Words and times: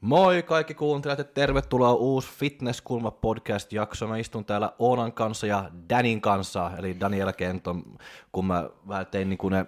Moi 0.00 0.42
kaikki 0.42 0.74
kuuntelijat 0.74 1.18
ja 1.18 1.24
tervetuloa 1.24 1.94
uusi 1.94 2.28
Fitnesskulma 2.28 3.10
podcast-jakso. 3.10 4.06
Mä 4.06 4.16
istun 4.16 4.44
täällä 4.44 4.72
Oonan 4.78 5.12
kanssa 5.12 5.46
ja 5.46 5.70
Danin 5.88 6.20
kanssa, 6.20 6.70
eli 6.78 7.00
Daniel 7.00 7.32
Kenton, 7.32 7.82
kun 8.32 8.46
mä 8.46 8.70
vähän 8.88 9.06
tein 9.06 9.28
niin 9.28 9.38
kuin 9.38 9.52
ne 9.52 9.66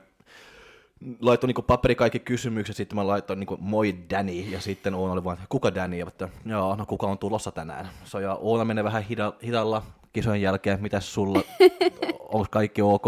laitoin 1.20 1.48
niin 1.48 1.64
paperi 1.64 1.94
kaikki 1.94 2.18
kysymykset, 2.18 2.76
sitten 2.76 2.96
mä 2.96 3.06
laitoin 3.06 3.40
niin 3.40 3.56
moi 3.58 3.96
Danny, 4.10 4.32
ja 4.32 4.60
sitten 4.60 4.94
Oona 4.94 5.12
oli 5.12 5.24
vaan, 5.24 5.38
kuka 5.48 5.74
Danny, 5.74 5.96
ja 5.96 6.06
että 6.08 6.28
joo, 6.46 6.76
no 6.76 6.86
kuka 6.86 7.06
on 7.06 7.18
tulossa 7.18 7.50
tänään. 7.50 7.88
So, 8.04 8.20
ja 8.20 8.34
Oona 8.34 8.64
menee 8.64 8.84
vähän 8.84 9.04
hidalla 9.42 9.82
kisojen 10.12 10.42
jälkeen, 10.42 10.82
mitäs 10.82 11.14
sulla, 11.14 11.42
onko 12.34 12.46
kaikki 12.50 12.82
ok? 12.82 13.06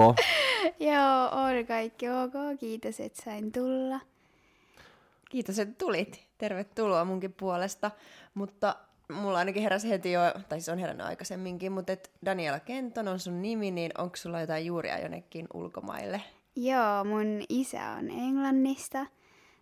Joo, 0.81 1.29
on 1.33 1.67
kaikki 1.67 2.09
ok, 2.09 2.61
kiitos, 2.61 3.01
että 3.01 3.23
sain 3.23 3.53
tulla. 3.53 4.01
Kiitos, 5.31 5.59
että 5.59 5.75
tulit. 5.79 6.27
Tervetuloa 6.39 7.05
munkin 7.05 7.33
puolesta. 7.33 7.91
Mutta 8.35 8.77
mulla 9.13 9.39
ainakin 9.39 9.63
heräsi 9.63 9.91
heti 9.91 10.13
jo, 10.13 10.21
tai 10.49 10.61
siis 10.61 10.69
on 10.69 10.79
herännyt 10.79 11.07
aikaisemminkin, 11.07 11.73
mutta 11.73 11.93
et 11.93 12.11
Daniela 12.25 12.61
Kenton 12.61 13.09
on 13.09 13.19
sun 13.19 13.43
nimi, 13.43 13.71
niin 13.71 13.93
onko 13.99 14.17
sulla 14.17 14.41
jotain 14.41 14.67
juuria 14.67 15.01
jonnekin 15.01 15.47
ulkomaille? 15.55 16.23
Joo, 16.57 17.05
mun 17.05 17.43
isä 17.49 17.91
on 17.99 18.11
Englannista. 18.11 19.07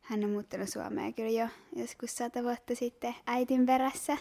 Hän 0.03 0.25
on 0.25 0.31
muuttanut 0.31 0.69
Suomeen 0.69 1.15
kyllä 1.15 1.31
jo 1.31 1.49
joskus 1.77 2.17
sata 2.17 2.43
vuotta 2.43 2.75
sitten 2.75 3.15
äitin 3.27 3.67
perässä. 3.67 4.17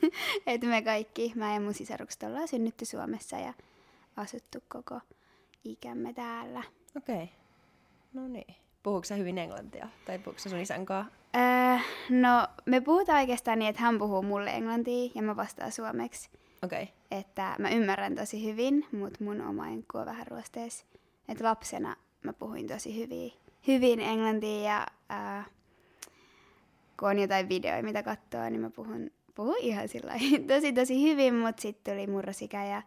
että 0.46 0.66
me 0.66 0.82
kaikki, 0.82 1.32
mä 1.34 1.54
ja 1.54 1.60
mun 1.60 1.74
sisarukset 1.74 2.22
ollaan 2.22 2.48
synnytty 2.48 2.84
Suomessa 2.84 3.36
ja 3.36 3.54
asuttu 4.16 4.58
koko 4.68 5.00
ikämme 5.64 6.12
täällä. 6.12 6.62
Okei. 6.96 7.14
Okay. 7.14 7.26
No 8.12 8.28
niin. 8.28 8.54
Puhuuko 8.82 9.04
sä 9.04 9.14
hyvin 9.14 9.38
englantia? 9.38 9.88
Tai 10.04 10.18
puhuuko 10.18 10.38
sun 10.38 10.58
isän 10.58 10.86
kanssa? 10.86 11.12
Öö, 11.36 11.78
no, 12.10 12.48
me 12.66 12.80
puhutaan 12.80 13.20
oikeastaan 13.20 13.58
niin, 13.58 13.68
että 13.68 13.82
hän 13.82 13.98
puhuu 13.98 14.22
mulle 14.22 14.50
englantia 14.50 15.10
ja 15.14 15.22
mä 15.22 15.36
vastaan 15.36 15.72
suomeksi. 15.72 16.30
Okei. 16.62 16.82
Okay. 16.82 17.20
Että 17.20 17.56
mä 17.58 17.70
ymmärrän 17.70 18.14
tosi 18.14 18.44
hyvin, 18.44 18.86
mutta 18.92 19.24
mun 19.24 19.40
oma 19.40 19.68
enkku 19.68 19.98
on 19.98 20.06
vähän 20.06 20.26
ruosteessa. 20.26 20.86
Että 21.28 21.44
lapsena 21.44 21.96
mä 22.22 22.32
puhuin 22.32 22.66
tosi 22.66 22.98
hyvin, 22.98 23.32
hyvin 23.66 24.00
englantia 24.00 24.62
ja 24.62 24.86
ää, 25.08 25.44
kun 27.00 27.08
on 27.08 27.18
jotain 27.18 27.48
videoita, 27.48 27.82
mitä 27.82 28.02
katsoo, 28.02 28.50
niin 28.50 28.60
mä 28.60 28.70
puhun, 28.70 29.10
puhun 29.34 29.56
ihan 29.60 29.88
sillä 29.88 30.12
tosi 30.54 30.72
tosi 30.72 31.02
hyvin, 31.02 31.34
mutta 31.34 31.62
sitten 31.62 31.94
tuli 31.94 32.06
murrosikä 32.06 32.64
ja 32.64 32.82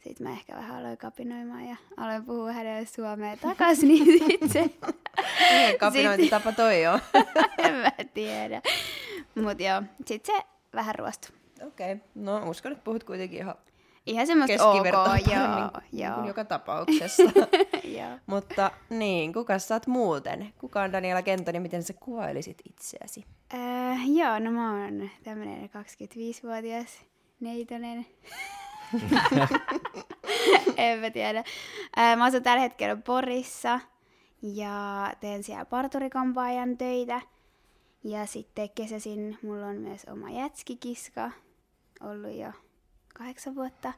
sitten 0.00 0.26
mä 0.26 0.32
ehkä 0.32 0.56
vähän 0.56 0.76
aloin 0.76 0.98
kapinoimaan 0.98 1.64
ja 1.64 1.76
aloin 1.96 2.24
puhua 2.24 2.52
hänelle 2.52 2.86
suomea 2.86 3.36
takaisin, 3.36 3.88
niin 3.88 4.18
sitten 4.28 4.48
se... 4.48 4.70
Kapinointitapa 5.78 6.52
toi 6.52 6.86
on? 6.86 7.00
en 7.58 7.74
mä 7.74 7.92
tiedä. 8.14 8.62
Mutta 9.34 9.62
joo, 9.62 9.82
sitten 10.06 10.36
se 10.36 10.42
vähän 10.74 10.94
ruostui. 10.94 11.36
Okei, 11.66 11.92
okay. 11.92 12.06
no 12.14 12.50
uskon, 12.50 12.72
että 12.72 12.84
puhut 12.84 13.04
kuitenkin 13.04 13.38
ihan 13.38 13.54
Ihan 14.08 14.26
semmoista 14.26 14.68
ok, 14.68 14.86
joo, 14.86 15.06
niin, 15.12 16.04
joo. 16.04 16.16
Niin 16.16 16.26
joka 16.26 16.44
tapauksessa. 16.44 17.22
Mutta 18.26 18.70
niin, 18.90 19.32
kuka 19.32 19.58
sä 19.58 19.74
oot 19.74 19.86
muuten? 19.86 20.54
Kuka 20.58 20.82
on 20.82 20.92
Daniela 20.92 21.22
Kentoni, 21.22 21.60
miten 21.60 21.82
sä 21.82 21.92
kuvailisit 21.92 22.58
itseäsi? 22.68 23.24
Äh, 23.54 24.10
joo, 24.10 24.38
no 24.38 24.50
mä 24.50 24.84
oon 24.84 25.10
tämmönen 25.24 25.64
25-vuotias 25.64 27.00
neitonen. 27.40 28.06
en 30.76 30.98
mä 30.98 31.10
tiedä. 31.10 31.44
Äh, 31.98 32.16
mä 32.16 32.24
asun 32.24 32.42
tällä 32.42 32.60
hetkellä 32.60 32.96
Porissa 32.96 33.80
ja 34.42 35.12
teen 35.20 35.42
siellä 35.42 35.64
parturikampaajan 35.64 36.78
töitä. 36.78 37.20
Ja 38.04 38.26
sitten 38.26 38.70
kesäsin 38.70 39.38
mulla 39.42 39.66
on 39.66 39.76
myös 39.76 40.04
oma 40.04 40.30
jätskikiska, 40.30 41.30
ollut 42.00 42.36
jo 42.36 42.52
kahdeksan 43.14 43.54
vuotta, 43.54 43.92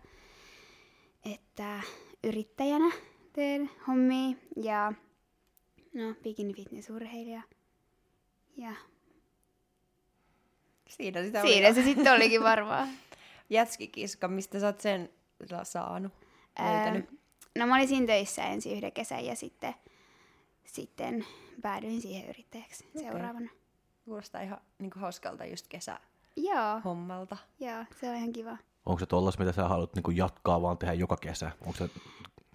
että 1.33 1.81
yrittäjänä 2.25 2.93
teen 3.33 3.71
hommia 3.89 4.37
ja 4.57 4.93
no, 5.95 6.15
bikini 6.23 6.55
fitness 6.55 6.91
urheilija. 6.91 7.43
Ja 8.57 8.73
Siinä, 10.91 11.23
sitä 11.23 11.43
Siinä 11.43 11.67
oli. 11.67 11.75
se 11.75 11.83
sitten 11.83 12.13
olikin 12.13 12.43
varmaan. 12.43 12.89
Jätskikiska, 13.51 14.29
mistä 14.29 14.61
sä 14.61 14.67
oot 14.67 14.81
sen 14.81 15.11
saanut? 15.63 16.13
Ää, 16.57 16.95
no 17.59 17.67
mä 17.67 17.75
olin 17.75 17.89
siinä 17.89 18.07
töissä 18.07 18.45
ensin 18.45 18.77
yhden 18.77 18.93
kesän 18.93 19.25
ja 19.25 19.37
sitten, 19.37 19.75
sitten 20.65 21.27
päädyin 21.63 22.01
siihen 22.01 22.29
yrittäjäksi 22.29 22.85
okay. 22.89 23.03
seuraavana. 23.03 23.51
Kuulostaa 24.05 24.41
ihan 24.41 24.61
niin 24.79 24.91
hauskalta 24.97 25.45
just 25.45 25.69
kesä 25.69 26.01
Joo. 26.37 26.81
hommalta. 26.85 27.37
Joo, 27.61 27.85
se 28.01 28.11
on 28.11 28.17
ihan 28.17 28.33
kiva. 28.33 28.57
Onko 28.87 29.01
se 29.01 29.07
tollas, 29.07 29.39
mitä 29.39 29.53
sä 29.53 29.69
haluat 29.69 29.95
niin 29.95 30.17
jatkaa 30.17 30.63
vaan 30.63 30.79
tehdä 30.79 30.95
joka 30.95 31.17
kesä? 31.17 31.51
Onko 31.61 31.79
se... 31.79 31.91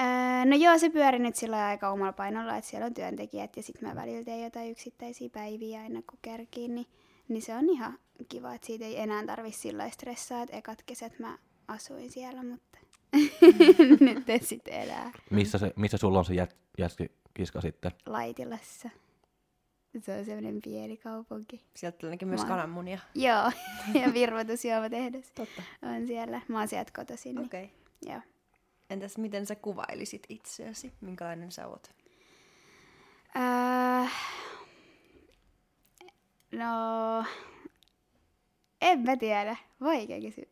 Öö, 0.01 0.45
no 0.45 0.55
joo, 0.55 0.77
se 0.79 0.89
pyöri 0.89 1.19
nyt 1.19 1.35
sillä 1.35 1.65
aika 1.65 1.89
omalla 1.89 2.13
painolla, 2.13 2.57
että 2.57 2.69
siellä 2.69 2.85
on 2.85 2.93
työntekijät 2.93 3.57
ja 3.57 3.63
sitten 3.63 3.89
mä 3.89 3.95
välillä 3.95 4.23
teen 4.23 4.43
jotain 4.43 4.71
yksittäisiä 4.71 5.29
päiviä 5.29 5.81
aina 5.81 6.01
kun 6.09 6.19
kerkiin, 6.21 6.75
niin, 6.75 6.87
niin 7.27 7.41
se 7.41 7.55
on 7.55 7.69
ihan 7.69 7.99
kiva, 8.29 8.53
että 8.53 8.67
siitä 8.67 8.85
ei 8.85 8.99
enää 8.99 9.25
tarvitse 9.25 9.59
sillä 9.59 9.89
stressaa, 9.89 10.41
että 10.41 10.57
ekat 10.57 10.83
kesät 10.85 11.19
mä 11.19 11.37
asuin 11.67 12.11
siellä, 12.11 12.43
mutta 12.43 12.79
mm. 13.15 14.05
nyt 14.05 14.29
en 14.29 14.43
sitten 14.43 14.73
elää. 14.73 15.11
Missä, 15.29 15.57
se, 15.57 15.73
missä 15.75 15.97
sulla 15.97 16.19
on 16.19 16.25
se 16.25 16.33
jät, 16.33 16.55
jätkikiska 16.77 17.61
sitten? 17.61 17.91
Laitilassa. 18.05 18.89
Se 20.01 20.17
on 20.17 20.25
semmoinen 20.25 20.59
pieni 20.63 20.97
kaupunki. 20.97 21.65
Sieltä 21.75 21.97
tulee 21.97 22.17
myös 22.25 22.45
kananmunia. 22.45 22.99
Joo, 23.15 23.51
ja 24.01 24.13
virvoitusjuomatehdas. 24.13 25.31
Totta. 25.31 25.63
On 25.81 26.07
siellä. 26.07 26.41
Mä 26.47 26.59
oon 26.59 26.67
sieltä 26.67 26.91
kotoisin. 26.95 27.39
Okei. 27.39 27.63
Okay. 27.63 28.13
Joo. 28.13 28.21
Entäs 28.89 29.17
miten 29.17 29.45
sä 29.45 29.55
kuvailisit 29.55 30.23
itseäsi? 30.29 30.93
Minkälainen 31.01 31.51
sä 31.51 31.67
oot? 31.67 31.91
Äh, 33.37 34.11
no, 36.51 37.25
en 38.81 38.99
mä 38.99 39.17
tiedä. 39.17 39.55
Vaikea 39.81 40.21
kysyä. 40.21 40.45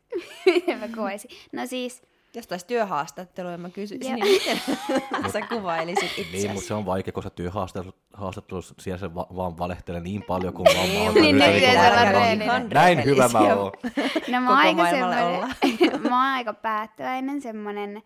miten 0.66 0.78
mä 0.78 0.88
kuvailisin. 0.88 1.30
No 1.52 1.66
siis, 1.66 2.02
jos 2.34 2.46
taisi 2.46 2.66
työhaastattelua, 2.66 3.56
mä 3.56 3.70
kysyisin, 3.70 4.14
niin 4.14 4.26
miten 4.26 4.60
sä 5.32 5.40
kuvailisit 5.40 6.10
itseäsi? 6.18 6.32
Niin, 6.32 6.50
mutta 6.50 6.68
se 6.68 6.74
on 6.74 6.86
vaikea, 6.86 7.12
koska 7.12 7.30
työhaastattelussa 7.30 8.74
siellä 8.80 8.98
se 8.98 9.14
va- 9.14 9.26
vaan 9.36 9.58
valehtelee 9.58 10.00
niin 10.00 10.22
paljon 10.22 10.54
kuin 10.54 10.66
vaan 10.76 10.88
mahdollista. 10.88 11.20
niin, 11.20 11.36
niin, 11.36 12.38
niin, 12.38 12.68
Näin 12.70 13.04
hyvä 13.04 13.28
mä 13.28 13.38
oon. 13.38 13.72
No 14.28 14.40
mä 14.40 14.48
oon 14.50 14.58
aika 14.58 14.90
semmoinen, 14.90 15.40
mä 16.10 16.26
oon 16.26 16.34
aika 16.34 16.52
päättäväinen 16.54 17.42
semmoinen, 17.42 18.02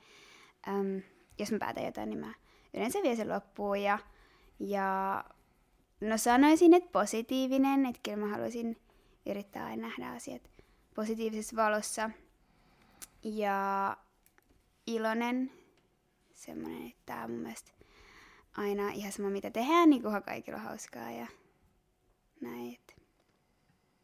äm, 0.68 1.02
jos 1.38 1.52
mä 1.52 1.58
päätän 1.58 1.84
jotain, 1.84 2.10
niin 2.10 2.20
mä 2.20 2.34
yleensä 2.74 2.98
vie 3.02 3.16
sen 3.16 3.28
loppuun. 3.28 3.82
Ja, 3.82 3.98
ja 4.60 5.24
no 6.00 6.18
sanoisin, 6.18 6.74
että 6.74 6.90
positiivinen, 6.92 7.86
että 7.86 8.00
kyllä 8.02 8.26
mä 8.26 8.32
haluaisin 8.32 8.76
yrittää 9.26 9.66
aina 9.66 9.88
nähdä 9.88 10.16
asiat 10.16 10.42
positiivisessa 10.94 11.56
valossa. 11.56 12.10
Ja 13.22 13.96
iloinen, 14.94 15.50
semmoinen, 16.32 16.86
että 16.86 17.02
tämä 17.06 17.24
on 17.24 17.30
mun 17.30 17.40
mielestä 17.40 17.72
aina 18.56 18.88
ihan 18.88 19.12
sama 19.12 19.30
mitä 19.30 19.50
tehdään, 19.50 19.90
niin 19.90 20.02
kunhan 20.02 20.22
kaikilla 20.22 20.58
on 20.58 20.64
hauskaa 20.64 21.10
ja 21.10 21.26
näin. 22.40 22.74
Että. 22.74 22.94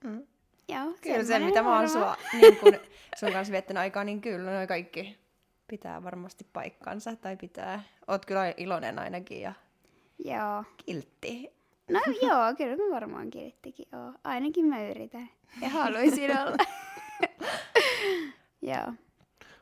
Mm. 0.04 0.26
Joo, 0.68 0.94
kyllä 1.00 1.24
se, 1.24 1.38
mitä 1.38 1.62
mä 1.62 1.78
oon 1.78 1.88
sua, 1.88 2.16
niin 2.32 2.56
kun 2.56 2.72
sun 3.20 3.32
kanssa 3.32 3.52
viettänyt 3.52 3.80
aikaa, 3.80 4.04
niin 4.04 4.20
kyllä 4.20 4.50
noin 4.50 4.68
kaikki 4.68 5.18
pitää 5.68 6.04
varmasti 6.04 6.46
paikkansa, 6.52 7.16
tai 7.16 7.36
pitää, 7.36 7.82
oot 8.08 8.26
kyllä 8.26 8.54
iloinen 8.56 8.98
ainakin 8.98 9.40
ja 9.40 9.52
joo. 10.24 10.64
kiltti. 10.86 11.50
No 11.90 12.00
joo, 12.28 12.54
kyllä 12.56 12.76
mä 12.76 12.94
varmaan 12.94 13.30
kilttikin 13.30 13.86
oon. 13.92 14.18
Ainakin 14.24 14.66
mä 14.66 14.88
yritän 14.88 15.30
ja 15.60 15.68
haluaisin 15.68 16.30
olla. 16.40 16.64
joo. 18.62 18.92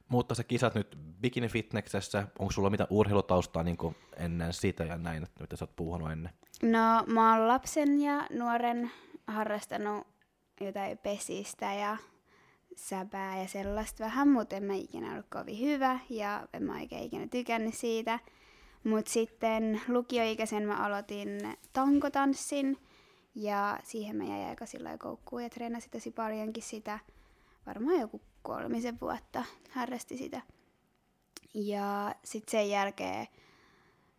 Mutta 0.09 0.35
sä 0.35 0.45
kisat 0.45 0.75
nyt 0.75 0.99
bikini 1.21 1.49
fitnessessä, 1.49 2.27
onko 2.39 2.53
sulla 2.53 2.71
mitä 2.71 2.87
urheilutaustaa 2.91 3.63
niin 3.63 3.77
ennen 4.17 4.53
sitä 4.53 4.85
ja 4.85 4.99
näin, 4.99 5.23
että 5.23 5.41
mitä 5.41 5.57
sä 5.57 5.65
oot 5.65 5.77
puhunut 5.77 6.13
ennen? 6.13 6.33
No 6.63 7.05
mä 7.07 7.33
oon 7.37 7.49
lapsen 7.49 8.01
ja 8.01 8.27
nuoren 8.31 8.91
harrastanut 9.27 10.07
jotain 10.61 10.99
pesistä 10.99 11.75
ja 11.75 11.97
säpää 12.77 13.43
ja 13.43 13.49
sellaista 13.49 14.05
vähän, 14.05 14.29
mutta 14.29 14.57
en 14.57 14.65
mä 14.65 14.75
ikinä 14.75 15.13
ollut 15.13 15.27
kovin 15.31 15.61
hyvä 15.61 15.99
ja 16.11 16.49
en 16.53 16.63
mä 16.63 16.73
oikein 16.73 17.05
ikinä 17.05 17.29
tykännyt 17.29 17.75
siitä. 17.75 18.19
Mutta 18.85 19.11
sitten 19.11 19.81
lukioikäisen 19.89 20.67
mä 20.67 20.77
aloitin 20.77 21.29
tankotanssin 21.73 22.79
Ja 23.35 23.79
siihen 23.83 24.17
mä 24.17 24.25
jäin 24.25 24.49
aika 24.49 24.67
sillä 24.67 24.99
koukkuun 24.99 25.43
ja 25.43 25.51
treenasin 25.51 25.91
tosi 25.91 26.11
paljonkin 26.11 26.63
sitä. 26.63 26.99
Varmaan 27.67 28.01
joku 28.01 28.21
kolmisen 28.43 29.01
vuotta 29.01 29.45
harrasti 29.71 30.17
sitä. 30.17 30.43
Ja 31.55 32.15
sitten 32.25 32.51
sen 32.51 32.71
jälkeen, 32.71 33.27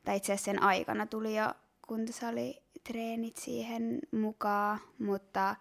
tai 0.04 0.18
itse 0.18 0.34
asiassa 0.34 0.52
sen 0.52 0.64
aikana 0.64 1.06
tuli 1.06 1.36
jo 1.36 1.46
kuntosalitreenit 1.88 3.38
siihen 3.38 4.00
mukaan, 4.12 4.80
mutta 5.00 5.56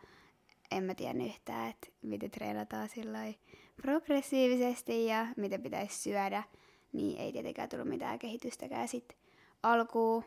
en 0.70 0.84
mä 0.84 0.94
tiedä 0.94 1.24
yhtään, 1.24 1.70
että 1.70 1.88
miten 2.02 2.30
treenataan 2.30 2.88
sillä 2.88 3.18
progressiivisesti 3.82 5.06
ja 5.06 5.26
mitä 5.36 5.58
pitäisi 5.58 5.98
syödä, 6.02 6.42
niin 6.92 7.18
ei 7.18 7.32
tietenkään 7.32 7.68
tullut 7.68 7.88
mitään 7.88 8.18
kehitystäkään 8.18 8.88
sitten 8.88 9.18
alkuun. 9.62 10.24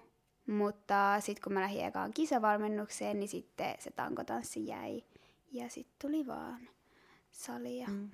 Mutta 0.48 1.16
sitten 1.20 1.44
kun 1.44 1.54
mä 1.54 1.62
lähdin 1.62 1.86
ekaan 1.86 2.14
kisavalmennukseen, 2.14 3.20
niin 3.20 3.30
sitten 3.30 3.76
se 3.80 3.92
tankotanssi 3.92 4.68
jäi. 4.68 5.04
Ja 5.52 5.70
sitten 5.70 5.96
tuli 6.02 6.28
vaan 6.28 6.68
sali 7.32 7.78
ja 7.78 7.88
mm. 7.88 8.10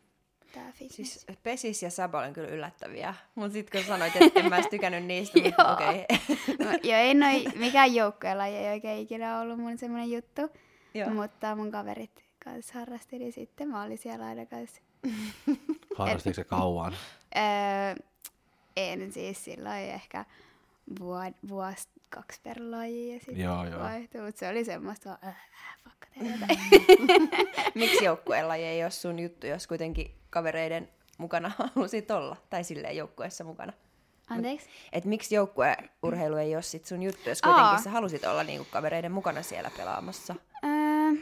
Tää 0.53 0.71
fitness. 0.71 0.95
Siis 0.95 1.25
Pesis 1.43 1.83
ja 1.83 1.89
Saba 1.89 2.21
on 2.21 2.33
kyllä 2.33 2.47
yllättäviä. 2.47 3.13
Mutta 3.35 3.53
sitten 3.53 3.81
kun 3.81 3.88
sanoit, 3.88 4.15
että 4.15 4.39
en 4.39 4.49
mä 4.49 4.55
edes 4.55 4.69
tykännyt 4.69 5.05
niistä, 5.05 5.39
niin 5.39 5.53
okei. 5.73 6.05
Okay. 6.09 6.65
no, 6.65 6.79
joo, 6.83 6.97
ei 6.97 7.13
noi, 7.13 7.45
mikään 7.55 7.95
joukkueella 7.95 8.45
ei 8.45 8.73
oikein 8.73 8.99
ikinä 8.99 9.39
ollut 9.39 9.59
mun 9.59 9.77
semmoinen 9.77 10.11
juttu. 10.11 10.41
Joo. 10.93 11.09
Mutta 11.09 11.55
mun 11.55 11.71
kaverit 11.71 12.23
kanssa 12.43 12.73
harrasti, 12.73 13.19
niin 13.19 13.33
sitten 13.33 13.67
mä 13.67 13.83
olin 13.83 13.97
siellä 13.97 14.25
aina 14.25 14.45
kanssa. 14.45 14.81
Harrastiko 15.97 16.33
se 16.33 16.44
kauan? 16.44 16.94
öö, 17.37 17.95
en 18.77 19.11
siis 19.11 19.44
silloin 19.44 19.79
ehkä 19.79 20.25
vuod, 20.99 21.33
vuosi 21.47 21.87
kaksi 22.09 22.41
per 22.44 22.57
laji 22.59 23.13
ja 23.13 23.19
sitten 23.19 23.39
joo, 23.39 23.65
joo. 23.65 23.79
vaihtui, 23.79 24.21
mutta 24.21 24.39
se 24.39 24.49
oli 24.49 24.65
semmoista 24.65 25.09
vaan, 25.09 25.35
pakka 26.19 26.55
Miksi 27.75 28.05
joukkueella 28.05 28.55
ei 28.55 28.83
ole 28.83 28.91
sun 28.91 29.19
juttu, 29.19 29.47
jos 29.47 29.67
kuitenkin 29.67 30.15
kavereiden 30.29 30.89
mukana 31.17 31.51
halusit 31.75 32.11
olla, 32.11 32.37
tai 32.49 32.63
silleen 32.63 32.97
joukkueessa 32.97 33.43
mukana? 33.43 33.73
Anteeksi? 34.29 34.69
Et 34.91 35.05
miksi 35.05 35.35
joukkueurheilu 35.35 36.35
ei 36.35 36.55
ole 36.55 36.61
sit 36.61 36.85
sun 36.85 37.03
juttu, 37.03 37.29
jos 37.29 37.41
kuitenkin 37.41 37.71
Aa. 37.71 37.81
sä 37.81 37.89
halusit 37.89 38.25
olla 38.25 38.43
niinku 38.43 38.67
kavereiden 38.71 39.11
mukana 39.11 39.41
siellä 39.41 39.71
pelaamassa? 39.77 40.35
Öö, 40.63 41.21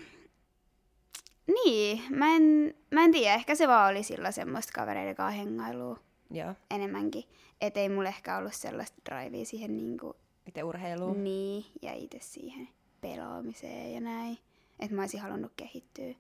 niin, 1.54 2.04
mä 2.10 2.36
en, 2.36 2.76
mä 2.92 3.04
en 3.04 3.12
tiedä. 3.12 3.36
Ehkä 3.36 3.56
se 3.56 3.68
vaan 3.68 3.92
oli 3.92 4.04
silloin 4.04 4.34
semmoista 4.34 4.74
kavereiden 4.76 5.16
kanssa 5.16 5.38
hengailua 5.40 6.00
Joo. 6.32 6.54
enemmänkin. 6.72 7.24
Et 7.62 7.78
ei 7.78 7.90
mulla 7.90 8.10
ehkä 8.10 8.38
ollut 8.38 8.54
sellaista 8.54 8.98
drivea 9.10 9.46
siihen 9.46 9.78
niinku... 9.78 10.16
Itse 10.48 10.64
urheiluun. 10.64 11.24
Niin, 11.24 11.66
ja 11.82 11.94
itse 11.94 12.18
siihen 12.22 12.70
pelaamiseen 13.02 13.94
ja 13.94 14.02
näin. 14.02 14.38
Että 14.80 14.96
mä 14.96 15.02
olisin 15.02 15.20
halunnut 15.20 15.52
kehittyä. 15.58 16.16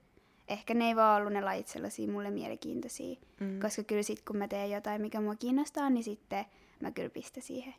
Ehkä 0.47 0.73
ne 0.73 0.87
ei 0.87 0.95
vaan 0.95 1.21
ollut 1.21 1.33
ne 1.33 1.41
lajit 1.41 1.67
sellaisia 1.67 2.07
mulle 2.07 2.31
mielenkiintoisia. 2.31 3.15
Mm. 3.39 3.59
Koska 3.59 3.83
kyllä 3.83 4.03
sit 4.03 4.21
kun 4.21 4.37
mä 4.37 4.47
teen 4.47 4.71
jotain, 4.71 5.01
mikä 5.01 5.21
mua 5.21 5.35
kiinnostaa, 5.35 5.89
niin 5.89 6.03
sitten 6.03 6.45
mä 6.79 6.91
kyllä 6.91 7.09
pistän 7.09 7.43
siihen 7.43 7.75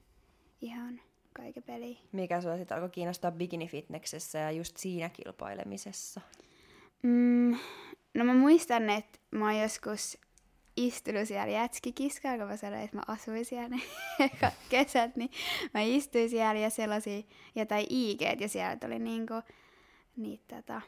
ihan 0.60 1.00
kaiken 1.32 1.62
peliin. 1.62 1.98
Mikä 2.12 2.40
sua 2.40 2.56
sitten 2.56 2.76
alkoi 2.76 2.90
kiinnostaa 2.90 3.30
bikini-fitneksessä 3.30 4.38
ja 4.38 4.50
just 4.50 4.76
siinä 4.76 5.08
kilpailemisessa? 5.08 6.20
Mm, 7.02 7.56
no 8.14 8.24
mä 8.24 8.34
muistan, 8.34 8.90
että 8.90 9.18
mä 9.30 9.44
oon 9.44 9.60
joskus 9.60 10.18
istunut 10.76 11.28
siellä 11.28 11.52
jätskikiskalla, 11.52 12.38
kun 12.38 12.46
mä 12.46 12.56
sanoin, 12.56 12.82
että 12.82 12.96
mä 12.96 13.02
asuin 13.06 13.44
siellä 13.44 13.68
ne 13.76 13.80
kesät, 14.68 15.16
niin 15.16 15.30
mä 15.74 15.80
istuin 15.80 16.30
siellä 16.30 16.60
ja 16.60 16.70
sellaisia 16.70 17.22
jotain 17.54 17.86
IG, 17.90 18.40
ja 18.40 18.48
siellä 18.48 18.76
oli 18.84 18.98
niinku 18.98 19.34
niitä 20.16 20.56
tota, 20.56 20.80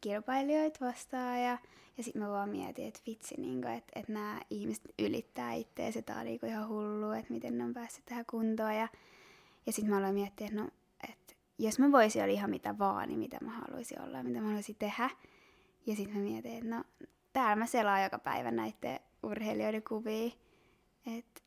kilpailijoita 0.00 0.86
vastaan 0.86 1.42
ja, 1.42 1.58
ja 1.96 2.02
sitten 2.02 2.22
mä 2.22 2.28
vaan 2.28 2.48
mietin, 2.48 2.88
että 2.88 3.00
vitsi, 3.06 3.34
niinku, 3.38 3.68
että 3.68 4.00
et 4.00 4.08
nämä 4.08 4.40
ihmiset 4.50 4.84
ylittää 4.98 5.52
itseänsä, 5.52 6.02
tää 6.02 6.18
on 6.18 6.24
niinku 6.24 6.46
ihan 6.46 6.68
hullu, 6.68 7.10
että 7.10 7.32
miten 7.32 7.58
ne 7.58 7.64
on 7.64 7.74
päässyt 7.74 8.04
tähän 8.04 8.24
kuntoon 8.30 8.74
ja, 8.74 8.88
ja 9.66 9.72
sitten 9.72 9.90
mä 9.90 9.98
aloin 9.98 10.14
miettiä, 10.14 10.46
että 10.46 10.60
no, 10.60 10.68
et 11.10 11.36
jos 11.58 11.78
mä 11.78 11.92
voisin 11.92 12.22
olla 12.22 12.32
ihan 12.32 12.50
mitä 12.50 12.78
vaan, 12.78 13.08
niin 13.08 13.18
mitä 13.18 13.38
mä 13.40 13.50
haluaisin 13.50 14.02
olla 14.02 14.16
ja 14.16 14.24
mitä 14.24 14.40
mä 14.40 14.46
haluaisin 14.46 14.76
tehdä. 14.78 15.10
Ja 15.86 15.96
sitten 15.96 16.16
mä 16.16 16.22
mietin, 16.22 16.52
että 16.52 16.76
no 16.76 16.84
täällä 17.32 17.56
mä 17.56 17.66
selaan 17.66 18.02
joka 18.02 18.18
päivä 18.18 18.50
näiden 18.50 19.00
urheilijoiden 19.22 19.82
kuvia, 19.88 20.30
että 21.16 21.40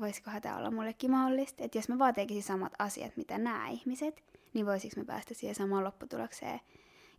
voisikohan 0.00 0.42
tämä 0.42 0.56
olla 0.56 0.70
mullekin 0.70 1.10
mahdollista. 1.10 1.64
Että 1.64 1.78
jos 1.78 1.88
mä 1.88 1.98
vaan 1.98 2.14
tekisin 2.14 2.42
samat 2.42 2.72
asiat, 2.78 3.16
mitä 3.16 3.38
nämä 3.38 3.68
ihmiset, 3.68 4.24
niin 4.54 4.66
voisiko 4.66 5.00
me 5.00 5.04
päästä 5.04 5.34
siihen 5.34 5.54
samaan 5.54 5.84
lopputulokseen. 5.84 6.60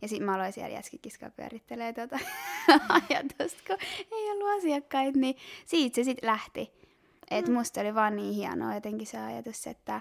Ja 0.02 0.08
sitten 0.08 0.26
mä 0.26 0.34
aloin 0.34 0.52
siellä 0.52 0.74
jäskikiskaa 0.76 1.30
pyörittelee 1.30 1.92
tuota 1.92 2.18
ajatusta, 3.10 3.62
kun 3.66 3.76
ei 4.12 4.30
ollut 4.30 4.58
asiakkaita, 4.58 5.18
niin 5.18 5.36
siitä 5.66 5.94
se 5.94 6.04
sitten 6.04 6.26
lähti. 6.26 6.72
Et 7.30 7.48
mm. 7.48 7.54
musta 7.54 7.80
oli 7.80 7.94
vaan 7.94 8.16
niin 8.16 8.34
hienoa 8.34 8.74
jotenkin 8.74 9.06
se 9.06 9.18
ajatus, 9.18 9.66
että, 9.66 10.00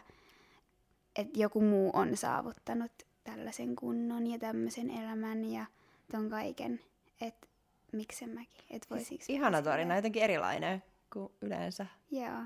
että 1.16 1.39
joku 1.39 1.62
muu 1.62 1.89
on 1.94 2.18
saavuttanut 2.18 2.92
tällaisen 3.24 3.75
kunnon 3.75 4.28
ja 4.28 4.39
tämmöisen 4.39 4.89
elämän 4.89 5.45
ja 5.45 5.66
ton 6.12 6.30
kaiken. 6.30 6.80
Että 7.22 7.48
miksen 7.92 8.30
mäkin, 8.30 8.66
et 8.69 8.89
voisiko 8.89 9.24
Ihana 9.28 9.62
tarina, 9.62 9.95
jotenkin 9.95 10.24
erilainen 10.24 10.83
kuin 11.13 11.33
yleensä. 11.42 11.86
Joo. 12.12 12.42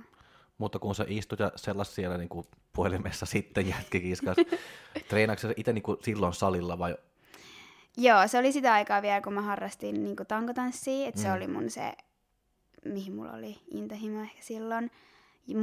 Mutta 0.57 0.80
kun 0.80 0.96
sä 0.96 1.06
istut 1.07 1.40
ja 1.40 1.52
sellas 1.56 1.96
siellä 1.96 2.18
niin 2.18 2.30
kuin 2.30 2.48
puhelimessa 2.74 3.25
sitten 3.25 3.68
jätkikiskas, 3.68 4.38
treenaatko 5.10 5.42
sä 5.42 5.54
itse 5.57 5.74
niin 5.74 5.84
kuin 5.84 5.98
silloin 6.02 6.34
salilla 6.34 6.80
vai? 6.80 6.98
Joo, 7.98 8.28
se 8.28 8.38
oli 8.38 8.52
sitä 8.52 8.74
aikaa 8.74 9.02
vielä, 9.02 9.22
kun 9.22 9.34
mä 9.34 9.42
harrastin 9.42 10.04
niin 10.04 10.16
kuin 10.16 10.28
tankotanssia, 10.28 11.07
että 11.07 11.19
mm. 11.19 11.24
se 11.24 11.31
oli 11.31 11.48
mun 11.48 11.69
se, 11.69 11.94
mihin 12.86 13.16
mulla 13.16 13.34
oli 13.34 13.60
intohimo 13.72 14.22
ehkä 14.22 14.42
silloin. 14.42 14.92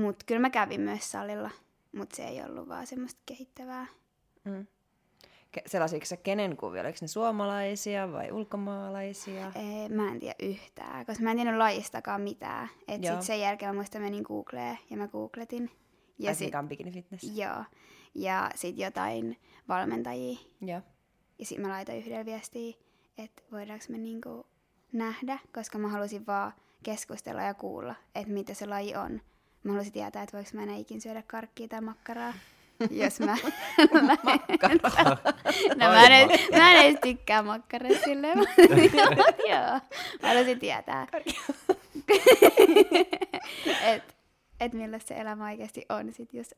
Mutta 0.01 0.25
kyllä 0.27 0.41
mä 0.41 0.51
kävin 0.51 0.81
myös 0.81 1.11
salilla, 1.11 1.51
mutta 1.93 2.17
se 2.17 2.25
ei 2.25 2.43
ollut 2.45 2.69
vaan 2.69 2.87
semmoista 2.87 3.21
kehittävää. 3.27 3.87
Mm 4.45 4.67
sellaisiksi 5.67 6.17
kenen 6.17 6.57
kuvia? 6.57 6.83
Oliko 6.83 6.99
ne 7.01 7.09
suomalaisia 7.09 8.13
vai 8.13 8.33
ulkomaalaisia? 8.33 9.53
Ee, 9.55 9.89
mä 9.89 10.09
en 10.13 10.21
tiedä 10.21 10.35
yhtään, 10.43 11.07
koska 11.07 11.23
mä 11.23 11.31
en 11.31 11.37
tiennyt 11.37 11.59
lajistakaan 11.59 12.21
mitään. 12.21 12.69
Et 12.89 13.03
sit 13.05 13.23
sen 13.23 13.41
jälkeen 13.41 13.71
mä 13.71 13.75
muistan 13.75 14.03
menin 14.03 14.23
Googleen 14.23 14.79
ja 14.91 14.97
mä 14.97 15.09
googletin. 15.09 15.71
Ja 16.19 16.29
Ai 16.29 16.35
sit, 16.35 16.53
bikini 16.69 16.91
fitness. 16.91 17.37
Joo. 17.37 17.65
Ja 18.15 18.51
sit 18.55 18.79
jotain 18.79 19.39
valmentajia. 19.69 20.39
Joo. 20.61 20.81
Ja 21.39 21.47
sit 21.47 21.59
mä 21.59 21.69
laitoin 21.69 21.99
yhdellä 21.99 22.25
viestiä, 22.25 22.75
että 23.19 23.43
voidaanko 23.53 23.85
me 23.89 23.99
niinku 23.99 24.47
nähdä, 24.93 25.39
koska 25.55 25.79
mä 25.79 25.89
halusin 25.89 26.27
vaan 26.27 26.53
keskustella 26.83 27.43
ja 27.43 27.55
kuulla, 27.55 27.95
että 28.15 28.33
mitä 28.33 28.55
se 28.55 28.67
laji 28.67 28.97
on. 28.97 29.21
Mä 29.65 29.73
halusin 29.73 29.93
tietää, 29.93 30.23
että 30.23 30.37
voiko 30.37 30.51
mä 30.55 30.63
enää 30.63 30.77
ikin 30.77 31.01
syödä 31.01 31.23
karkkia 31.27 31.69
tai 31.69 31.81
makkaraa 31.81 32.35
jos 32.91 33.21
mä... 33.21 33.37
no 35.77 35.87
mä 35.89 36.07
en, 36.07 36.29
mä 36.59 36.73
en 36.73 36.85
edes 36.85 37.01
tykkää 37.03 37.43
makkarasta 37.43 38.05
silleen, 38.05 38.39
joo. 39.51 39.81
Mä 40.23 40.29
haluaisin 40.29 40.59
tietää. 40.59 41.07
että 43.85 44.15
et 44.61 44.73
millaista 44.73 45.09
se 45.09 45.21
elämä 45.21 45.45
oikeasti 45.45 45.87
on 45.89 46.13
sit, 46.13 46.35
jos 46.35 46.55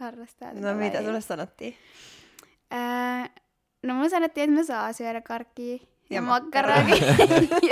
harrastaa. 0.00 0.52
No 0.52 0.74
mitä 0.74 1.02
sulle 1.02 1.20
sanottiin? 1.20 1.76
Ää, 2.70 3.30
no 3.82 3.94
mun 3.94 4.10
sanottiin, 4.10 4.50
että 4.50 4.60
mä 4.60 4.66
saa 4.66 4.92
syödä 4.92 5.20
karkkia 5.20 5.74
ja, 5.74 5.80
ja 6.10 6.22
makkaraa, 6.22 6.82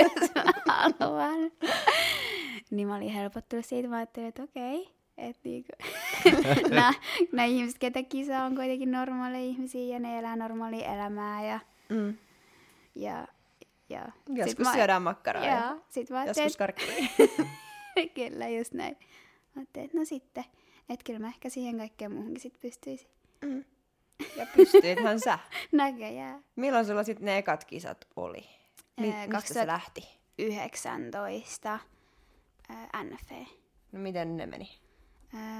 jos 0.01 0.31
mä 0.35 0.43
haluan. 0.67 1.51
niin 2.71 2.87
mä 2.87 2.95
olin 2.95 3.09
helpottunut 3.09 3.65
siitä, 3.65 3.89
mä 3.89 3.97
ajattelin, 3.97 4.29
että 4.29 4.43
okei. 4.43 4.81
Okay 4.81 4.96
että 5.17 5.41
niinku, 5.43 5.71
nämä, 6.69 6.93
nämä 7.31 7.45
ihmiset, 7.45 7.77
ketä 7.79 8.03
kisa 8.03 8.43
on 8.43 8.55
kuitenkin 8.55 8.91
normaaleja 8.91 9.43
ihmisiä 9.43 9.93
ja 9.93 9.99
ne 9.99 10.19
elää 10.19 10.35
normaalia 10.35 10.93
elämää. 10.95 11.45
Ja, 11.45 11.59
mm. 11.89 12.17
ja, 12.95 13.27
ja 13.89 14.11
Joskus 14.29 14.67
sit 14.67 14.75
syödään 14.75 15.01
makkaraa 15.01 15.45
ja, 15.45 15.51
ja 15.51 15.77
sit 15.89 16.09
mä 16.09 16.25
joskus 16.25 16.57
karkkia. 16.57 16.87
kyllä, 18.15 18.47
just 18.47 18.73
näin. 18.73 18.97
Mä 19.55 19.61
että 19.61 19.97
no 19.97 20.05
sitten, 20.05 20.45
että 20.89 21.03
kyllä 21.05 21.19
mä 21.19 21.27
ehkä 21.27 21.49
siihen 21.49 21.77
kaikkeen 21.77 22.11
muuhunkin 22.11 22.41
sit 22.41 22.59
pystyisin. 22.59 23.09
Mm. 23.41 23.63
Ja 24.35 24.45
pystyithän 24.55 25.19
sä. 25.19 25.39
Näköjään. 25.71 26.43
Milloin 26.55 26.85
sulla 26.85 27.03
sitten 27.03 27.25
ne 27.25 27.37
ekat 27.37 27.65
kisat 27.65 28.07
oli? 28.15 28.45
Mi- 28.99 29.13
mistä 29.27 29.53
se 29.53 29.67
lähti? 29.67 30.01
19 30.39 31.79
NFV. 33.03 33.45
No 33.91 33.99
miten 33.99 34.37
ne 34.37 34.45
meni? 34.45 34.69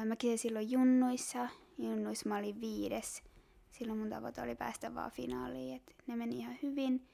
Mä 0.05 0.15
kielin 0.15 0.37
silloin 0.37 0.71
junnuissa. 0.71 1.49
Junnuissa 1.77 2.29
mä 2.29 2.37
olin 2.37 2.61
viides. 2.61 3.23
Silloin 3.71 3.99
mun 3.99 4.09
tavoite 4.09 4.41
oli 4.41 4.55
päästä 4.55 4.95
vaan 4.95 5.11
finaaliin, 5.11 5.75
että 5.75 5.93
ne 6.07 6.15
meni 6.15 6.37
ihan 6.37 6.57
hyvin. 6.63 7.07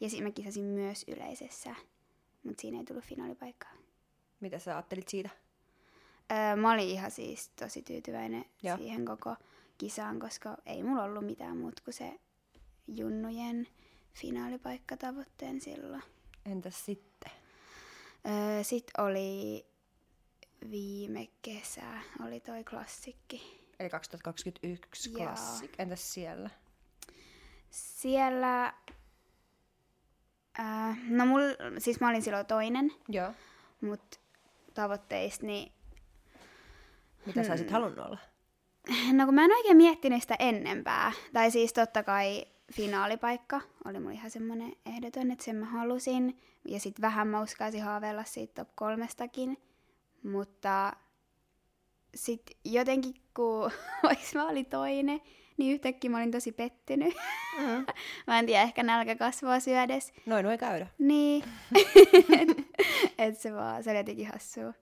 Ja 0.00 0.10
sitten 0.10 0.26
mä 0.28 0.32
kisasin 0.32 0.64
myös 0.64 1.04
yleisessä, 1.08 1.74
mutta 2.44 2.60
siinä 2.60 2.78
ei 2.78 2.84
tullut 2.84 3.04
finaalipaikkaa. 3.04 3.72
Mitä 4.40 4.58
sä 4.58 4.74
ajattelit 4.74 5.08
siitä? 5.08 5.30
Öö, 6.32 6.56
mä 6.56 6.72
olin 6.72 6.88
ihan 6.88 7.10
siis 7.10 7.48
tosi 7.48 7.82
tyytyväinen 7.82 8.44
Joo. 8.62 8.76
siihen 8.76 9.04
koko 9.04 9.36
kisaan, 9.78 10.18
koska 10.18 10.56
ei 10.66 10.82
mulla 10.82 11.04
ollut 11.04 11.26
mitään 11.26 11.56
muuta 11.56 11.82
kuin 11.84 11.94
se 11.94 12.20
junnujen 12.88 13.68
finaalipaikkatavoitteen 14.12 15.60
silloin. 15.60 16.02
Entäs 16.46 16.84
sitten? 16.84 17.32
Öö, 18.26 18.64
Sitten 18.64 19.04
oli 19.04 19.66
viime 20.70 21.28
kesä, 21.42 21.82
oli 22.26 22.40
toi 22.40 22.64
klassikki. 22.64 23.64
Eli 23.80 23.90
2021 23.90 25.12
Joo. 25.12 25.18
Classic. 25.22 25.70
Entäs 25.78 26.14
siellä? 26.14 26.50
Siellä, 27.70 28.74
ää, 30.58 30.96
no 31.08 31.26
mul, 31.26 31.40
siis 31.78 32.00
mä 32.00 32.08
olin 32.08 32.22
silloin 32.22 32.46
toinen, 32.46 32.92
Joo. 33.08 33.32
mutta 33.80 34.18
tavoitteista, 34.74 35.46
niin 35.46 35.72
Mitä 37.26 37.42
sä 37.42 37.52
olisit 37.52 37.70
halunnut 37.70 38.06
olla? 38.06 38.18
no 39.12 39.24
kun 39.24 39.34
mä 39.34 39.44
en 39.44 39.56
oikein 39.56 39.76
miettinyt 39.76 40.22
sitä 40.22 40.36
ennempää. 40.38 41.12
Tai 41.32 41.50
siis 41.50 41.72
totta 41.72 42.02
kai 42.02 42.44
finaalipaikka 42.72 43.60
oli 43.84 43.98
mulla 43.98 44.12
ihan 44.12 44.30
semmoinen 44.30 44.72
ehdoton, 44.86 45.30
että 45.30 45.44
sen 45.44 45.56
mä 45.56 45.66
halusin. 45.66 46.40
Ja 46.68 46.80
sitten 46.80 47.02
vähän 47.02 47.28
mä 47.28 47.42
uskaisin 47.42 47.82
haaveilla 47.82 48.24
siitä 48.24 48.64
top 48.64 48.76
kolmestakin. 48.76 49.58
Mutta 50.24 50.92
sitten 52.14 52.56
jotenkin 52.64 53.14
kun 53.36 53.70
vaikka 54.02 54.24
mä 54.34 54.48
olin 54.48 54.66
toinen, 54.66 55.20
niin 55.56 55.74
yhtäkkiä 55.74 56.10
mä 56.10 56.16
olin 56.16 56.30
tosi 56.30 56.52
pettynyt. 56.52 57.14
Mm. 57.58 57.86
mä 58.26 58.38
en 58.38 58.46
tiedä, 58.46 58.62
ehkä 58.62 58.82
nälkä 58.82 59.16
kasvaa 59.16 59.60
syödes. 59.60 60.12
Noin 60.26 60.46
voi 60.46 60.58
käydä. 60.58 60.86
Niin. 60.98 61.44
et 63.18 63.38
se 63.40 63.54
vaan, 63.54 63.84
se 63.84 63.90
oli 63.90 63.98
jotenkin 63.98 64.30
hassua. 64.32 64.72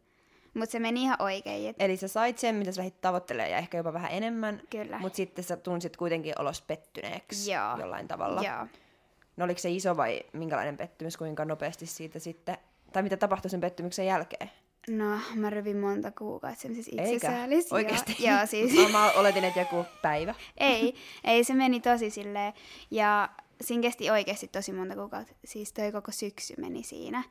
Mutta 0.54 0.72
se 0.72 0.78
meni 0.78 1.02
ihan 1.02 1.22
oikein. 1.22 1.70
Et, 1.70 1.76
Eli 1.78 1.96
sä 1.96 2.08
sait 2.08 2.38
sen, 2.38 2.54
mitä 2.54 2.72
sä 2.72 2.80
lähdit 2.80 3.00
tavoittelemaan 3.00 3.50
ja 3.50 3.58
ehkä 3.58 3.76
jopa 3.76 3.92
vähän 3.92 4.12
enemmän. 4.12 4.62
Kyllä. 4.70 4.98
Mutta 4.98 5.16
sitten 5.16 5.44
sä 5.44 5.56
tunsit 5.56 5.96
kuitenkin 5.96 6.34
olos 6.38 6.62
pettyneeksi 6.62 7.52
Joo. 7.52 7.78
jollain 7.78 8.08
tavalla. 8.08 8.42
Joo. 8.42 8.66
No 9.36 9.44
oliko 9.44 9.58
se 9.58 9.70
iso 9.70 9.96
vai 9.96 10.20
minkälainen 10.32 10.76
pettymys, 10.76 11.16
kuinka 11.16 11.44
nopeasti 11.44 11.86
siitä 11.86 12.18
sitten, 12.18 12.56
tai 12.92 13.02
mitä 13.02 13.16
tapahtui 13.16 13.50
sen 13.50 13.60
pettymyksen 13.60 14.06
jälkeen? 14.06 14.50
No, 14.88 15.18
mä 15.34 15.50
rövin 15.50 15.76
monta 15.76 16.10
kuukautta 16.10 16.60
semmoisessa 16.60 17.02
Eikä? 17.02 17.12
itsesäälissä. 17.12 17.74
Oikeesti? 17.74 18.16
Joo, 18.18 18.36
joo 18.36 18.46
siis. 18.52 18.74
Mä, 18.74 18.88
mä 18.88 19.10
oletin, 19.10 19.44
että 19.44 19.60
joku 19.60 19.84
päivä. 20.02 20.34
ei, 20.56 20.94
ei, 21.24 21.44
se 21.44 21.54
meni 21.54 21.80
tosi 21.80 22.10
silleen. 22.10 22.52
Ja 22.90 23.28
siinä 23.60 23.82
kesti 23.82 24.10
oikeasti 24.10 24.48
tosi 24.48 24.72
monta 24.72 24.94
kuukautta. 24.94 25.34
Siis 25.44 25.72
toi 25.72 25.92
koko 25.92 26.12
syksy 26.12 26.54
meni 26.58 26.82
siinä. 26.82 27.22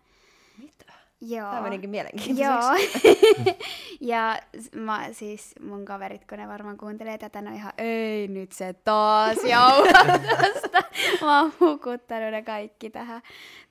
Mitä? 0.58 0.94
Joo. 1.22 1.50
Tämä 1.50 1.62
menikin 1.62 1.90
mielenkiintoiseksi. 1.90 3.08
Joo. 3.46 3.56
ja 4.12 4.40
mä, 4.76 5.08
siis 5.12 5.56
mun 5.62 5.86
kaverit, 5.86 6.26
kun 6.26 6.38
ne 6.38 6.48
varmaan 6.48 6.78
kuuntelee 6.78 7.18
tätä, 7.18 7.42
ne 7.42 7.50
on 7.50 7.56
ihan, 7.56 7.74
ei 7.78 8.28
nyt 8.28 8.52
se 8.52 8.74
taas 8.74 9.38
jauhaa 9.44 10.20
tästä. 10.42 10.84
Mä 11.22 11.42
oon 11.42 11.54
hukuttanut 11.60 12.32
ne 12.32 12.42
kaikki 12.42 12.90
tähän, 12.90 13.22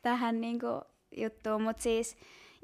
tähän 0.03 0.41
niinku 0.41 0.67
juttuun. 1.17 1.63
Mutta 1.63 1.83
siis, 1.83 2.17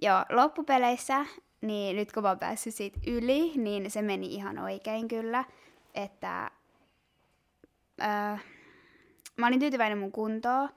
joo, 0.02 0.24
loppupeleissä, 0.30 1.26
niin 1.60 1.96
nyt 1.96 2.12
kun 2.12 2.22
mä 2.22 2.28
oon 2.28 2.38
päässyt 2.38 2.74
siitä 2.74 2.98
yli, 3.06 3.52
niin 3.56 3.90
se 3.90 4.02
meni 4.02 4.34
ihan 4.34 4.58
oikein 4.58 5.08
kyllä. 5.08 5.44
Että 5.94 6.50
äh, 8.02 8.44
mä 9.36 9.46
olin 9.46 9.60
tyytyväinen 9.60 9.98
mun 9.98 10.12
kuntoon, 10.12 10.68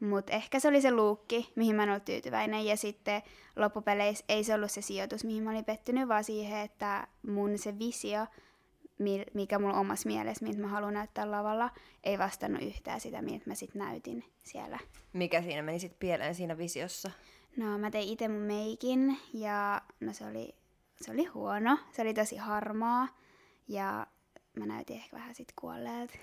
mutta 0.00 0.32
ehkä 0.32 0.60
se 0.60 0.68
oli 0.68 0.80
se 0.80 0.92
luukki, 0.92 1.52
mihin 1.54 1.76
mä 1.76 1.82
en 1.82 1.90
ollut 1.90 2.04
tyytyväinen. 2.04 2.66
Ja 2.66 2.76
sitten 2.76 3.22
loppupeleissä 3.56 4.24
ei 4.28 4.44
se 4.44 4.54
ollut 4.54 4.70
se 4.70 4.82
sijoitus, 4.82 5.24
mihin 5.24 5.42
mä 5.42 5.50
olin 5.50 5.64
pettynyt, 5.64 6.08
vaan 6.08 6.24
siihen, 6.24 6.60
että 6.60 7.08
mun 7.26 7.58
se 7.58 7.78
visio, 7.78 8.26
mi- 8.98 9.26
mikä 9.34 9.58
mulla 9.58 9.78
omassa 9.78 10.08
mielessä, 10.08 10.44
miltä 10.44 10.60
mä 10.60 10.68
haluan 10.68 10.94
näyttää 10.94 11.30
lavalla, 11.30 11.70
ei 12.04 12.18
vastannut 12.18 12.62
yhtään 12.62 13.00
sitä, 13.00 13.22
miltä 13.22 13.44
mä 13.46 13.54
sitten 13.54 13.82
näytin 13.82 14.24
siellä. 14.44 14.78
Mikä 15.12 15.42
siinä 15.42 15.62
meni 15.62 15.78
sitten 15.78 15.98
pieleen 15.98 16.34
siinä 16.34 16.58
visiossa? 16.58 17.10
No 17.56 17.78
mä 17.78 17.90
tein 17.90 18.08
itse 18.08 18.28
mun 18.28 18.40
meikin 18.40 19.18
ja 19.34 19.82
no 20.00 20.12
se 20.12 20.26
oli, 20.26 20.54
se 21.00 21.12
oli 21.12 21.24
huono, 21.24 21.78
se 21.92 22.02
oli 22.02 22.14
tosi 22.14 22.36
harmaa 22.36 23.08
ja 23.68 24.06
mä 24.56 24.66
näytin 24.66 24.96
ehkä 24.96 25.16
vähän 25.16 25.34
sit 25.34 25.52
kuolleelta. 25.60 26.14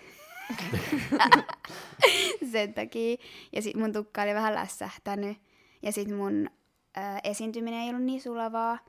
Sen 2.51 2.73
takia. 2.73 3.17
Ja 3.51 3.61
sit 3.61 3.75
mun 3.75 3.93
tukka 3.93 4.21
oli 4.21 4.33
vähän 4.33 4.55
lässähtänyt. 4.55 5.37
Ja 5.81 5.91
sit 5.91 6.15
mun 6.15 6.49
ö, 6.97 7.01
esiintyminen 7.23 7.79
ei 7.79 7.89
ollut 7.89 8.03
niin 8.03 8.21
sulavaa, 8.21 8.79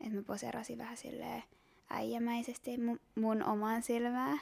että 0.00 0.14
mä 0.14 0.22
poserasin 0.22 0.78
vähän 0.78 0.96
silleen 0.96 1.42
äijämäisesti 1.90 2.78
mun, 2.78 3.00
mun 3.14 3.42
omaan 3.42 3.82
silmään. 3.82 4.40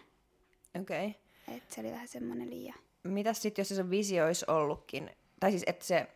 Okei. 0.80 1.06
Okay. 1.06 1.56
Et 1.56 1.70
se 1.70 1.80
oli 1.80 1.90
vähän 1.90 2.08
semmonen 2.08 2.50
liian. 2.50 2.78
Mitäs 3.02 3.42
sitten, 3.42 3.62
jos 3.62 3.68
se 3.68 3.74
sun 3.74 3.90
visio 3.90 4.26
olisi 4.26 4.44
ollutkin, 4.48 5.10
tai 5.40 5.50
siis 5.50 5.64
että 5.66 5.84
se 5.84 6.06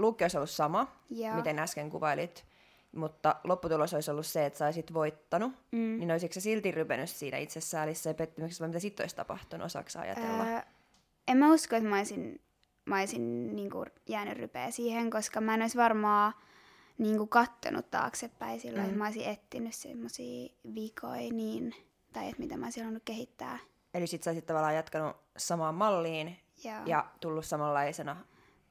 luukki 0.00 0.24
olisi 0.24 0.36
ollut 0.36 0.50
sama, 0.50 0.92
Joo. 1.10 1.34
miten 1.34 1.58
äsken 1.58 1.90
kuvailit, 1.90 2.44
mutta 2.92 3.36
lopputulos 3.44 3.94
olisi 3.94 4.10
ollut 4.10 4.26
se, 4.26 4.46
että 4.46 4.58
sä 4.58 4.64
olisit 4.64 4.92
voittanut, 4.94 5.52
Mm. 5.72 5.98
niin 5.98 6.10
olisiko 6.10 6.32
se 6.34 6.40
silti 6.40 6.70
rypenyt 6.70 7.10
siinä 7.10 7.38
itsesäälissä 7.38 8.10
ja 8.10 8.14
pettymyksessä, 8.14 8.62
vai 8.62 8.68
mitä 8.68 8.78
sitten 8.78 9.04
olisi 9.04 9.16
tapahtunut, 9.16 9.66
osaako 9.66 9.90
sä 9.90 10.00
ajatella? 10.00 10.44
Öö, 10.44 10.60
en 11.28 11.36
mä 11.36 11.52
usko, 11.52 11.76
että 11.76 11.88
mä 11.88 11.96
olisin, 11.96 12.40
mä 12.84 12.98
olisin 12.98 13.56
niinku 13.56 13.84
jäänyt 14.08 14.38
rypeä 14.38 14.70
siihen, 14.70 15.10
koska 15.10 15.40
mä 15.40 15.54
en 15.54 15.62
olisi 15.62 15.78
varmaan 15.78 16.32
niinku 16.98 17.26
kattonut 17.26 17.90
taaksepäin 17.90 18.60
silloin, 18.60 18.82
mm. 18.82 18.86
että 18.88 18.98
mä 18.98 19.04
olisin 19.04 19.28
etsinyt 19.28 19.74
semmosia 19.74 20.48
vikoja 20.74 21.32
niin, 21.32 21.74
tai 22.12 22.28
että 22.28 22.42
mitä 22.42 22.56
mä 22.56 22.66
olisin 22.66 22.82
halunnut 22.82 23.02
kehittää. 23.04 23.58
Eli 23.94 24.06
sit 24.06 24.22
sä 24.22 24.30
olisit 24.30 24.46
tavallaan 24.46 24.74
jatkanut 24.74 25.16
samaan 25.36 25.74
malliin 25.74 26.36
Ja, 26.64 26.82
ja 26.86 27.06
tullut 27.20 27.44
samanlaisena, 27.44 28.16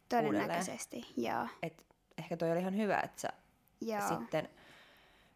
todennäköisesti, 0.10 1.14
joo. 1.18 1.48
että 1.64 1.84
ehkä 2.18 2.38
toi 2.38 2.52
oli 2.52 2.60
ihan 2.60 2.78
hyvä, 2.78 3.00
että 3.00 3.22
sä 3.22 3.30
joo. 3.82 4.08
sitten 4.08 4.50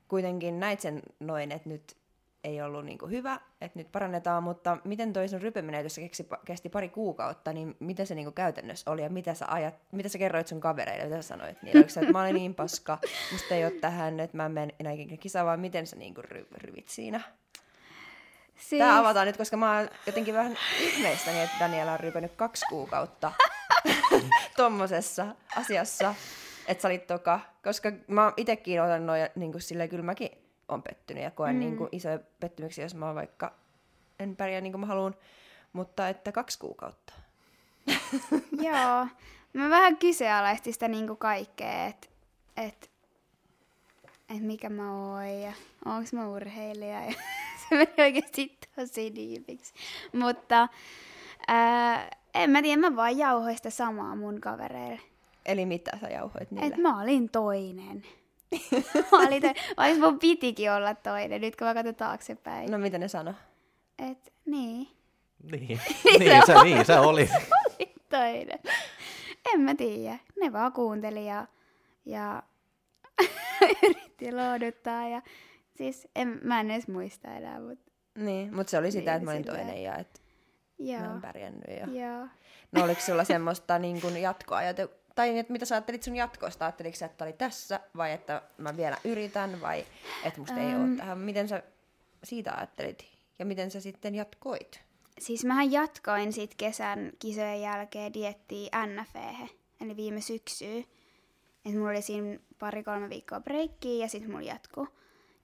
kuitenkin 0.08 0.60
näit 0.60 0.80
sen 0.80 1.02
noin, 1.20 1.52
että 1.52 1.70
nyt 1.70 1.98
ei 2.44 2.62
ollut 2.62 2.86
niinku 2.86 3.08
hyvä, 3.08 3.40
että 3.62 3.80
nyt 3.80 3.92
parannetaan, 3.92 4.44
mutta 4.44 4.78
miten 4.84 5.14
toi 5.14 5.28
sun 5.28 5.42
rypeminen, 5.42 5.84
jos 5.84 5.96
se 5.96 6.02
keksi, 6.02 6.28
kesti 6.46 6.70
pari 6.70 6.90
kuukautta, 6.90 7.54
niin 7.54 7.76
miten 7.80 8.08
se 8.08 8.16
niinku 8.16 8.32
käytännössä 8.32 8.92
oli 8.92 9.02
ja 9.02 9.10
mitä 9.10 9.34
sä, 9.34 9.46
ajat, 9.48 9.76
mitä 9.92 10.10
sä 10.10 10.18
kerroit 10.18 10.48
sun 10.48 10.60
kavereille, 10.60 11.04
mitä 11.04 11.22
sä 11.22 11.28
sanoit 11.28 11.62
niille? 11.62 11.80
Oliko 11.80 11.90
sä, 11.90 12.02
että 12.02 12.14
mä 12.14 12.22
olin 12.22 12.36
niin 12.36 12.56
paska, 12.56 12.98
musta 13.32 13.56
ei 13.56 13.66
ole 13.66 13.72
tähän, 13.72 14.20
että 14.20 14.38
mä 14.38 14.46
en 14.46 14.52
mene 14.52 14.76
enää 14.80 14.94
ikinä 14.94 15.18
kisaan, 15.18 15.46
vaan 15.46 15.60
miten 15.60 15.88
sä 15.88 15.96
niinku 15.96 16.22
ry, 16.22 16.48
ryvit 16.52 16.90
siinä? 16.90 17.22
siis, 18.56 18.80
Tää 18.80 18.98
avataan 18.98 19.28
nyt, 19.28 19.38
koska 19.38 19.58
mä 19.58 19.78
oon 19.78 19.90
jotenkin 20.06 20.34
vähän 20.34 20.58
ihmeistäni, 20.80 21.42
että 21.42 21.56
Daniela 21.60 21.94
on 21.94 22.00
rypennyt 22.00 22.36
kaksi 22.36 22.66
kuukautta 22.70 23.32
tommosessa 24.58 25.36
asiassa, 25.56 26.16
että 26.68 26.82
sä 26.82 26.88
olit 26.88 27.08
toka. 27.08 27.40
Koska 27.64 27.92
mä 28.08 28.34
itekin 28.38 28.82
otan 28.82 29.06
noja, 29.06 29.30
niin 29.36 29.52
kuin 29.52 29.62
silleen, 29.62 29.90
kyllä 29.90 30.04
mäkin 30.04 30.30
on 30.68 30.84
pettynyt 30.84 31.24
ja 31.24 31.32
koen 31.32 31.56
mm. 31.56 31.60
niin 31.60 31.78
kuin 31.78 31.90
isoja 31.92 32.20
pettymyksiä, 32.40 32.86
jos 32.86 32.96
mä 32.96 33.16
vaikka 33.16 33.54
en 34.20 34.36
pärjää 34.36 34.62
niin 34.62 34.74
kuin 34.74 34.80
mä 34.80 34.88
haluan. 34.88 35.16
Mutta 35.74 36.10
että 36.10 36.32
kaksi 36.32 36.60
kuukautta. 36.60 37.14
Joo. 38.68 39.08
Mä 39.54 39.70
vähän 39.70 39.98
kyseenalaistin 39.98 40.74
sitä 40.74 40.88
niinku 40.88 41.16
kaikkea, 41.16 41.86
että 41.86 42.08
et, 42.58 42.90
et 44.30 44.42
mikä 44.42 44.70
mä 44.70 44.92
oon 44.92 45.28
ja 45.42 45.54
onks 45.86 46.14
mä 46.14 46.28
urheilija. 46.28 47.06
Ja 47.06 47.14
se 47.70 47.76
meni 47.76 47.94
oikeesti 48.00 48.58
tosi 48.76 49.16
diipiksi. 49.16 49.74
Mutta 50.14 50.68
ää, 51.48 52.10
en 52.34 52.50
mä 52.50 52.62
tiedä, 52.62 52.82
mä 52.82 52.96
vaan 52.96 53.18
jauhoin 53.18 53.58
sitä 53.58 53.70
samaa 53.70 54.16
mun 54.16 54.42
kavereille. 54.42 55.00
Eli 55.46 55.66
mitä 55.66 55.98
sä 56.02 56.08
jauhoit 56.08 56.52
niille? 56.52 56.68
Et 56.68 56.78
mä 56.78 57.02
olin 57.02 57.30
toinen. 57.30 58.04
mä 59.12 59.18
olin 59.18 59.42
toinen. 59.42 59.56
Vaikka 59.78 60.00
mun 60.00 60.20
pitikin 60.20 60.72
olla 60.72 60.96
toinen, 60.96 61.42
nyt 61.42 61.56
kun 61.56 61.68
mä 61.68 61.74
katson 61.74 61.96
taaksepäin. 61.96 62.72
No 62.72 62.78
mitä 62.78 62.98
ne 62.98 63.08
sano? 63.08 63.34
Et 64.10 64.34
niin, 64.46 64.88
Niin, 65.52 65.68
niin, 66.20 66.46
se, 66.46 66.64
niin 66.64 66.86
se 66.86 67.00
oli. 67.00 67.30
toinen. 68.10 68.60
En 69.54 69.62
mä 69.62 69.76
tiedä. 69.76 70.20
Ne 70.42 70.54
vaan 70.54 70.74
kuunteli 70.74 71.26
ja, 71.28 71.48
ja 72.06 72.44
yritti 73.84 74.32
lohduttaa. 74.32 75.08
Ja, 75.08 75.22
siis 75.76 76.08
en, 76.16 76.40
mä 76.44 76.60
en 76.60 76.72
edes 76.72 76.88
muista 76.88 77.28
enää, 77.28 77.60
mutta 77.60 77.92
Niin, 78.18 78.56
mutta 78.56 78.72
se 78.72 78.78
oli 78.78 78.92
sitä, 78.92 79.12
Niin, 79.12 79.16
että 79.16 79.26
mä 79.26 79.32
olin 79.32 79.44
silleen. 79.44 79.66
toinen 79.66 79.84
ja 79.84 79.96
että 79.96 80.20
joo. 80.80 81.02
mä 81.02 81.14
en 81.14 81.22
pärjännyt. 81.22 81.64
Ja... 81.68 82.08
joo. 82.08 82.28
No 82.72 82.84
oliko 82.84 83.02
sulla 83.02 83.24
semmoista 83.24 83.80
niin 83.80 84.02
kuin 84.02 84.22
jatkoa, 84.22 84.60
tai 85.16 85.40
että 85.40 85.54
mitä 85.54 85.66
sä 85.66 85.76
ajattelit 85.76 86.04
sun 86.04 86.16
jatkosta? 86.16 86.66
Ajatteliko 86.66 86.98
sä, 86.98 87.06
että 87.06 87.26
oli 87.26 87.34
tässä, 87.34 87.80
vai 87.98 88.12
että 88.12 88.42
mä 88.58 88.78
vielä 88.78 88.98
yritän, 89.04 89.62
vai 89.62 89.86
että 90.24 90.40
musta 90.40 90.60
ei 90.60 90.76
ole 90.76 90.98
tähän? 90.98 91.18
Miten 91.18 91.48
sä 91.48 91.64
siitä 92.24 92.54
ajattelit? 92.54 93.06
Ja 93.40 93.46
miten 93.46 93.72
sä 93.72 93.82
sitten 93.82 94.16
jatkoit? 94.16 94.82
Siis 95.20 95.46
mähän 95.46 95.72
jatkoin 95.72 96.34
sit 96.34 96.56
kesän 96.56 97.12
kisojen 97.20 97.62
jälkeen 97.62 98.14
diettiä 98.14 98.86
NFE, 98.86 99.50
eli 99.82 99.96
viime 99.96 100.22
syksyyn. 100.22 100.86
Et 101.66 101.74
mulla 101.74 101.90
oli 101.90 102.02
siinä 102.02 102.40
pari-kolme 102.60 103.10
viikkoa 103.10 103.40
breikkiä 103.40 104.06
ja 104.06 104.10
sitten 104.10 104.32
mulla 104.32 104.46
jatku. 104.46 104.88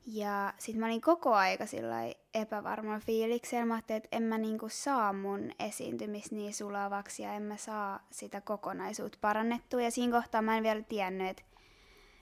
Ja 0.06 0.54
sit 0.58 0.76
mä 0.76 0.86
olin 0.86 1.02
koko 1.02 1.34
aika 1.34 1.66
sillä 1.66 1.96
epävarma 2.34 3.00
fiiliksellä. 3.00 3.66
Mä 3.66 3.74
ajattelin, 3.74 3.98
että 4.04 4.18
en 4.18 4.24
mä 4.24 4.38
niinku 4.38 4.70
saa 4.70 5.14
mun 5.14 5.52
esiintymistä 5.60 6.36
niin 6.36 6.54
sulavaksi 6.54 7.24
ja 7.24 7.34
en 7.34 7.44
mä 7.44 7.58
saa 7.58 8.08
sitä 8.12 8.42
kokonaisuutta 8.42 9.18
parannettua. 9.22 9.82
Ja 9.82 9.92
siinä 9.92 10.20
kohtaa 10.20 10.42
mä 10.42 10.58
en 10.58 10.64
vielä 10.64 10.82
tiennyt, 10.82 11.28
että 11.28 11.44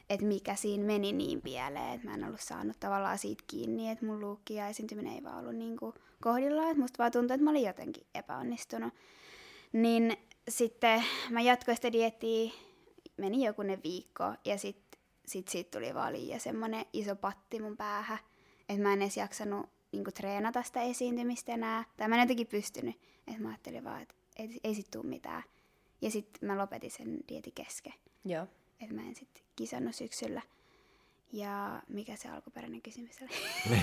et 0.10 0.22
mikä 0.22 0.56
siinä 0.56 0.86
meni 0.86 1.14
niin 1.14 1.42
pieleen, 1.42 1.94
että 1.94 2.08
mä 2.08 2.14
en 2.14 2.24
ollut 2.24 2.42
saanut 2.42 2.80
tavallaan 2.80 3.18
siitä 3.18 3.44
kiinni, 3.48 3.90
että 3.90 4.06
mun 4.06 4.20
luukki 4.20 4.56
ja 4.56 4.68
esiintyminen 4.68 5.14
ei 5.14 5.24
vaan 5.24 5.40
ollut 5.40 5.56
niinku 5.56 5.94
kohdillaan. 6.22 6.70
Että 6.70 6.82
musta 6.82 6.98
vaan 6.98 7.12
tuntui, 7.12 7.36
että 7.36 7.44
mä 7.44 7.50
olin 7.50 7.68
jotenkin 7.68 8.08
epäonnistunut. 8.16 8.94
Niin 9.74 10.18
sitten 10.50 11.04
mä 11.30 11.42
jatkoin 11.42 11.76
sitä 11.78 11.92
diettiä, 11.92 12.52
meni 13.18 13.46
joku 13.46 13.62
ne 13.62 13.80
viikko 13.84 14.24
ja 14.46 14.58
sitten 14.58 14.87
sit 15.28 15.48
siitä 15.48 15.78
tuli 15.78 15.94
vaan 15.94 16.14
liian 16.14 16.40
semmonen 16.40 16.86
iso 16.94 17.16
patti 17.16 17.60
mun 17.60 17.78
päähän, 17.78 18.20
että 18.70 18.84
mä 18.84 18.94
en 18.94 19.02
edes 19.02 19.18
jaksanut 19.18 19.70
niinku 19.92 20.12
treenata 20.12 20.64
sitä 20.64 20.82
esiintymistä 20.82 21.52
enää. 21.52 21.84
Tai 21.98 22.08
mä 22.08 22.16
en 22.16 22.22
jotenkin 22.22 22.48
pystynyt. 22.48 22.96
Että 23.28 23.42
mä 23.42 23.50
ajattelin 23.50 23.84
vaan, 23.84 24.02
että 24.02 24.16
ei, 24.38 24.60
ei 24.64 24.76
sit 24.76 24.92
tuu 24.92 25.04
mitään. 25.04 25.44
Ja 26.02 26.12
sitten 26.12 26.48
mä 26.48 26.58
lopetin 26.58 26.92
sen 26.92 27.20
dieti 27.30 27.52
kesken. 27.52 27.94
Joo. 28.26 28.48
Että 28.82 28.96
mä 28.96 29.02
en 29.02 29.16
sitten 29.16 29.44
kisannut 29.56 29.96
syksyllä. 29.96 30.42
Ja 31.34 31.82
mikä 31.88 32.16
se 32.16 32.30
alkuperäinen 32.30 32.82
kysymys 32.82 33.16
oli? 33.22 33.30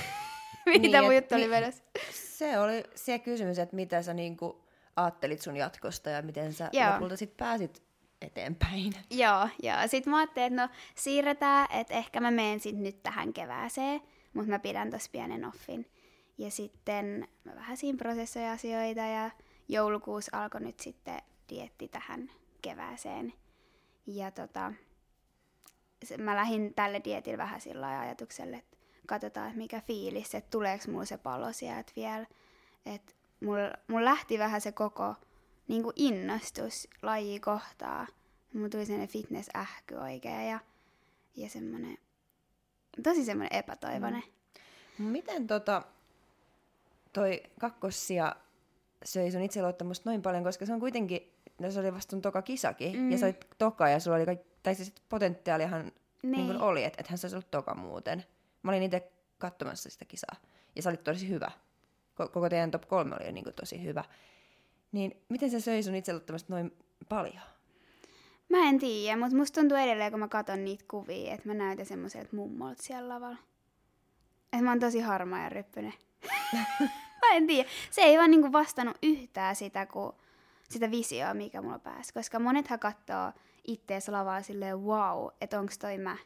mitä 0.66 0.98
Niin, 0.98 1.04
mun 1.04 1.14
juttu 1.14 1.34
oli 1.34 1.50
vedossa? 1.50 1.84
Se 2.10 2.58
oli 2.58 2.84
se 2.94 3.18
kysymys, 3.18 3.58
että 3.58 3.76
mitä 3.76 4.02
sä 4.02 4.14
niinku 4.14 4.64
ajattelit 4.96 5.40
sun 5.40 5.56
jatkosta 5.56 6.10
ja 6.10 6.22
miten 6.22 6.52
sä 6.52 6.70
Joo. 6.72 6.92
lopulta 6.92 7.16
sit 7.16 7.36
pääsit 7.36 7.82
eteenpäin. 8.22 8.92
Joo, 9.10 9.48
joo. 9.62 9.76
Sitten 9.86 10.10
mä 10.10 10.18
ajattelin, 10.18 10.46
että 10.46 10.62
no 10.62 10.68
siirretään, 10.94 11.66
että 11.70 11.94
ehkä 11.94 12.20
mä 12.20 12.30
menen 12.30 12.60
sit 12.60 12.76
nyt 12.76 13.02
tähän 13.02 13.32
kevääseen, 13.32 14.00
mutta 14.34 14.50
mä 14.50 14.58
pidän 14.58 14.90
tossa 14.90 15.10
pienen 15.12 15.44
offin. 15.44 15.90
Ja 16.38 16.50
sitten 16.50 17.28
mä 17.44 17.54
vähän 17.54 17.76
siinä 17.76 17.98
prosessoin 17.98 18.48
asioita 18.48 19.00
ja 19.00 19.30
joulukuussa 19.68 20.42
alkoi 20.42 20.60
nyt 20.60 20.80
sitten 20.80 21.22
dietti 21.48 21.88
tähän 21.88 22.30
kevääseen. 22.62 23.32
Ja 24.06 24.30
tota, 24.30 24.72
mä 26.18 26.36
lähdin 26.36 26.74
tälle 26.74 27.00
dietille 27.04 27.38
vähän 27.38 27.60
sillä 27.60 28.00
ajatukselle, 28.00 28.56
että 28.56 28.76
katsotaan, 29.06 29.46
että 29.46 29.58
mikä 29.58 29.80
fiilis, 29.80 30.34
että 30.34 30.50
tuleeko 30.50 30.84
mulla 30.88 31.04
se 31.04 31.18
palo 31.18 31.52
sieltä 31.52 31.92
vielä. 31.96 32.26
Että 32.86 33.12
mulla 33.40 33.72
mul 33.88 34.04
lähti 34.04 34.38
vähän 34.38 34.60
se 34.60 34.72
koko 34.72 35.14
niin 35.68 35.82
kuin 35.82 35.92
innostus 35.96 36.88
laji 37.02 37.40
kohtaa. 37.40 38.06
Mulla 38.52 38.68
tuli 38.68 38.86
sellainen 38.86 39.08
fitness-ähky 39.08 39.94
oikein 39.94 40.48
ja, 40.48 40.60
ja 41.36 41.50
semmoinen, 41.50 41.98
tosi 43.02 43.24
semmoinen 43.24 43.58
epätoivoinen. 43.58 44.22
Mm. 44.98 45.04
Miten 45.04 45.46
tota, 45.46 45.82
toi 47.12 47.42
kakkosia 47.60 48.36
söi 49.04 49.30
sun 49.30 49.42
itseluottamusta 49.42 50.10
noin 50.10 50.22
paljon, 50.22 50.44
koska 50.44 50.66
se 50.66 50.72
on 50.72 50.80
kuitenkin, 50.80 51.32
no 51.58 51.70
se 51.70 51.80
oli 51.80 51.94
vasta 51.94 52.20
toka 52.20 52.42
kisakin, 52.42 52.96
mm. 52.96 53.12
ja 53.12 53.18
sä 53.18 53.26
olit 53.26 53.46
toka, 53.58 53.88
ja 53.88 54.00
sulla 54.00 54.16
oli 54.16 54.26
kaikki, 54.26 54.46
tai 54.62 54.74
siis 54.74 54.92
potentiaalihan 55.08 55.82
niin. 55.82 55.92
Niin. 56.22 56.46
niin 56.46 56.60
oli, 56.60 56.84
että 56.84 57.00
ethän 57.00 57.18
sä 57.18 57.26
olisi 57.26 57.36
ollut 57.36 57.50
toka 57.50 57.74
muuten. 57.74 58.24
Mä 58.62 58.70
olin 58.70 58.82
itse 58.82 59.12
katsomassa 59.38 59.90
sitä 59.90 60.04
kisaa, 60.04 60.36
ja 60.76 60.82
sä 60.82 60.88
olit 60.88 61.04
tosi 61.04 61.28
hyvä. 61.28 61.50
Ko- 62.22 62.28
Koko 62.28 62.48
teidän 62.48 62.70
top 62.70 62.88
kolme 62.88 63.16
oli 63.20 63.32
niin 63.32 63.44
kuin 63.44 63.54
tosi 63.54 63.84
hyvä. 63.84 64.04
Niin 64.94 65.24
miten 65.28 65.50
se 65.50 65.60
söi 65.60 65.82
sun 65.82 65.94
itseluottamusta 65.94 66.52
noin 66.52 66.72
paljon? 67.08 67.42
Mä 68.48 68.68
en 68.68 68.78
tiedä, 68.78 69.16
mutta 69.16 69.36
musta 69.36 69.60
tuntuu 69.60 69.76
edelleen, 69.76 70.10
kun 70.10 70.20
mä 70.20 70.28
katson 70.28 70.64
niitä 70.64 70.84
kuvia, 70.90 71.34
että 71.34 71.48
mä 71.48 71.54
näytän 71.54 71.86
semmoiselta 71.86 72.36
mummolta 72.36 72.82
siellä 72.82 73.14
lavalla. 73.14 73.38
Että 74.52 74.64
mä 74.64 74.70
oon 74.70 74.80
tosi 74.80 75.00
harmaa 75.00 75.42
ja 75.42 75.48
ryppynen. 75.48 75.92
mä 77.22 77.32
en 77.32 77.46
tiedä. 77.46 77.68
Se 77.90 78.00
ei 78.00 78.18
vaan 78.18 78.30
niinku 78.30 78.52
vastannut 78.52 78.98
yhtään 79.02 79.56
sitä, 79.56 79.86
kun, 79.86 80.14
sitä 80.68 80.90
visioa, 80.90 81.34
mikä 81.34 81.62
mulla 81.62 81.78
pääsi. 81.78 82.14
Koska 82.14 82.38
monethan 82.38 82.78
katsoo 82.78 83.32
ittees 83.64 84.08
lavalla 84.08 84.42
silleen, 84.42 84.80
wow, 84.80 85.28
että 85.40 85.60
onks 85.60 85.78
toi 85.78 85.98
mä. 85.98 86.16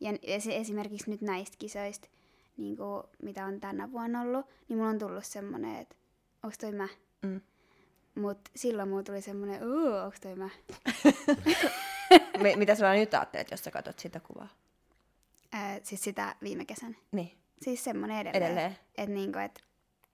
Ja 0.00 0.12
esi- 0.22 0.54
esimerkiksi 0.54 1.10
nyt 1.10 1.20
näistä 1.20 1.56
kisoista, 1.58 2.08
niin 2.56 2.76
kuin, 2.76 3.02
mitä 3.22 3.46
on 3.46 3.60
tänä 3.60 3.92
vuonna 3.92 4.20
ollut, 4.20 4.46
niin 4.68 4.76
mulla 4.76 4.90
on 4.90 4.98
tullut 4.98 5.24
semmonen, 5.24 5.76
että 5.76 5.96
onks 6.42 6.58
toi 6.58 6.72
mä. 6.72 6.88
Mm. 7.22 7.40
Mut 8.14 8.38
silloin 8.56 8.88
mulla 8.88 9.02
tuli 9.02 9.20
semmonen, 9.20 9.62
uu, 9.64 9.94
onks 10.04 10.20
toi 10.20 10.34
mä. 10.34 10.48
Me, 12.42 12.56
mitä 12.56 12.74
sä 12.74 12.92
nyt 12.94 13.14
ajattelet, 13.14 13.50
jos 13.50 13.64
sä 13.64 13.70
katsot 13.70 13.98
sitä 13.98 14.20
kuvaa? 14.20 14.48
Ää, 15.52 15.78
siis 15.82 16.02
sitä 16.04 16.34
viime 16.42 16.64
kesän. 16.64 16.96
Niin. 17.12 17.38
Siis 17.62 17.84
semmonen 17.84 18.16
edelleen. 18.26 18.42
Edelleen. 18.44 18.76
Et 18.98 19.08
niinku, 19.08 19.38
et 19.38 19.62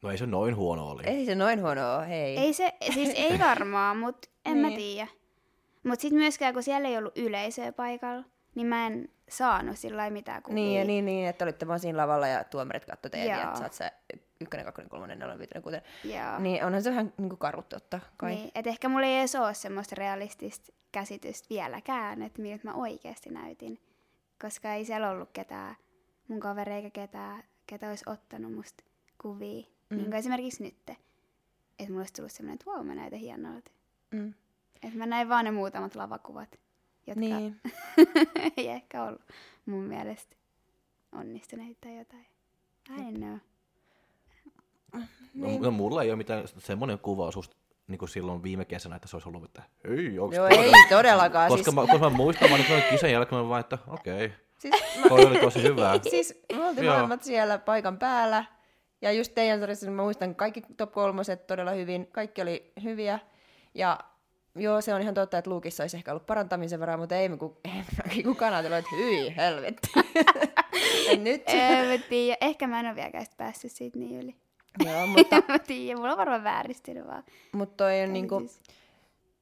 No 0.02 0.10
ei 0.10 0.18
se 0.18 0.26
noin 0.26 0.56
huono 0.56 0.88
oli. 0.90 1.02
Ei 1.06 1.26
se 1.26 1.34
noin 1.34 1.60
huono 1.62 1.94
ole, 1.96 2.08
hei. 2.08 2.36
ei 2.38 2.52
se, 2.52 2.72
siis 2.94 3.12
ei 3.14 3.38
varmaan, 3.48 3.96
mut 3.98 4.26
en 4.44 4.56
mä 4.56 4.66
Niin. 4.68 4.78
tiedä. 4.78 5.08
Mut 5.84 6.00
sit 6.00 6.12
myöskään, 6.12 6.54
kun 6.54 6.62
siellä 6.62 6.88
ei 6.88 6.98
ollut 6.98 7.18
yleisöä 7.18 7.72
paikalla, 7.72 8.24
niin 8.54 8.66
mä 8.66 8.86
en 8.86 9.08
saanut 9.28 9.78
sillä 9.78 9.96
lailla 9.96 10.12
mitään 10.12 10.42
kuvia. 10.42 10.54
Niin, 10.54 10.86
niin, 10.86 11.04
niin, 11.04 11.28
että 11.28 11.44
olitte 11.44 11.68
vaan 11.68 11.80
siinä 11.80 11.98
lavalla 11.98 12.26
ja 12.26 12.44
tuomarit 12.44 12.84
katsoi 12.84 13.10
teitä, 13.10 13.32
Joo. 13.34 13.42
että 13.44 13.58
sä 13.58 13.64
oot 13.64 13.72
se 13.72 13.90
ykkönen, 14.40 14.64
kakkonen, 14.66 14.90
kolmonen, 14.90 15.18
nelonen, 15.18 15.38
viitonen, 15.38 15.62
kuutonen. 15.62 15.86
Joo. 16.04 16.38
Niin 16.38 16.64
onhan 16.64 16.82
se 16.82 16.90
vähän 16.90 17.12
niin 17.18 17.28
kuin 17.28 17.38
karu 17.38 17.62
totta 17.62 18.00
kai. 18.16 18.34
Niin, 18.34 18.50
et 18.54 18.66
ehkä 18.66 18.88
mulla 18.88 19.06
ei 19.06 19.18
edes 19.18 19.34
ole 19.34 19.54
semmoista 19.54 19.94
realistista 19.98 20.72
käsitystä 20.92 21.46
vieläkään, 21.50 22.22
että 22.22 22.42
miltä 22.42 22.68
mä 22.68 22.74
oikeasti 22.74 23.30
näytin. 23.30 23.80
Koska 24.42 24.74
ei 24.74 24.84
siellä 24.84 25.10
ollut 25.10 25.30
ketään, 25.32 25.76
mun 26.28 26.40
kaveri 26.40 26.72
eikä 26.72 26.90
ketään, 26.90 27.42
ketä 27.66 27.88
olisi 27.88 28.04
ottanut 28.06 28.52
musta 28.54 28.84
kuvia. 29.22 29.66
Mm. 29.90 29.96
Niin 29.96 30.04
kuin 30.04 30.16
esimerkiksi 30.18 30.62
nyt. 30.62 30.90
Että 30.90 31.88
mulla 31.88 32.00
olisi 32.00 32.12
tullut 32.14 32.32
semmoinen, 32.32 32.54
että 32.54 32.70
wow, 32.70 32.86
mä 32.86 32.94
näytän 32.94 33.18
hienolta. 33.18 33.70
Mm. 34.10 34.34
Että 34.82 34.98
mä 34.98 35.06
näin 35.06 35.28
vaan 35.28 35.44
ne 35.44 35.50
muutamat 35.50 35.94
lavakuvat, 35.94 36.60
jotka 37.06 37.20
Niin. 37.20 37.60
ei 38.56 38.68
ehkä 38.68 39.02
ollut 39.02 39.22
mun 39.66 39.84
mielestä 39.84 40.36
onnistuneita 41.12 41.78
tai 41.80 41.98
jotain. 41.98 42.26
I 42.90 42.92
don't 42.92 43.16
know. 43.16 43.38
No, 45.34 45.48
no, 45.60 45.70
mulla 45.70 46.02
ei 46.02 46.10
ole 46.10 46.16
mitään 46.16 46.44
semmoinen 46.58 46.98
kuva 46.98 47.30
susta 47.30 47.56
niin 47.86 47.98
kuin 47.98 48.08
silloin 48.08 48.42
viime 48.42 48.64
kesänä, 48.64 48.96
että 48.96 49.08
se 49.08 49.16
olisi 49.16 49.28
ollut, 49.28 49.44
että 49.44 49.62
hei, 49.88 50.18
onks 50.18 50.36
Joo, 50.36 50.46
ei 50.46 50.72
todellakaan. 50.88 51.48
Koska, 51.48 51.64
siis, 51.64 51.74
mä, 51.74 51.80
koska 51.80 52.10
mä 52.10 52.16
muistan, 52.16 52.50
mä 52.50 52.54
olin 52.54 52.66
kisan 52.90 53.12
jälkeen, 53.12 53.42
mä 53.42 53.48
vaan, 53.48 53.60
että 53.60 53.78
okei, 53.86 54.26
okay, 54.26 54.38
siis, 54.58 54.74
toi 55.08 55.24
oli 55.24 55.38
tosi 55.38 55.62
hyvä. 55.62 55.98
siis 56.10 56.42
me 56.56 56.64
oltiin 56.64 56.84
Joo. 56.84 56.94
molemmat 56.94 57.22
siellä 57.22 57.58
paikan 57.58 57.98
päällä. 57.98 58.44
Ja 59.02 59.12
just 59.12 59.34
teidän 59.34 59.60
sarjassa 59.60 59.90
mä 59.90 60.02
muistan 60.02 60.34
kaikki 60.34 60.62
top 60.76 60.92
kolmoset 60.92 61.46
todella 61.46 61.70
hyvin. 61.70 62.06
Kaikki 62.12 62.42
oli 62.42 62.72
hyviä. 62.82 63.18
Ja 63.74 63.98
joo, 64.54 64.80
se 64.80 64.94
on 64.94 65.00
ihan 65.00 65.14
totta, 65.14 65.38
että 65.38 65.50
Luukissa 65.50 65.82
olisi 65.82 65.96
ehkä 65.96 66.10
ollut 66.10 66.26
parantamisen 66.26 66.80
varaa, 66.80 66.96
mutta 66.96 67.16
ei 67.16 67.28
me 67.28 67.36
ku, 67.36 67.60
ei 68.16 68.22
kukaan 68.22 68.54
ajatellut, 68.54 68.78
että 68.78 68.96
hyi, 68.96 69.36
helvetti. 69.36 69.88
nyt. 71.24 71.42
mä. 71.46 72.36
Ehkä 72.40 72.66
mä 72.66 72.80
en 72.80 72.86
ole 72.86 72.94
vieläkään 72.94 73.26
päässyt 73.36 73.72
siitä 73.72 73.98
niin 73.98 74.20
yli. 74.20 74.36
Joo, 74.84 75.06
mutta, 75.16 75.36
en 75.36 75.44
mä 75.48 75.58
tiedä. 75.58 75.96
Mulla 75.96 76.12
on 76.12 76.18
varmaan 76.18 76.44
vääristynyt 76.44 77.06
vaan. 77.06 77.24
mutta 77.52 77.84
toi 77.84 78.02
on 78.02 78.12
niinku, 78.12 78.50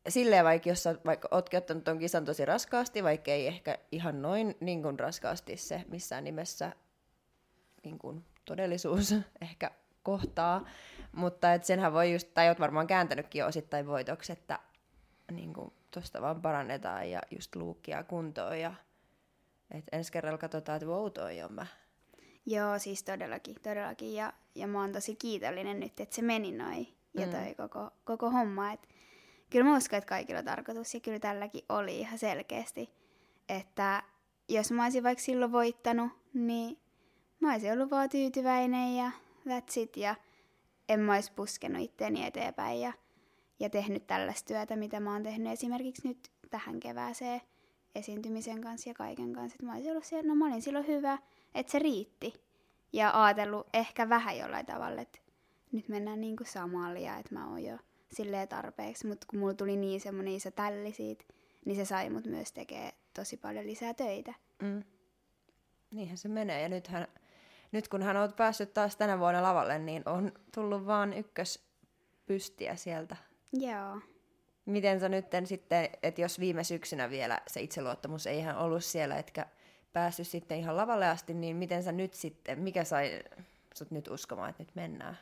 silleen 0.08 0.44
vaikka 0.44 0.68
jos 0.68 0.82
sä 0.82 0.94
vaikka 1.06 1.28
ootkin 1.30 1.58
ottanut 1.58 1.84
ton 1.84 1.98
kisan 1.98 2.24
tosi 2.24 2.44
raskaasti, 2.44 3.04
vaikka 3.04 3.30
ei 3.30 3.46
ehkä 3.46 3.78
ihan 3.92 4.22
noin 4.22 4.56
niin 4.60 4.82
kuin 4.82 5.00
raskaasti 5.00 5.56
se 5.56 5.84
missään 5.88 6.24
nimessä 6.24 6.72
niin 7.84 7.98
kuin 7.98 8.24
todellisuus 8.44 9.14
ehkä 9.40 9.70
kohtaa, 10.02 10.64
mutta 11.12 11.54
et 11.54 11.64
senhän 11.64 11.92
voi 11.92 12.12
just, 12.12 12.28
tai 12.34 12.48
oot 12.48 12.60
varmaan 12.60 12.86
kääntänytkin 12.86 13.44
osittain 13.44 13.86
voitoksi, 13.86 14.32
että 14.32 14.58
niin 15.32 15.52
kuin 15.52 15.72
tosta 15.90 16.22
vaan 16.22 16.42
parannetaan 16.42 17.10
ja 17.10 17.20
just 17.30 17.56
luukkia 17.56 18.04
kuntoon 18.04 18.60
ja 18.60 18.74
et 19.70 19.84
ensi 19.92 20.12
kerralla 20.12 20.38
katsotaan, 20.38 20.76
että 20.76 20.86
wow, 20.86 21.12
toi 21.12 21.42
on 21.42 21.52
mä. 21.52 21.66
Joo, 22.46 22.78
siis 22.78 23.02
todellakin, 23.02 23.56
todellakin. 23.62 24.14
Ja, 24.14 24.32
ja 24.58 24.66
mä 24.66 24.80
oon 24.80 24.92
tosi 24.92 25.16
kiitollinen 25.16 25.80
nyt, 25.80 26.00
että 26.00 26.16
se 26.16 26.22
meni 26.22 26.52
noin. 26.52 26.94
Ja 27.14 27.26
Mm. 27.26 27.32
toi 27.32 27.54
koko, 27.54 27.90
koko 28.04 28.30
homma. 28.30 28.72
Et, 28.72 28.88
kyllä 29.50 29.64
mä 29.64 29.76
uskon, 29.76 29.96
että 29.98 30.08
kaikilla 30.08 30.38
on 30.38 30.44
tarkoitus. 30.44 30.94
Ja 30.94 31.00
kyllä 31.00 31.18
tälläkin 31.18 31.64
oli 31.68 31.98
ihan 32.00 32.18
selkeästi. 32.18 32.90
Että 33.48 34.02
jos 34.48 34.72
mä 34.72 34.82
olisin 34.82 35.02
vaikka 35.02 35.24
silloin 35.24 35.52
voittanut, 35.52 36.12
niin 36.34 36.78
mä 37.40 37.52
olisin 37.52 37.72
ollut 37.72 37.90
vaan 37.90 38.08
tyytyväinen 38.08 38.96
ja 38.96 39.10
that's 39.48 39.80
it. 39.80 39.96
Ja 39.96 40.14
en 40.88 41.00
mä 41.00 41.14
olisi 41.14 41.32
puskenut 41.32 41.82
itteeni 41.82 42.26
eteenpäin 42.26 42.80
ja, 42.80 42.92
ja 43.60 43.70
tehnyt 43.70 44.06
tällaista 44.06 44.48
työtä, 44.48 44.76
mitä 44.76 45.00
mä 45.00 45.12
oon 45.12 45.22
tehnyt 45.22 45.52
esimerkiksi 45.52 46.08
nyt 46.08 46.28
tähän 46.50 46.80
kevääseen 46.80 47.40
esiintymisen 47.94 48.60
kanssa 48.60 48.90
ja 48.90 48.94
kaiken 48.94 49.32
kanssa. 49.32 49.54
Että 49.54 49.66
mä 49.66 49.72
olisin 49.72 49.90
ollut 49.90 50.04
siellä, 50.04 50.28
no 50.28 50.34
mä 50.34 50.46
olin 50.46 50.62
silloin 50.62 50.86
hyvä, 50.86 51.18
että 51.54 51.72
se 51.72 51.78
riitti. 51.78 52.47
Ja 52.92 53.24
ajatellut 53.24 53.66
ehkä 53.72 54.08
vähän 54.08 54.38
jollain 54.38 54.66
tavalla, 54.66 55.00
että 55.00 55.18
nyt 55.72 55.88
mennään 55.88 56.20
niinku 56.20 56.44
samalle 56.44 57.00
ja 57.00 57.16
että 57.16 57.34
mä 57.34 57.48
oon 57.48 57.64
jo 57.64 57.78
silleen 58.12 58.48
tarpeeksi. 58.48 59.06
Mutta 59.06 59.26
kun 59.30 59.38
mulla 59.38 59.54
tuli 59.54 59.76
niin 59.76 60.00
semmoinen 60.00 60.34
iso 60.34 60.50
tälli 60.50 60.92
siitä, 60.92 61.24
niin 61.64 61.76
se 61.76 61.84
sai 61.84 62.10
mut 62.10 62.24
myös 62.24 62.52
tekee 62.52 62.92
tosi 63.14 63.36
paljon 63.36 63.66
lisää 63.66 63.94
töitä. 63.94 64.34
Mm. 64.62 64.82
Niinhän 65.90 66.18
se 66.18 66.28
menee. 66.28 66.62
Ja 66.62 66.68
nythän 66.68 67.08
nyt 67.72 67.88
kun 67.88 68.02
hän 68.02 68.16
on 68.16 68.32
päässyt 68.32 68.74
taas 68.74 68.96
tänä 68.96 69.18
vuonna 69.18 69.42
lavalle, 69.42 69.78
niin 69.78 70.02
on 70.06 70.32
tullut 70.54 70.86
vaan 70.86 71.12
ykköspystiä 71.12 72.76
sieltä. 72.76 73.16
Joo. 73.52 74.00
Miten 74.66 75.00
sä 75.00 75.08
nyt 75.08 75.26
sitten, 75.44 75.88
että 76.02 76.20
jos 76.20 76.40
viime 76.40 76.64
syksynä 76.64 77.10
vielä 77.10 77.40
se 77.46 77.60
itseluottamus 77.60 78.26
ei 78.26 78.38
ihan 78.38 78.56
ollut 78.56 78.84
siellä, 78.84 79.16
etkä 79.16 79.46
päässyt 79.98 80.26
sitten 80.26 80.58
ihan 80.58 80.76
lavalle 80.76 81.08
asti, 81.08 81.34
niin 81.34 81.56
miten 81.56 81.82
sä 81.82 81.92
nyt 81.92 82.14
sitten, 82.14 82.58
mikä 82.58 82.84
sai 82.84 83.22
sut 83.74 83.90
nyt 83.90 84.08
uskomaan, 84.08 84.50
että 84.50 84.62
nyt 84.62 84.74
mennään? 84.74 85.18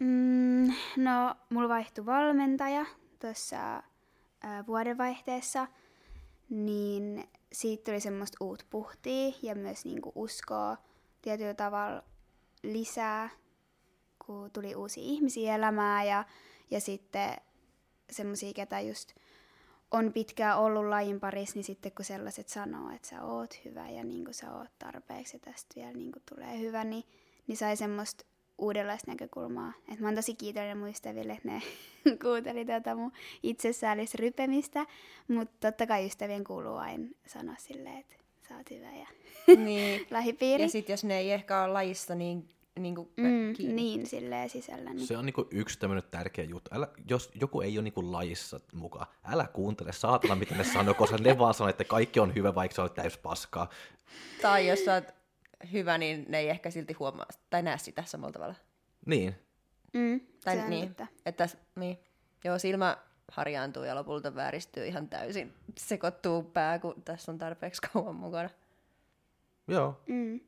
Mm, 0.00 0.72
no, 0.96 1.34
mulla 1.50 1.68
vaihtui 1.68 2.06
valmentaja 2.06 2.86
tuossa 3.20 3.82
vuodenvaihteessa, 4.66 5.68
niin 6.50 7.24
siitä 7.52 7.84
tuli 7.84 8.00
semmoista 8.00 8.44
uut 8.44 8.66
puhtia 8.70 9.32
ja 9.42 9.54
myös 9.54 9.84
niinku 9.84 10.12
uskoa 10.14 10.76
tietyllä 11.22 11.54
tavalla 11.54 12.02
lisää, 12.62 13.30
kun 14.26 14.50
tuli 14.50 14.74
uusia 14.74 15.04
ihmisiä 15.04 15.54
elämään 15.54 16.06
ja, 16.06 16.24
ja 16.70 16.80
sitten 16.80 17.36
semmoisia, 18.10 18.52
ketä 18.52 18.80
just 18.80 19.14
on 19.92 20.12
pitkään 20.12 20.58
ollut 20.58 20.88
lajin 20.88 21.20
parissa, 21.20 21.54
niin 21.54 21.64
sitten 21.64 21.92
kun 21.92 22.04
sellaiset 22.04 22.48
sanoo, 22.48 22.90
että 22.94 23.08
sä 23.08 23.22
oot 23.22 23.60
hyvä 23.64 23.88
ja 23.88 24.04
niin 24.04 24.24
kuin 24.24 24.34
sä 24.34 24.52
oot 24.54 24.70
tarpeeksi 24.78 25.36
ja 25.36 25.40
tästä 25.40 25.74
vielä 25.76 25.92
niin 25.92 26.12
kuin 26.12 26.22
tulee 26.28 26.58
hyvä, 26.58 26.84
niin, 26.84 27.04
niin 27.46 27.56
sai 27.56 27.76
semmoista 27.76 28.24
uudenlaista 28.58 29.10
näkökulmaa. 29.10 29.72
Et 29.92 30.00
mä 30.00 30.08
oon 30.08 30.14
tosi 30.14 30.34
kiitollinen 30.34 30.78
mun 30.78 30.88
ystäville, 30.88 31.32
että 31.32 31.48
ne 31.48 31.62
kuunteli 32.22 32.64
tätä 32.64 32.94
mun 32.94 33.12
itsesäällistä 33.42 34.18
rypemistä, 34.20 34.86
mutta 35.28 35.70
totta 35.70 35.86
kai 35.86 36.06
ystävien 36.06 36.44
kuuluu 36.44 36.76
aina 36.76 37.08
sanoa 37.26 37.56
silleen, 37.58 37.98
että 37.98 38.14
sä 38.48 38.56
oot 38.56 38.70
hyvä 38.70 38.92
ja 38.92 39.06
niin. 39.56 40.06
lähipiiri. 40.10 40.62
Ja 40.62 40.68
sitten 40.68 40.92
jos 40.92 41.04
ne 41.04 41.18
ei 41.18 41.32
ehkä 41.32 41.62
ole 41.62 41.72
lajissa 41.72 42.14
niin 42.14 42.48
niin 42.78 42.94
kuin 42.94 43.12
mm, 43.16 43.52
kiinni. 43.56 43.74
Niin, 43.74 44.06
silleen 44.06 44.48
sisällä. 44.48 44.90
Niin. 44.94 45.06
Se 45.06 45.16
on 45.16 45.26
niinku 45.26 45.48
yksi 45.50 45.78
tämmöinen 45.78 46.10
tärkeä 46.10 46.44
juttu. 46.44 46.70
Älä, 46.74 46.88
jos 47.08 47.30
joku 47.34 47.60
ei 47.60 47.78
ole 47.78 47.82
niinku 47.82 48.12
lajissa 48.12 48.60
mukaan, 48.72 49.06
älä 49.24 49.48
kuuntele 49.52 49.92
saatana, 49.92 50.34
mitä 50.34 50.54
ne 50.54 50.64
sanoo, 50.64 50.94
koska 50.94 51.16
ne 51.16 51.38
vaan 51.38 51.54
sanoo, 51.54 51.70
että 51.70 51.84
kaikki 51.84 52.20
on 52.20 52.34
hyvä, 52.34 52.54
vaikka 52.54 52.74
sä 52.74 52.82
olet 52.82 52.94
täys 52.94 53.18
paskaa. 53.18 53.68
Tai 54.42 54.68
jos 54.68 54.84
sä 54.84 54.94
oot 54.94 55.04
hyvä, 55.72 55.98
niin 55.98 56.26
ne 56.28 56.38
ei 56.38 56.48
ehkä 56.48 56.70
silti 56.70 56.92
huomaa 56.92 57.26
tai 57.50 57.62
näe 57.62 57.78
sitä 57.78 58.04
samalla 58.06 58.32
tavalla. 58.32 58.54
Niin. 59.06 59.34
Mm, 59.92 60.20
tai 60.44 60.56
se 60.56 60.68
niin, 60.68 60.84
että, 60.84 61.06
että 61.26 61.48
niin. 61.76 61.98
Joo, 62.44 62.58
silmä 62.58 62.96
harjaantuu 63.32 63.82
ja 63.82 63.94
lopulta 63.94 64.34
vääristyy 64.34 64.86
ihan 64.86 65.08
täysin. 65.08 65.54
Sekoittuu 65.78 66.42
pää, 66.42 66.78
kun 66.78 67.02
tässä 67.04 67.32
on 67.32 67.38
tarpeeksi 67.38 67.82
kauan 67.92 68.14
mukana. 68.14 68.50
Joo. 69.68 70.00
Mm. 70.06 70.40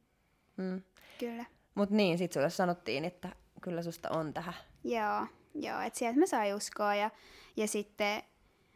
Mm. 0.56 0.82
Kyllä. 1.18 1.44
Mutta 1.74 1.94
niin, 1.94 2.18
sitten 2.18 2.34
sulle 2.34 2.50
sanottiin, 2.50 3.04
että 3.04 3.28
kyllä 3.60 3.82
susta 3.82 4.10
on 4.10 4.34
tähän. 4.34 4.54
Joo, 4.84 5.26
joo 5.54 5.80
että 5.80 5.98
sieltä 5.98 6.18
mä 6.18 6.26
sain 6.26 6.54
uskoa 6.54 6.94
ja, 6.94 7.10
ja 7.56 7.68
sitten 7.68 8.22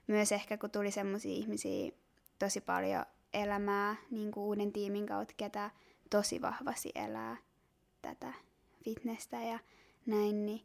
myös 0.06 0.32
ehkä 0.32 0.58
kun 0.58 0.70
tuli 0.70 0.90
semmoisia 0.90 1.32
ihmisiä 1.32 1.92
tosi 2.38 2.60
paljon 2.60 3.04
elämää 3.34 3.96
niin 4.10 4.30
kuin 4.30 4.44
uuden 4.44 4.72
tiimin 4.72 5.06
kautta, 5.06 5.34
ketä 5.36 5.70
tosi 6.10 6.42
vahvasti 6.42 6.92
elää 6.94 7.36
tätä 8.02 8.32
fitnessä 8.84 9.36
ja 9.36 9.58
näin, 10.06 10.46
niin 10.46 10.62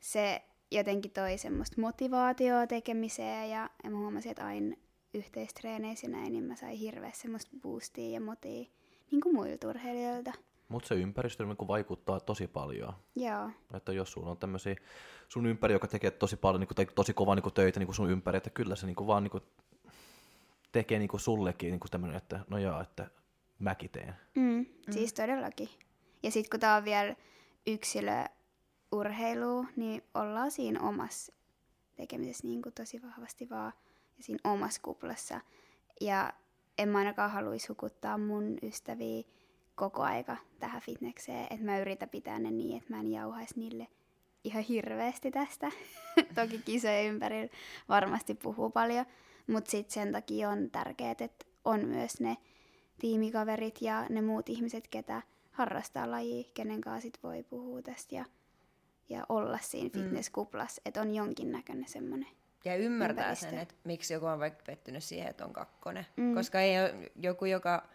se 0.00 0.42
jotenkin 0.70 1.10
toi 1.10 1.38
semmoista 1.38 1.80
motivaatioa 1.80 2.66
tekemiseen 2.66 3.50
ja, 3.50 3.70
ja 3.84 3.90
mä 3.90 3.98
huomasin, 3.98 4.30
että 4.30 4.46
aina 4.46 4.76
yhteistreeneissä 5.14 6.08
näin, 6.08 6.32
niin 6.32 6.44
mä 6.44 6.56
sain 6.56 6.78
hirveästi 6.78 7.22
semmoista 7.22 7.56
boostia 7.62 8.10
ja 8.10 8.20
motia 8.20 8.64
niin 9.10 9.20
kuin 9.22 9.34
muilta 9.34 9.68
urheilijoilta. 9.68 10.32
Mutta 10.68 10.88
se 10.88 10.94
ympäristö 10.94 11.44
niin 11.44 11.68
vaikuttaa 11.68 12.20
tosi 12.20 12.46
paljon. 12.46 12.94
Joo. 13.16 13.50
Että 13.74 13.92
jos 13.92 14.12
sulla 14.12 14.30
on 14.30 14.38
tämmöisiä 14.38 14.76
sun 15.28 15.46
ympäri, 15.46 15.74
joka 15.74 15.88
tekee 15.88 16.10
tosi 16.10 16.36
paljon 16.36 16.60
niin 16.60 16.68
kuin, 16.68 16.76
tai 16.76 16.86
tosi 16.86 17.14
kovaa 17.14 17.34
niin 17.34 17.42
kuin, 17.42 17.54
töitä 17.54 17.80
niin 17.80 17.86
kuin 17.86 17.96
sun 17.96 18.10
ympäri, 18.10 18.36
että 18.36 18.50
kyllä 18.50 18.76
se 18.76 18.86
niin 18.86 18.96
kuin, 18.96 19.06
vaan 19.06 19.22
niin 19.22 19.30
kuin, 19.30 19.42
tekee 20.72 20.98
niin 20.98 21.08
kuin, 21.08 21.20
sullekin 21.20 21.70
niin 21.70 21.80
kuin 21.80 21.90
tämmöinen, 21.90 22.16
että 22.16 22.40
no 22.50 22.58
joo, 22.58 22.80
että 22.80 23.10
mäkin 23.58 23.90
teen. 23.90 24.14
Mm, 24.34 24.42
mm. 24.42 24.66
Siis 24.90 25.12
todellakin. 25.12 25.68
Ja 26.22 26.30
sitten 26.30 26.50
kun 26.50 26.60
tää 26.60 26.76
on 26.76 26.84
vielä 26.84 27.16
yksilöurheilu, 27.66 29.66
niin 29.76 30.02
ollaan 30.14 30.50
siinä 30.50 30.80
omassa 30.80 31.32
tekemisessä 31.96 32.46
niin 32.46 32.62
kuin 32.62 32.72
tosi 32.72 33.02
vahvasti 33.02 33.50
vaan 33.50 33.72
ja 34.16 34.22
siinä 34.22 34.52
omassa 34.52 34.80
kuplassa. 34.82 35.40
Ja 36.00 36.32
en 36.78 36.88
mä 36.88 36.98
ainakaan 36.98 37.30
haluaisi 37.30 37.68
hukuttaa 37.68 38.18
mun 38.18 38.58
ystäviä 38.62 39.22
koko 39.76 40.02
aika 40.02 40.36
tähän 40.58 40.82
fitnekseen, 40.82 41.46
että 41.50 41.64
mä 41.64 41.78
yritän 41.78 42.08
pitää 42.08 42.38
ne 42.38 42.50
niin, 42.50 42.76
että 42.76 42.94
mä 42.94 43.00
en 43.00 43.12
jauhaisi 43.12 43.58
niille 43.60 43.88
ihan 44.44 44.62
hirveästi 44.62 45.30
tästä. 45.30 45.72
Toki 46.34 46.58
kisojen 46.58 47.06
ympärillä 47.06 47.48
varmasti 47.88 48.34
puhuu 48.34 48.70
paljon, 48.70 49.06
mutta 49.46 49.70
sitten 49.70 49.94
sen 49.94 50.12
takia 50.12 50.50
on 50.50 50.70
tärkeää, 50.70 51.10
että 51.10 51.46
on 51.64 51.86
myös 51.86 52.20
ne 52.20 52.36
tiimikaverit 52.98 53.82
ja 53.82 54.06
ne 54.10 54.20
muut 54.20 54.48
ihmiset, 54.48 54.88
ketä 54.88 55.22
harrastaa 55.50 56.10
lajia, 56.10 56.44
kenen 56.54 56.80
kanssa 56.80 57.02
sit 57.02 57.18
voi 57.22 57.42
puhua 57.42 57.82
tästä 57.82 58.14
ja, 58.14 58.24
ja 59.08 59.26
olla 59.28 59.58
siinä 59.62 59.90
mm. 59.94 60.02
fitnesskuplassa, 60.02 60.82
että 60.84 61.00
on 61.00 61.14
jonkinnäköinen 61.14 61.88
semmoinen 61.88 62.28
ja 62.64 62.76
ymmärtää 62.76 63.24
ympäristö. 63.24 63.50
sen, 63.50 63.58
että 63.58 63.74
miksi 63.84 64.14
joku 64.14 64.26
on 64.26 64.38
vaikka 64.38 64.62
pettynyt 64.66 65.04
siihen, 65.04 65.28
että 65.28 65.44
on 65.44 65.52
kakkonen. 65.52 66.06
Mm. 66.16 66.34
Koska 66.34 66.60
ei 66.60 66.80
ole 66.80 67.10
joku, 67.16 67.44
joka 67.44 67.88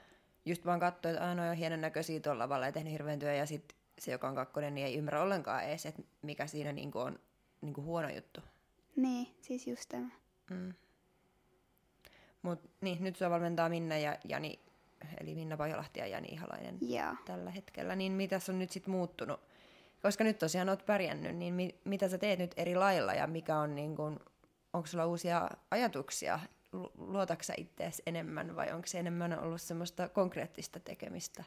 just 0.46 0.66
vaan 0.66 0.80
katsoo, 0.80 1.12
että 1.12 1.30
ainoa 1.30 1.50
on 1.50 1.56
hienon 1.56 1.82
näköisiä 1.82 2.20
tuolla 2.20 2.44
lavalla 2.44 2.66
ja 2.66 2.72
tehnyt 2.72 2.94
hirveän 2.94 3.20
työ, 3.20 3.34
ja 3.34 3.46
sitten 3.46 3.78
se, 4.00 4.12
joka 4.12 4.28
on 4.28 4.36
kakkonen, 4.36 4.76
niin 4.76 4.88
ei 4.88 4.96
ymmärrä 4.96 5.22
ollenkaan 5.22 5.64
edes, 5.64 5.86
että 5.86 6.02
mikä 6.22 6.48
siinä 6.48 6.72
niinku 6.72 7.00
on 7.00 7.20
niinku 7.62 7.82
huono 7.82 8.10
juttu. 8.10 8.42
Niin, 8.96 9.36
siis 9.42 9.68
just 9.68 9.90
tämä. 9.90 10.10
Mm. 10.50 10.74
Mut 12.42 12.60
niin, 12.82 13.04
nyt 13.04 13.16
sua 13.16 13.30
valmentaa 13.30 13.70
Minna 13.70 13.98
ja 13.98 14.18
Jani, 14.28 14.60
eli 15.22 15.36
Minna 15.36 15.58
Pajolahti 15.58 16.00
ja 16.00 16.08
Jani 16.08 16.28
Ihalainen 16.28 16.78
yeah. 16.90 17.18
tällä 17.26 17.52
hetkellä. 17.52 17.96
Niin 17.96 18.12
mitä 18.12 18.40
on 18.50 18.60
nyt 18.60 18.72
sitten 18.72 18.92
muuttunut? 18.92 19.40
Koska 20.02 20.24
nyt 20.24 20.40
tosiaan 20.40 20.70
oot 20.70 20.86
pärjännyt, 20.86 21.36
niin 21.36 21.54
mi- 21.54 21.80
mitä 21.84 22.10
sä 22.10 22.18
teet 22.18 22.40
nyt 22.40 22.54
eri 22.58 22.76
lailla 22.76 23.14
ja 23.14 23.28
mikä 23.28 23.58
on 23.58 23.76
niin 23.76 23.96
kun, 23.96 24.20
onko 24.74 24.88
sulla 24.88 25.06
uusia 25.06 25.50
ajatuksia 25.72 26.40
luotaksä 26.98 27.54
itseäsi 27.58 28.04
enemmän 28.06 28.56
vai 28.56 28.72
onko 28.72 28.88
se 28.88 29.00
enemmän 29.00 29.40
ollut 29.40 29.62
semmoista 29.62 30.10
konkreettista 30.10 30.80
tekemistä? 30.80 31.44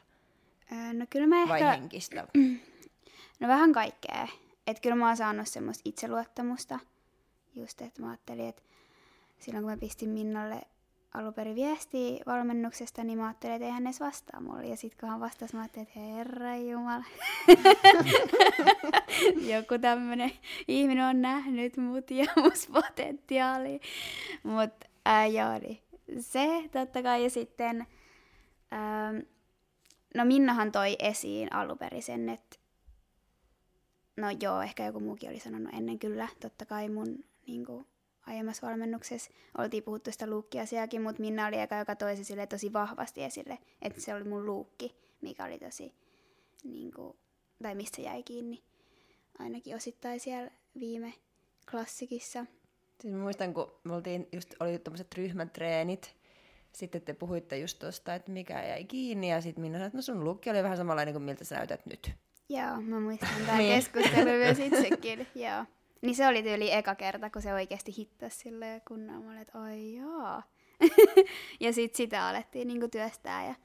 No 0.93 1.05
kyllä 1.09 1.27
mä 1.27 1.41
ehkä... 1.41 1.49
Vai 1.49 1.61
henkistä? 1.61 2.27
No 3.39 3.47
vähän 3.47 3.73
kaikkea. 3.73 4.27
Että 4.67 4.81
kyllä 4.81 4.95
mä 4.95 5.07
oon 5.07 5.17
saanut 5.17 5.47
semmoista 5.47 5.81
itseluottamusta. 5.85 6.79
Just, 7.55 7.81
että 7.81 8.01
mä 8.01 8.09
ajattelin, 8.09 8.49
että 8.49 8.61
silloin 9.39 9.63
kun 9.63 9.71
mä 9.71 9.77
pistin 9.77 10.09
Minnalle 10.09 10.61
alunperin 11.13 11.55
viestiä 11.55 12.23
valmennuksesta, 12.25 13.03
niin 13.03 13.17
mä 13.17 13.25
ajattelin, 13.25 13.55
että 13.55 13.65
eihän 13.65 13.83
hän 13.83 13.87
edes 13.87 13.99
vastaa 13.99 14.41
mulle. 14.41 14.65
Ja 14.65 14.77
sitten 14.77 14.99
kun 14.99 15.09
hän 15.09 15.19
vastasi, 15.19 15.55
mä 15.55 15.61
ajattelin, 15.61 15.87
että 15.87 15.99
herra 15.99 16.55
jumala. 16.55 17.05
Joku 19.55 19.79
tämmönen 19.81 20.31
ihminen 20.67 21.05
on 21.05 21.21
nähnyt 21.21 21.77
mut 21.77 22.11
ja 22.11 22.25
mus 22.35 22.67
potentiaalia. 22.67 23.79
Mutta 24.43 24.87
Ää, 25.05 25.27
joo, 25.27 25.59
niin 25.59 25.79
se 26.19 26.69
totta 26.71 27.03
kai. 27.03 27.23
Ja 27.23 27.29
sitten, 27.29 27.87
ää, 28.71 29.13
no 30.15 30.25
Minnahan 30.25 30.71
toi 30.71 30.95
esiin 30.99 31.53
alunperin 31.53 32.03
sen, 32.03 32.29
että 32.29 32.57
no 34.17 34.27
joo, 34.41 34.61
ehkä 34.61 34.85
joku 34.85 34.99
muukin 34.99 35.29
oli 35.29 35.39
sanonut 35.39 35.73
ennen 35.73 35.99
kyllä, 35.99 36.27
totta 36.39 36.65
kai 36.65 36.89
mun 36.89 37.23
niin 37.47 37.65
kuin, 37.65 37.85
aiemmassa 38.27 38.67
valmennuksessa 38.67 39.31
oltiin 39.57 39.83
puhuttu 39.83 40.11
sitä 40.11 40.27
luukkiasiaakin, 40.29 41.01
mutta 41.01 41.21
Minna 41.21 41.47
oli 41.47 41.59
eka, 41.59 41.75
joka 41.75 41.95
toi 41.95 42.15
sille 42.15 42.47
tosi 42.47 42.73
vahvasti 42.73 43.23
esille, 43.23 43.57
että 43.81 44.01
se 44.01 44.15
oli 44.15 44.23
mun 44.23 44.45
luukki, 44.45 44.95
mikä 45.21 45.45
oli 45.45 45.59
tosi, 45.59 45.93
niin 46.63 46.91
kuin, 46.91 47.17
tai 47.63 47.75
mistä 47.75 47.95
se 47.95 48.01
jäi 48.01 48.23
kiinni, 48.23 48.63
ainakin 49.39 49.75
osittain 49.75 50.19
siellä 50.19 50.51
viime 50.79 51.13
klassikissa. 51.71 52.45
Siis 53.01 53.13
mä 53.13 53.19
muistan, 53.19 53.53
kun 53.53 53.71
me 53.83 53.93
oltiin, 53.93 54.27
just 54.31 54.53
oli 54.59 54.79
tämmöiset 54.79 55.15
ryhmätreenit, 55.15 56.15
sitten 56.73 57.01
te 57.01 57.13
puhuitte 57.13 57.57
just 57.57 57.79
tuosta, 57.79 58.15
että 58.15 58.31
mikä 58.31 58.63
jäi 58.63 58.83
kiinni, 58.83 59.31
ja 59.31 59.41
sitten 59.41 59.61
minä 59.61 59.73
sanoin, 59.73 59.87
että 59.87 59.97
no 59.97 60.01
sun 60.01 60.23
lukki 60.23 60.49
oli 60.49 60.63
vähän 60.63 60.77
samanlainen 60.77 61.13
kuin 61.13 61.23
miltä 61.23 61.43
sä 61.43 61.55
näytät 61.55 61.85
nyt. 61.85 62.11
Joo, 62.49 62.81
mä 62.81 62.99
muistan 62.99 63.29
tämä 63.45 63.57
niin. 63.57 63.75
keskustelu 63.75 64.29
myös 64.29 64.59
itsekin, 64.59 65.27
joo. 65.35 65.65
Niin 66.01 66.15
se 66.15 66.27
oli 66.27 66.43
tyyli 66.43 66.71
eka 66.73 66.95
kerta, 66.95 67.29
kun 67.29 67.41
se 67.41 67.53
oikeasti 67.53 67.95
hittasi 67.97 68.37
silleen 68.37 68.81
kunnolla. 68.87 69.25
Mä 69.25 69.41
että 69.41 69.59
ai 69.59 69.95
joo. 69.95 70.41
ja 71.59 71.73
sitten 71.73 71.97
sitä 71.97 72.27
alettiin 72.27 72.67
niinku 72.67 72.87
työstää. 72.87 73.45
Ja, 73.45 73.55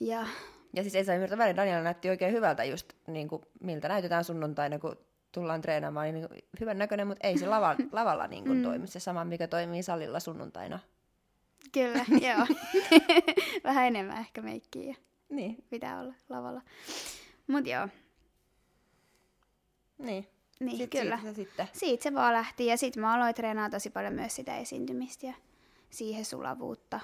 ja... 0.00 0.26
ja 0.72 0.82
siis 0.82 0.94
ei 0.94 1.04
saa 1.04 1.14
ymmärtää 1.14 1.38
väärin, 1.38 1.56
Daniela 1.56 1.82
näytti 1.82 2.10
oikein 2.10 2.32
hyvältä 2.32 2.64
just 2.64 2.92
niin 3.06 3.28
kuin, 3.28 3.42
miltä 3.60 3.88
näytetään 3.88 4.24
sunnuntaina, 4.24 4.78
kun 4.78 4.96
tullaan 5.32 5.60
treenaamaan, 5.60 6.14
niin 6.14 6.28
hyvän 6.60 6.78
näköinen, 6.78 7.06
mutta 7.06 7.26
ei 7.26 7.38
se 7.38 7.46
lava, 7.46 7.76
lavalla 7.92 8.26
niin 8.26 8.44
kuin 8.44 8.56
mm. 8.56 8.62
toimi 8.62 8.86
se 8.86 9.00
sama, 9.00 9.24
mikä 9.24 9.48
toimii 9.48 9.82
salilla 9.82 10.20
sunnuntaina. 10.20 10.78
Kyllä, 11.72 12.04
joo. 12.28 12.46
Vähän 13.64 13.86
enemmän 13.86 14.18
ehkä 14.18 14.42
meikkiä. 14.42 14.96
Niin. 15.28 15.64
pitää 15.70 16.00
olla 16.00 16.14
lavalla. 16.28 16.62
Mut 17.46 17.66
joo, 17.66 17.88
Niin. 19.98 20.26
niin 20.60 20.76
Sit 20.76 20.90
kyllä. 20.90 21.16
Siitä 21.16 21.32
se 21.32 21.34
sitten. 21.34 21.68
Siitä 21.72 22.02
se 22.02 22.14
vaan 22.14 22.32
lähti 22.32 22.66
ja 22.66 22.76
sitten 22.76 23.00
mä 23.00 23.14
aloin 23.14 23.34
treenaa 23.34 23.70
tosi 23.70 23.90
paljon 23.90 24.14
myös 24.14 24.36
sitä 24.36 24.58
esiintymistä 24.58 25.26
ja 25.26 25.34
siihen 25.90 26.24
sulavuutta. 26.24 27.00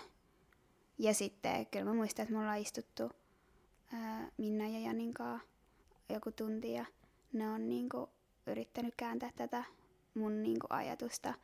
Ja 0.99 1.15
sitten 1.15 1.67
kyllä 1.67 1.85
mä 1.85 1.95
muistan, 1.95 2.23
että 2.23 2.33
me 2.35 2.41
ollaan 2.41 2.59
istuttu 2.59 3.11
ää, 3.93 4.29
Minna 4.37 4.69
ja 4.69 4.79
Janin 4.81 5.15
kanssa 5.15 5.49
joku 6.09 6.33
tunti 6.33 6.73
ja 6.73 6.85
ne 7.33 7.51
on 7.51 7.69
niinku 7.69 8.11
yrittänyt 8.51 8.95
kääntää 8.97 9.31
tätä 9.37 9.65
mun 10.15 10.43
niinku 10.43 10.67
ajatusta 10.71 11.35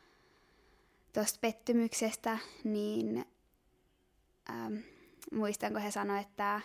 tuosta 1.12 1.38
pettymyksestä, 1.40 2.38
niin 2.64 3.24
ähm, 4.50 4.74
muistan, 5.32 5.72
kun 5.72 5.82
he 5.82 5.90
sanoivat, 5.90 6.26
että, 6.28 6.60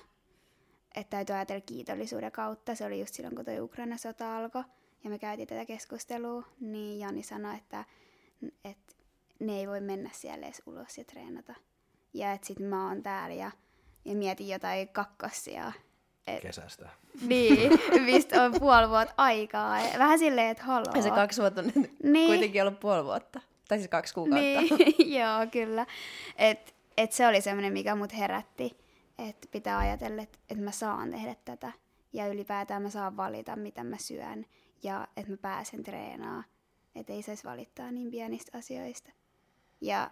että 0.96 1.10
täytyy 1.10 1.36
ajatella 1.36 1.62
kiitollisuuden 1.62 2.32
kautta. 2.32 2.76
Se 2.76 2.86
oli 2.86 3.00
just 3.00 3.14
silloin, 3.14 3.36
kun 3.36 3.46
tuo 3.46 3.54
Ukraina-sota 3.64 4.38
alkoi 4.38 4.64
ja 5.04 5.10
me 5.10 5.20
käytiin 5.20 5.48
tätä 5.48 5.66
keskustelua, 5.66 6.44
niin 6.60 7.00
Jani 7.00 7.24
sanoi, 7.24 7.56
että, 7.56 7.86
että 8.64 8.96
ne 9.40 9.60
ei 9.60 9.68
voi 9.68 9.82
mennä 9.82 10.10
siellä 10.14 10.46
edes 10.46 10.62
ulos 10.66 10.98
ja 10.98 11.04
treenata. 11.04 11.56
Ja 12.14 12.34
että 12.34 12.48
sit 12.48 12.60
mä 12.60 12.88
oon 12.88 13.04
täällä 13.04 13.36
ja, 13.36 13.52
ja 14.06 14.16
mietin 14.16 14.48
jotain 14.48 14.90
kakkosia. 14.90 15.72
Et, 16.28 16.42
Kesästä. 16.42 16.90
niin, 17.28 17.72
mistä 18.06 18.44
on 18.44 18.54
puoli 18.60 18.90
vuotta 18.90 19.14
aikaa. 19.18 19.78
Vähän 19.98 20.20
silleen, 20.20 20.50
että 20.50 20.64
haloo. 20.64 20.94
Ja 20.96 21.02
se 21.02 21.10
kaksi 21.10 21.42
vuotta 21.42 21.62
on 21.62 21.72
nyt 21.76 21.92
Niin. 22.04 22.28
kuitenkin 22.28 22.62
ollut 22.62 22.80
puoli 22.80 23.04
vuotta. 23.06 23.42
Tai 23.68 23.78
siis 23.78 23.90
kaksi 23.90 24.14
kuukautta. 24.14 24.40
Niin, 24.42 24.70
joo, 25.20 25.48
kyllä. 25.52 25.86
Et, 26.36 26.76
et 26.98 27.12
se 27.12 27.28
oli 27.28 27.42
semmoinen, 27.42 27.74
mikä 27.74 27.96
mut 27.96 28.18
herätti, 28.18 28.78
että 29.28 29.48
pitää 29.52 29.78
ajatella, 29.78 30.22
että 30.22 30.40
et 30.50 30.58
mä 30.60 30.72
saan 30.72 31.12
tehdä 31.12 31.36
tätä. 31.46 31.72
Ja 32.14 32.28
ylipäätään 32.28 32.82
mä 32.82 32.90
saan 32.90 33.18
valita, 33.18 33.56
mitä 33.56 33.84
mä 33.84 33.98
syön. 33.98 34.46
Ja 34.84 35.08
että 35.18 35.32
mä 35.32 35.38
pääsen 35.38 35.84
treenaamaan. 35.84 36.44
Että 36.96 37.14
ei 37.14 37.22
saisi 37.22 37.44
valittaa 37.44 37.92
niin 37.92 38.12
pienistä 38.12 38.58
asioista. 38.58 39.12
Ja 39.82 40.12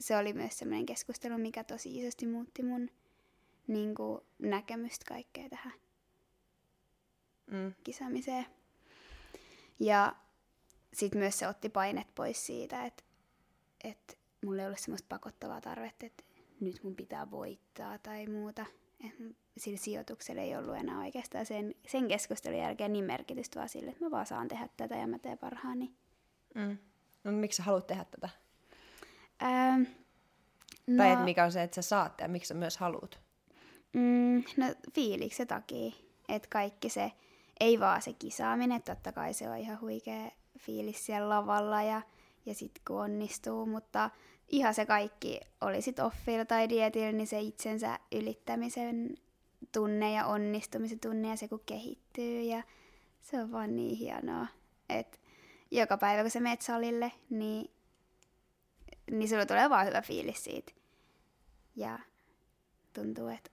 se 0.00 0.16
oli 0.16 0.32
myös 0.32 0.58
semmoinen 0.58 0.86
keskustelu, 0.86 1.38
mikä 1.38 1.64
tosi 1.64 1.98
isosti 1.98 2.26
muutti 2.26 2.62
mun 2.62 2.88
niin 3.66 3.94
kuin, 3.94 4.20
näkemystä 4.38 5.04
kaikkea 5.08 5.48
tähän 5.48 5.72
Mm. 7.46 7.74
kisaamiseen. 7.84 8.46
Ja 9.80 10.14
sitten 10.92 11.18
myös 11.20 11.38
se 11.38 11.48
otti 11.48 11.68
painet 11.68 12.06
pois 12.14 12.46
siitä, 12.46 12.84
että, 12.84 13.02
että 13.84 14.14
mulla 14.44 14.62
ei 14.62 14.66
ollut 14.66 14.78
semmoista 14.78 15.06
pakottavaa 15.08 15.60
tarvetta, 15.60 16.06
että 16.06 16.24
nyt 16.60 16.84
mun 16.84 16.96
pitää 16.96 17.30
voittaa 17.30 17.98
tai 17.98 18.26
muuta. 18.26 18.66
Et 19.06 19.14
sillä 19.56 19.78
sijoituksella 19.78 20.42
ei 20.42 20.56
ollut 20.56 20.76
enää 20.76 20.98
oikeastaan 20.98 21.46
sen, 21.46 21.74
sen 21.86 22.08
keskustelun 22.08 22.58
jälkeen 22.58 22.92
niin 22.92 23.04
merkitystä, 23.04 23.58
vaan 23.58 23.68
sille, 23.68 23.90
että 23.90 24.04
mä 24.04 24.10
vaan 24.10 24.26
saan 24.26 24.48
tehdä 24.48 24.68
tätä 24.76 24.96
ja 24.96 25.06
mä 25.06 25.18
teen 25.18 25.38
parhaani. 25.38 25.94
Mm. 26.54 26.78
No 27.24 27.32
miksi 27.32 27.56
sä 27.56 27.62
haluat 27.62 27.86
tehdä 27.86 28.04
tätä? 28.04 28.28
Ähm, 29.42 29.82
No. 30.86 30.96
Tai 30.96 31.12
että 31.12 31.24
mikä 31.24 31.44
on 31.44 31.52
se, 31.52 31.62
että 31.62 31.74
sä 31.74 31.82
saat 31.82 32.20
ja 32.20 32.28
miksi 32.28 32.48
sä 32.48 32.54
myös 32.54 32.76
haluat? 32.76 33.20
Mm, 33.92 34.42
no 34.56 34.66
fiiliksen 34.94 35.46
takia, 35.46 35.92
että 36.28 36.48
kaikki 36.50 36.88
se, 36.88 37.12
ei 37.60 37.80
vaan 37.80 38.02
se 38.02 38.12
kisaaminen, 38.12 38.82
totta 38.82 39.12
kai 39.12 39.34
se 39.34 39.50
on 39.50 39.56
ihan 39.56 39.80
huikea 39.80 40.30
fiilis 40.58 41.06
siellä 41.06 41.28
lavalla 41.28 41.82
ja, 41.82 42.02
ja 42.46 42.54
sitten 42.54 42.82
kun 42.86 43.00
onnistuu, 43.00 43.66
mutta 43.66 44.10
ihan 44.48 44.74
se 44.74 44.86
kaikki, 44.86 45.40
oli 45.60 45.82
sit 45.82 45.98
offilla 45.98 46.44
tai 46.44 46.68
dietillä, 46.68 47.12
niin 47.12 47.26
se 47.26 47.40
itsensä 47.40 47.98
ylittämisen 48.12 49.16
tunne 49.72 50.12
ja 50.12 50.26
onnistumisen 50.26 51.00
tunne 51.00 51.28
ja 51.28 51.36
se 51.36 51.48
kun 51.48 51.62
kehittyy 51.66 52.42
ja 52.42 52.62
se 53.20 53.42
on 53.42 53.52
vaan 53.52 53.76
niin 53.76 53.96
hienoa, 53.96 54.46
että 54.88 55.18
joka 55.70 55.96
päivä 55.96 56.22
kun 56.22 56.30
sä 56.30 56.40
menet 56.40 56.62
salille, 56.62 57.12
niin, 57.30 57.70
niin 59.10 59.28
sulla 59.28 59.46
tulee 59.46 59.70
vaan 59.70 59.86
hyvä 59.86 60.02
fiilis 60.02 60.44
siitä. 60.44 60.72
Ja 61.76 61.98
tuntuu, 62.92 63.28
että 63.28 63.50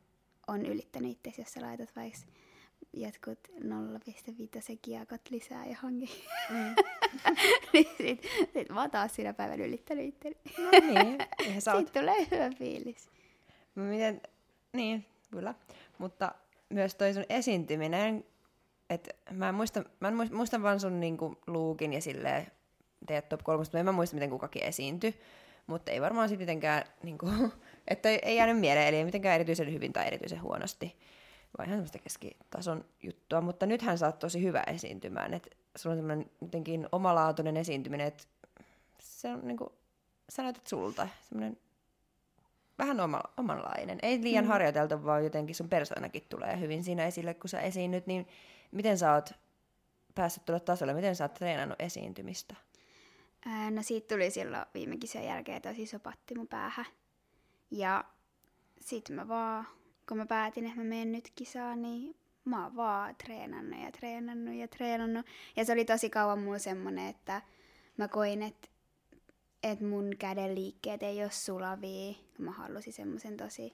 on 0.49 0.65
ylittänyt 0.65 1.11
itse, 1.11 1.41
jos 1.41 1.53
sä 1.53 1.61
laitat 1.61 1.95
vaikka 1.95 2.19
jotkut 2.93 3.39
0,5 3.47 4.77
kiekot 4.81 5.21
lisää 5.29 5.65
johonkin. 5.65 6.09
Mm. 6.49 6.75
niin 7.73 7.87
sit, 7.97 8.21
sit 8.53 8.69
mä 8.69 8.81
oon 8.81 8.91
taas 8.91 9.15
siinä 9.15 9.33
päivänä 9.33 9.65
ylittänyt 9.65 10.05
itseni. 10.05 10.37
No 10.57 10.69
niin, 10.71 11.17
eihän 11.39 11.61
sä 11.61 11.71
oot. 11.75 11.79
Siitä 11.79 11.99
tulee 11.99 12.27
hyvä 12.31 12.49
fiilis. 12.57 13.09
Miten, 13.75 14.21
niin, 14.73 15.05
kyllä. 15.31 15.55
Mutta 15.97 16.31
myös 16.69 16.95
toi 16.95 17.13
sun 17.13 17.25
esiintyminen, 17.29 18.25
että 18.89 19.13
mä 19.31 19.49
en 19.49 19.55
muista, 19.55 19.83
mä 19.99 20.07
en 20.07 20.15
muista, 20.15 20.35
muistan 20.35 20.63
vaan 20.63 20.79
sun 20.79 20.99
niinku 20.99 21.37
luukin 21.47 21.93
ja 21.93 22.01
silleen 22.01 22.47
teet 23.07 23.29
top 23.29 23.43
kolmosta, 23.43 23.69
mutta 23.69 23.79
en 23.79 23.85
mä 23.85 23.91
muista, 23.91 24.15
miten 24.15 24.29
kukakin 24.29 24.63
esiintyi. 24.63 25.19
Mutta 25.67 25.91
ei 25.91 26.01
varmaan 26.01 26.29
sitten 26.29 26.45
mitenkään, 26.45 26.83
niinku, 27.03 27.25
että 27.89 28.09
ei, 28.09 28.19
ei 28.21 28.35
jäänyt 28.35 28.59
mieleen, 28.59 28.87
eli 28.87 28.95
ei 28.95 29.05
mitenkään 29.05 29.35
erityisen 29.35 29.73
hyvin 29.73 29.93
tai 29.93 30.07
erityisen 30.07 30.41
huonosti. 30.41 30.97
Vaan 31.57 31.69
ihan 31.69 31.77
semmoista 31.77 31.99
keskitason 31.99 32.85
juttua. 33.03 33.41
Mutta 33.41 33.65
nythän 33.65 33.97
sä 33.97 34.05
oot 34.05 34.19
tosi 34.19 34.43
hyvä 34.43 34.63
esiintymään. 34.67 35.33
Että 35.33 35.49
sulla 35.77 35.93
on 35.93 35.97
semmoinen 35.97 36.31
jotenkin 36.41 36.87
omalaatuinen 36.91 37.57
esiintyminen, 37.57 38.07
että 38.07 38.23
se 38.99 39.27
on 39.27 39.39
niinku, 39.43 39.73
sä 40.29 40.43
näytät 40.43 40.67
sulta. 40.67 41.07
Semmoinen 41.29 41.57
vähän 42.77 42.99
oma, 42.99 43.21
omanlainen. 43.37 43.99
Ei 44.01 44.23
liian 44.23 44.45
mm. 44.45 44.49
harjoiteltu, 44.49 45.03
vaan 45.05 45.23
jotenkin 45.23 45.55
sun 45.55 45.69
persoonakin 45.69 46.25
tulee 46.29 46.59
hyvin 46.59 46.83
siinä 46.83 47.05
esille, 47.05 47.33
kun 47.33 47.49
sä 47.49 47.61
esiinnyt. 47.61 48.07
Niin 48.07 48.27
miten 48.71 48.97
sä 48.97 49.13
oot 49.13 49.29
päässyt 50.15 50.45
tuolle 50.45 50.59
tasolle? 50.59 50.93
Miten 50.93 51.15
sä 51.15 51.23
oot 51.23 51.33
treenannut 51.33 51.81
esiintymistä? 51.81 52.55
No 53.71 53.83
siitä 53.83 54.15
tuli 54.15 54.31
silloin 54.31 54.65
viime 54.73 54.97
kisan 54.97 55.23
jälkeen 55.23 55.61
tosi 55.61 55.85
sopatti 55.85 56.35
mun 56.35 56.47
päähän. 56.47 56.85
Ja 57.71 58.05
sit 58.81 59.09
mä 59.09 59.27
vaan, 59.27 59.67
kun 60.09 60.17
mä 60.17 60.25
päätin, 60.25 60.65
että 60.65 60.77
mä 60.77 60.83
menen 60.83 61.11
nyt 61.11 61.31
kisaan, 61.35 61.81
niin 61.81 62.15
mä 62.45 62.63
oon 62.63 62.75
vaan 62.75 63.15
treenannut 63.15 63.81
ja 63.81 63.91
treenannut 63.91 64.55
ja 64.55 64.67
treenannut. 64.67 65.25
Ja 65.55 65.65
se 65.65 65.73
oli 65.73 65.85
tosi 65.85 66.09
kauan 66.09 66.39
mulla 66.39 66.59
semmonen, 66.59 67.07
että 67.07 67.41
mä 67.97 68.07
koin, 68.07 68.43
että 68.43 68.67
et 69.63 69.81
mun 69.81 70.11
käden 70.19 70.55
liikkeet 70.55 71.03
ei 71.03 71.21
ole 71.23 71.31
sulavia. 71.31 72.15
Mä 72.37 72.51
halusin 72.51 72.93
semmoisen 72.93 73.37
tosi, 73.37 73.73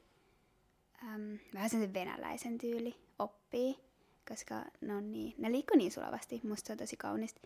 äm, 1.04 1.40
vähän 1.54 1.70
sen 1.70 1.94
venäläisen 1.94 2.58
tyyli 2.58 2.96
oppii, 3.20 3.76
koska 4.30 4.66
ne, 4.82 4.96
on 4.96 5.12
niin, 5.14 5.34
ne 5.38 5.52
liikkuu 5.52 5.78
niin 5.78 5.92
sulavasti. 5.92 6.42
Musta 6.44 6.68
se 6.68 6.74
on 6.74 6.78
tosi 6.78 6.98
kaunista. 6.98 7.42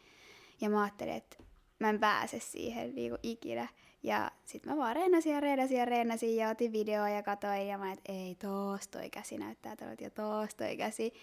Ja 0.61 0.69
mä 0.69 0.83
ajattelin, 0.83 1.13
että 1.13 1.37
mä 1.79 1.89
en 1.89 1.99
pääse 1.99 2.39
siihen 2.39 2.95
niinku 2.95 3.17
ikinä. 3.23 3.67
Ja 4.03 4.31
sit 4.45 4.65
mä 4.65 4.77
vaan 4.77 4.95
reenasin 4.95 5.33
ja 5.33 5.39
reenasin 5.39 5.77
ja 5.77 5.85
reenasin 5.85 6.35
ja 6.35 6.49
otin 6.49 6.71
videoa 6.71 7.09
ja 7.09 7.23
katoin 7.23 7.67
ja 7.67 7.77
mä 7.77 7.91
että 7.91 8.11
ei 8.11 8.35
toos 8.35 8.87
toi 8.87 9.09
käsi 9.09 9.37
näyttää 9.37 9.75
tuolta 9.75 10.03
ja 10.03 10.09
toos 10.09 10.55
toi 10.55 10.77
käsi. 10.77 11.13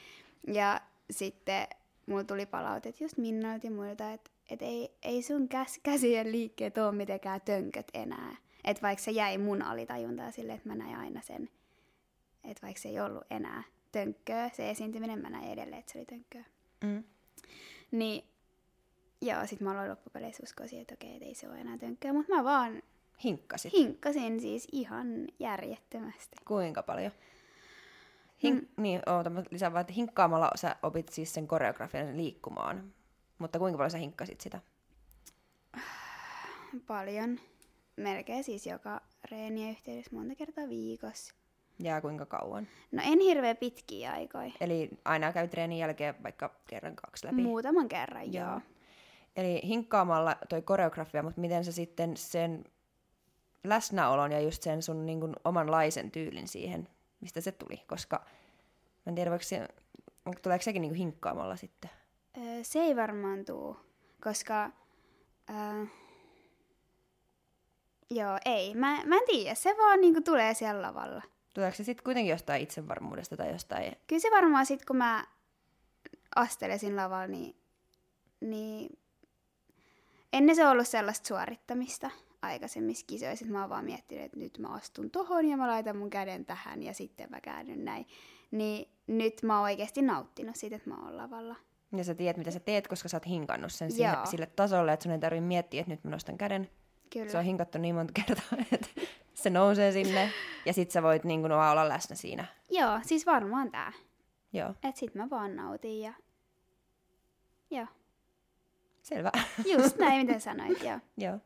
Ja 0.46 0.80
sitten 1.10 1.66
mulla 2.06 2.24
tuli 2.24 2.46
palautet 2.46 3.00
just 3.00 3.18
Minnalta 3.18 3.66
ja 3.66 3.70
muilta, 3.70 4.12
että 4.12 4.30
et 4.50 4.62
ei, 4.62 4.90
ei 5.02 5.22
sun 5.22 5.48
käs, 5.48 5.80
käsien 5.82 6.32
liikkeet 6.32 6.78
ole 6.78 6.92
mitenkään 6.92 7.40
tönköt 7.40 7.86
enää. 7.94 8.36
Että 8.64 8.82
vaikka 8.82 9.04
se 9.04 9.10
jäi 9.10 9.38
mun 9.38 9.62
alitajuntaan 9.62 10.32
silleen, 10.32 10.56
että 10.56 10.68
mä 10.68 10.74
näin 10.74 10.96
aina 10.96 11.20
sen, 11.22 11.50
että 12.44 12.62
vaikka 12.62 12.82
se 12.82 12.88
ei 12.88 13.00
ollut 13.00 13.24
enää 13.30 13.62
tönkköä, 13.92 14.50
se 14.52 14.70
esiintyminen 14.70 15.18
mä 15.18 15.30
näin 15.30 15.52
edelleen, 15.52 15.78
että 15.78 15.92
se 15.92 15.98
oli 15.98 16.06
tönkköä. 16.06 16.44
Mm. 16.84 17.04
Niin 17.90 18.24
joo, 19.26 19.46
sit 19.46 19.60
mä 19.60 19.70
aloin 19.72 19.90
loppupeleissä 19.90 20.42
uskoa 20.42 20.66
siihen, 20.66 20.82
että 20.82 20.94
okei, 20.94 21.16
et 21.16 21.22
ei 21.22 21.34
se 21.34 21.48
ole 21.48 21.60
enää 21.60 21.78
tönkkää, 21.78 22.12
mutta 22.12 22.34
mä 22.34 22.44
vaan 22.44 22.82
Hinkkasit. 23.24 23.72
hinkkasin 23.72 24.40
siis 24.40 24.68
ihan 24.72 25.06
järjettömästi. 25.38 26.36
Kuinka 26.44 26.82
paljon? 26.82 27.12
Hink- 28.44 28.60
mm. 28.76 28.82
Niin, 28.82 29.02
oota, 29.06 29.30
mä 29.30 29.42
lisään 29.50 29.72
vaan, 29.72 29.80
että 29.80 29.92
hinkkaamalla 29.92 30.50
sä 30.54 30.76
opit 30.82 31.08
siis 31.08 31.32
sen 31.34 31.48
koreografian 31.48 32.16
liikkumaan. 32.16 32.92
Mutta 33.38 33.58
kuinka 33.58 33.76
paljon 33.76 33.90
sä 33.90 33.98
hinkkasit 33.98 34.40
sitä? 34.40 34.60
Paljon. 36.86 37.40
Melkein 37.96 38.44
siis 38.44 38.66
joka 38.66 39.00
reenien 39.30 39.70
yhteydessä 39.70 40.16
monta 40.16 40.34
kertaa 40.34 40.68
viikossa. 40.68 41.34
Ja 41.78 42.00
kuinka 42.00 42.26
kauan? 42.26 42.68
No 42.92 43.02
en 43.06 43.20
hirveä 43.20 43.54
pitkiä 43.54 44.12
aikoja. 44.12 44.52
Eli 44.60 44.90
aina 45.04 45.32
käy 45.32 45.48
treenin 45.48 45.78
jälkeen 45.78 46.14
vaikka 46.22 46.54
kerran 46.66 46.96
kaksi 46.96 47.26
läpi. 47.26 47.42
Muutaman 47.42 47.88
kerran, 47.88 48.32
joo. 48.32 48.50
joo. 48.50 48.60
Eli 49.36 49.60
hinkkaamalla 49.64 50.36
toi 50.48 50.62
koreografia, 50.62 51.22
mutta 51.22 51.40
miten 51.40 51.64
sä 51.64 51.72
sitten 51.72 52.16
sen 52.16 52.64
läsnäolon 53.64 54.32
ja 54.32 54.40
just 54.40 54.62
sen 54.62 54.82
sun 54.82 55.06
niin 55.06 55.20
kuin, 55.20 55.36
omanlaisen 55.44 56.10
tyylin 56.10 56.48
siihen, 56.48 56.88
mistä 57.20 57.40
se 57.40 57.52
tuli? 57.52 57.82
Koska 57.86 58.16
mä 59.06 59.10
en 59.10 59.14
tiedä, 59.14 59.30
voiko 59.30 59.44
se, 59.44 59.68
onko- 60.26 60.40
tuleeko 60.42 60.62
sekin 60.62 60.82
niin 60.82 60.90
kuin 60.90 60.98
hinkkaamalla 60.98 61.56
sitten? 61.56 61.90
Öö, 62.38 62.58
se 62.62 62.78
ei 62.78 62.96
varmaan 62.96 63.44
tuu, 63.44 63.76
koska... 64.22 64.70
Öö, 65.50 65.86
joo, 68.10 68.38
ei. 68.44 68.74
Mä, 68.74 69.02
mä 69.04 69.16
en 69.16 69.26
tiedä, 69.26 69.54
se 69.54 69.74
vaan 69.78 70.00
niinku 70.00 70.20
tulee 70.20 70.54
siellä 70.54 70.82
lavalla. 70.82 71.22
Tuleeko 71.54 71.76
se 71.76 71.84
sitten 71.84 72.04
kuitenkin 72.04 72.30
jostain 72.30 72.62
itsevarmuudesta 72.62 73.36
tai 73.36 73.52
jostain? 73.52 73.96
Kyllä 74.06 74.20
se 74.20 74.30
varmaan 74.30 74.66
sitten, 74.66 74.86
kun 74.86 74.96
mä 74.96 75.26
astelesin 76.36 76.96
lavalla, 76.96 77.26
niin, 77.26 77.56
niin 78.40 78.98
ennen 80.32 80.56
se 80.56 80.64
on 80.64 80.72
ollut 80.72 80.88
sellaista 80.88 81.28
suorittamista 81.28 82.10
aikaisemmissa 82.42 83.06
kisoissa, 83.06 83.44
että 83.44 83.52
mä 83.52 83.60
oon 83.60 83.70
vaan 83.70 83.84
miettinyt, 83.84 84.24
että 84.24 84.38
nyt 84.38 84.58
mä 84.58 84.68
astun 84.68 85.10
tohon 85.10 85.46
ja 85.46 85.56
mä 85.56 85.68
laitan 85.68 85.96
mun 85.96 86.10
käden 86.10 86.46
tähän 86.46 86.82
ja 86.82 86.94
sitten 86.94 87.30
mä 87.30 87.40
käännyn 87.40 87.84
näin. 87.84 88.06
Niin 88.50 88.88
nyt 89.06 89.42
mä 89.42 89.56
oon 89.56 89.64
oikeasti 89.64 90.02
nauttinut 90.02 90.56
siitä, 90.56 90.76
että 90.76 90.90
mä 90.90 90.96
oon 91.04 91.16
lavalla. 91.16 91.56
Ja 91.96 92.04
sä 92.04 92.14
tiedät, 92.14 92.36
mitä 92.36 92.50
sä 92.50 92.60
teet, 92.60 92.88
koska 92.88 93.08
sä 93.08 93.16
oot 93.16 93.26
hinkannut 93.26 93.72
sen 93.72 93.92
siihen, 93.92 94.16
sille 94.24 94.46
tasolle, 94.46 94.92
että 94.92 95.02
sun 95.02 95.12
ei 95.12 95.18
tarvitse 95.18 95.46
miettiä, 95.46 95.80
että 95.80 95.92
nyt 95.92 96.04
mä 96.04 96.10
nostan 96.10 96.38
käden. 96.38 96.70
Kyllä. 97.12 97.30
Se 97.30 97.38
on 97.38 97.44
hinkattu 97.44 97.78
niin 97.78 97.94
monta 97.94 98.12
kertaa, 98.12 98.58
että 98.72 98.88
se 99.34 99.50
nousee 99.50 99.92
sinne 99.92 100.30
ja 100.66 100.72
sit 100.72 100.90
sä 100.90 101.02
voit 101.02 101.24
niin 101.24 101.40
kuin, 101.40 101.52
olla 101.52 101.88
läsnä 101.88 102.16
siinä. 102.16 102.44
Joo, 102.70 103.00
siis 103.02 103.26
varmaan 103.26 103.70
tää. 103.70 103.92
Joo. 104.52 104.74
Et 104.82 104.96
sit 104.96 105.14
mä 105.14 105.30
vaan 105.30 105.56
nautin 105.56 106.00
ja... 106.00 106.12
Joo. 107.70 107.86
Selvä. 109.08 109.30
Just 109.72 109.96
näin, 109.98 110.20
miten 110.26 110.40
sanoit, 110.40 110.82
joo. 110.82 110.98
joo. 111.16 111.38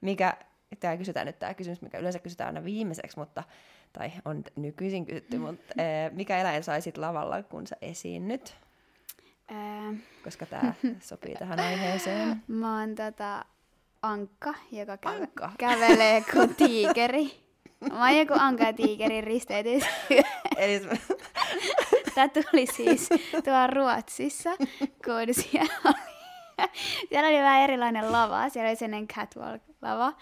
Mikä, 0.00 0.36
tämä 0.80 0.96
kysytään 0.96 1.26
nyt 1.26 1.38
tämä 1.38 1.54
kysymys, 1.54 1.82
mikä 1.82 1.98
yleensä 1.98 2.18
kysytään 2.18 2.46
aina 2.48 2.64
viimeiseksi, 2.64 3.18
mutta, 3.18 3.42
tai 3.92 4.12
on 4.24 4.44
nykyisin 4.56 5.06
kysytty, 5.06 5.38
mutta 5.38 5.74
ee, 5.82 6.10
mikä 6.10 6.38
eläin 6.38 6.64
saisit 6.64 6.98
lavalla, 6.98 7.42
kun 7.42 7.66
sä 7.66 7.76
esiinnyt? 7.82 8.56
Koska 10.24 10.46
tämä 10.46 10.72
sopii 11.00 11.34
tähän 11.38 11.60
aiheeseen. 11.60 12.42
mä 12.48 12.80
oon 12.80 12.94
tota 12.94 13.44
ankka, 14.02 14.54
joka 14.72 14.96
käve- 14.96 15.20
Ankka? 15.22 15.50
kävelee 15.58 16.24
kuin 16.32 16.54
tiikeri. 16.54 17.30
Mä 17.92 18.06
oon 18.06 18.16
joku 18.18 18.34
ankka 18.36 18.64
ja 18.64 18.72
tiikerin 18.72 19.24
risteytys. 19.24 19.82
Eli 20.56 20.80
Tämä 22.14 22.28
tuli 22.28 22.66
siis 22.66 23.08
tuolla 23.44 23.66
Ruotsissa, 23.66 24.50
kun 24.78 25.34
siellä 25.34 25.74
oli, 25.84 26.17
siellä 27.08 27.28
oli 27.28 27.38
vähän 27.38 27.62
erilainen 27.62 28.12
lava. 28.12 28.48
Siellä 28.48 28.68
oli 28.68 28.76
sellainen 28.76 29.08
catwalk-lava. 29.08 30.12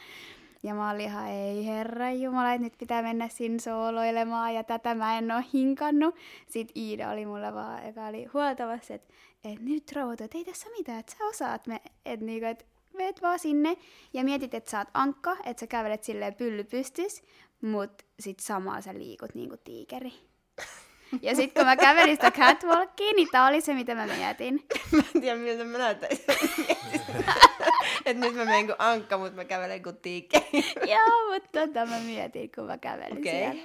Ja 0.62 0.74
mä 0.74 0.90
olin 0.90 1.00
ihan, 1.00 1.28
ei 1.28 1.66
herra 1.66 2.12
jumala, 2.12 2.52
että 2.52 2.64
nyt 2.64 2.78
pitää 2.78 3.02
mennä 3.02 3.28
sinne 3.28 3.58
sooloilemaan 3.58 4.54
ja 4.54 4.64
tätä 4.64 4.94
mä 4.94 5.18
en 5.18 5.30
oo 5.30 5.42
hinkannut. 5.54 6.14
Sitten 6.48 6.82
Iida 6.82 7.10
oli 7.10 7.26
mulla 7.26 7.54
vaan, 7.54 7.86
joka 7.86 8.06
oli 8.06 8.24
huoltavassa, 8.24 8.94
että, 8.94 9.14
että 9.44 9.64
nyt 9.64 9.92
rauhoitu, 9.92 10.24
että 10.24 10.38
ei 10.38 10.44
tässä 10.44 10.70
mitään, 10.78 11.00
että 11.00 11.14
sä 11.18 11.24
osaat. 11.24 11.66
Me, 11.66 11.80
että 12.04 12.26
niinku, 12.26 12.46
että 12.46 12.64
meet 12.96 13.22
vaan 13.22 13.38
sinne 13.38 13.76
ja 14.12 14.24
mietit, 14.24 14.54
että 14.54 14.70
sä 14.70 14.78
oot 14.78 14.88
ankka, 14.94 15.36
että 15.44 15.60
sä 15.60 15.66
kävelet 15.66 16.04
silleen 16.04 16.34
pylly 16.34 16.64
pystys, 16.64 17.22
mut 17.62 18.02
sit 18.20 18.40
samalla 18.40 18.80
sä 18.80 18.94
liikut 18.94 19.34
niinku 19.34 19.56
tiikeri. 19.64 20.12
Ja 21.22 21.36
sitten 21.36 21.60
kun 21.60 21.66
mä 21.66 21.76
kävelin 21.76 22.16
sitä 22.16 22.30
catwalkia, 22.30 23.12
niin 23.12 23.28
tää 23.32 23.46
oli 23.46 23.60
se, 23.60 23.74
mitä 23.74 23.94
mä 23.94 24.06
mietin. 24.06 24.66
mä 24.92 25.02
en 25.14 25.20
tiedä, 25.20 25.36
miltä 25.38 25.64
mä 25.64 25.78
näyttäisin. 25.78 26.24
että 28.06 28.26
nyt 28.26 28.34
mä 28.34 28.44
menen 28.44 28.66
kuin 28.66 28.76
ankka, 28.78 29.18
mutta 29.18 29.36
mä 29.36 29.44
kävelen 29.44 29.82
kuin 29.82 29.96
tiikkeri. 29.96 30.64
Joo, 30.92 31.32
mutta 31.32 31.48
tota 31.52 31.86
mä 31.86 31.98
mietin, 32.00 32.52
kun 32.54 32.64
mä 32.64 32.78
kävelin 32.78 33.18
Okei. 33.18 33.32
siellä. 33.32 33.62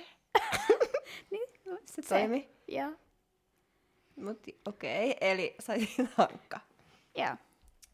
niin, 1.31 1.49
Se 1.85 2.01
toimi. 2.01 2.49
Joo, 2.67 2.91
Mut 4.15 4.39
okei, 4.67 5.11
okay. 5.11 5.29
eli 5.29 5.55
saisit 5.59 6.09
ankka. 6.17 6.59
joo. 7.17 7.35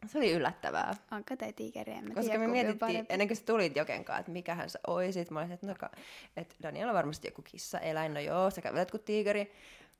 Se 0.07 0.17
oli 0.17 0.31
yllättävää. 0.31 0.95
Ankka 1.11 1.37
tai 1.37 1.53
tiikeri, 1.53 1.93
en 1.93 2.05
Koska 2.05 2.21
tiedä, 2.21 2.37
me 2.39 2.47
mietittiin, 2.47 2.79
parempi. 2.79 3.13
ennen 3.13 3.27
kuin 3.27 3.37
sä 3.37 3.43
tulit 3.45 3.75
Jokenkaan, 3.75 4.19
että 4.19 4.31
mikähän 4.31 4.69
sä 4.69 4.79
oisit. 4.87 5.31
Mä 5.31 5.39
olisin, 5.39 5.53
että, 5.53 5.67
no, 5.67 5.89
että 6.37 6.55
Daniela 6.63 6.91
on 6.91 6.95
varmasti 6.95 7.27
joku 7.27 7.41
kissa, 7.41 7.79
eläin, 7.79 8.13
no 8.13 8.19
joo, 8.19 8.49
sä 8.49 8.61
kävelet 8.61 8.91
kuin 8.91 9.03
tiikeri, 9.03 9.51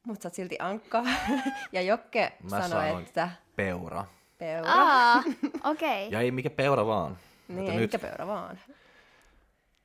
mutta 0.03 0.23
sä 0.23 0.27
oot 0.27 0.33
silti 0.33 0.55
ankka. 0.59 1.03
ja 1.71 1.81
Jokke 1.81 2.33
Mä 2.51 2.67
sanoi, 2.67 3.01
että 3.03 3.29
peura. 3.55 4.05
peura. 4.37 4.71
Aa, 4.71 5.23
okei. 5.71 6.11
Ja 6.11 6.21
ei 6.21 6.31
mikä 6.31 6.49
peura 6.49 6.85
vaan. 6.85 7.17
niin, 7.47 7.71
ei 7.71 7.77
nyt, 7.77 7.91
nyt... 7.93 8.01
peura 8.01 8.27
vaan. 8.27 8.59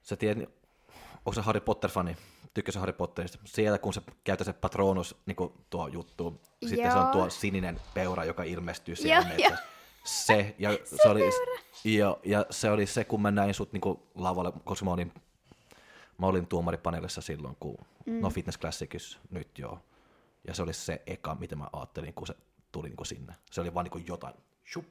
sä 0.02 0.16
tiedät, 0.16 0.48
onko 1.16 1.32
se 1.32 1.40
Harry 1.40 1.60
Potter-fani? 1.60 2.16
Tykkäsä 2.54 2.80
Harry 2.80 2.92
Potterista? 2.92 3.38
Siellä 3.44 3.78
kun 3.78 3.92
se 3.92 4.02
käyttää 4.24 4.44
se 4.44 4.52
patronus 4.52 5.16
niin 5.26 5.36
tuo 5.70 5.88
juttu, 5.88 6.40
sitten 6.66 6.92
se 6.92 6.98
on 6.98 7.04
Joo. 7.04 7.12
tuo 7.12 7.30
sininen 7.30 7.80
peura, 7.94 8.24
joka 8.24 8.42
ilmestyy 8.42 8.96
siellä 8.96 9.30
Joo. 9.38 9.56
Se, 10.04 10.54
ja 10.58 10.70
se, 10.84 11.08
oli, 11.08 11.22
ja, 11.84 12.16
ja 12.24 12.46
se 12.50 12.70
oli 12.70 12.86
se, 12.86 13.04
kun 13.04 13.22
mä 13.22 13.30
näin 13.30 13.54
sut 13.54 13.72
niin 13.72 13.82
lavalle, 14.14 14.52
koska 14.64 14.84
mä 14.84 14.90
olin, 14.90 15.12
mä 16.18 16.26
olin 16.26 16.46
tuomaripaneelissa 16.46 17.20
silloin, 17.20 17.56
kun, 17.60 17.76
mm. 18.06 18.20
no 18.20 18.30
Fitness 18.30 18.58
Classicissa 18.58 19.18
nyt 19.30 19.58
joo. 19.58 19.78
Ja 20.46 20.54
se 20.54 20.62
oli 20.62 20.72
se 20.72 21.02
eka, 21.06 21.34
mitä 21.34 21.56
mä 21.56 21.66
ajattelin, 21.72 22.14
kun 22.14 22.26
se 22.26 22.34
tuli 22.72 22.88
niin 22.88 23.06
sinne. 23.06 23.34
Se 23.50 23.60
oli 23.60 23.74
vaan 23.74 23.86
niin 23.92 24.06
jotain, 24.06 24.34
shup. 24.72 24.86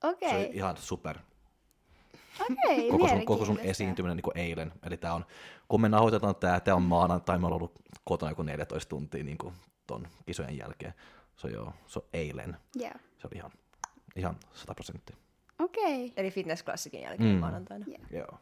Se 0.00 0.36
oli 0.36 0.50
ihan 0.52 0.76
super 0.76 1.16
okei, 2.40 2.90
koko 2.90 3.08
sun, 3.08 3.24
koko 3.24 3.44
sun 3.44 3.58
esiintyminen 3.58 4.16
niin 4.16 4.38
eilen. 4.38 4.72
Eli 4.82 4.96
tää 4.96 5.14
on, 5.14 5.26
kun 5.68 5.80
me 5.80 5.88
nauhoitetaan 5.88 6.36
tää, 6.36 6.60
tää 6.60 6.74
on 6.74 6.82
maanantai, 6.82 7.38
mä 7.38 7.46
oon 7.46 7.56
ollut 7.56 7.72
kotona 8.04 8.32
joku 8.32 8.42
14 8.42 8.88
tuntia 8.88 9.24
niin 9.24 9.38
kuin 9.38 9.54
ton 9.86 10.08
kisojen 10.26 10.58
jälkeen. 10.58 10.94
Se 11.36 11.46
on 11.46 11.52
joo, 11.52 11.72
se 11.86 11.98
on 11.98 12.04
eilen. 12.12 12.56
Joo, 12.74 12.92
Se 13.18 13.26
oli 13.26 13.36
ihan, 13.36 13.50
ihan 14.16 14.36
100 14.54 14.74
prosenttia. 14.74 15.16
okei. 15.58 16.12
Eli 16.16 16.30
fitnessklassikin 16.30 17.00
jälkeen 17.02 17.30
Mm. 17.34 17.38
maanantaina. 17.40 17.86
Joo. 17.88 17.98
Joo. 18.10 18.38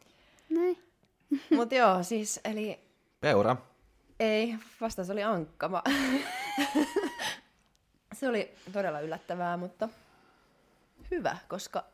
Näin. 0.50 0.78
Mutta 1.56 1.74
joo, 1.74 2.02
siis, 2.02 2.40
eli 2.44 2.80
Peura. 3.20 3.56
ei, 4.20 4.54
vastaus 4.80 5.10
oli 5.10 5.22
ankka. 5.22 5.68
Mä... 5.68 5.82
se 8.18 8.28
oli 8.28 8.50
todella 8.72 9.00
yllättävää, 9.00 9.56
mutta 9.56 9.88
hyvä, 11.10 11.36
koska 11.48 11.84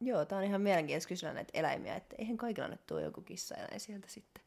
joo, 0.00 0.24
tää 0.24 0.38
on 0.38 0.44
ihan 0.44 0.60
mielenkiintoista 0.60 1.08
kysyä 1.08 1.32
näitä 1.32 1.50
eläimiä, 1.54 1.94
että 1.96 2.14
eihän 2.18 2.36
kaikilla 2.36 2.68
nyt 2.68 2.86
tuo 2.86 3.00
joku 3.00 3.20
kissaeläin 3.20 3.80
sieltä 3.80 4.08
sitten. 4.08 4.42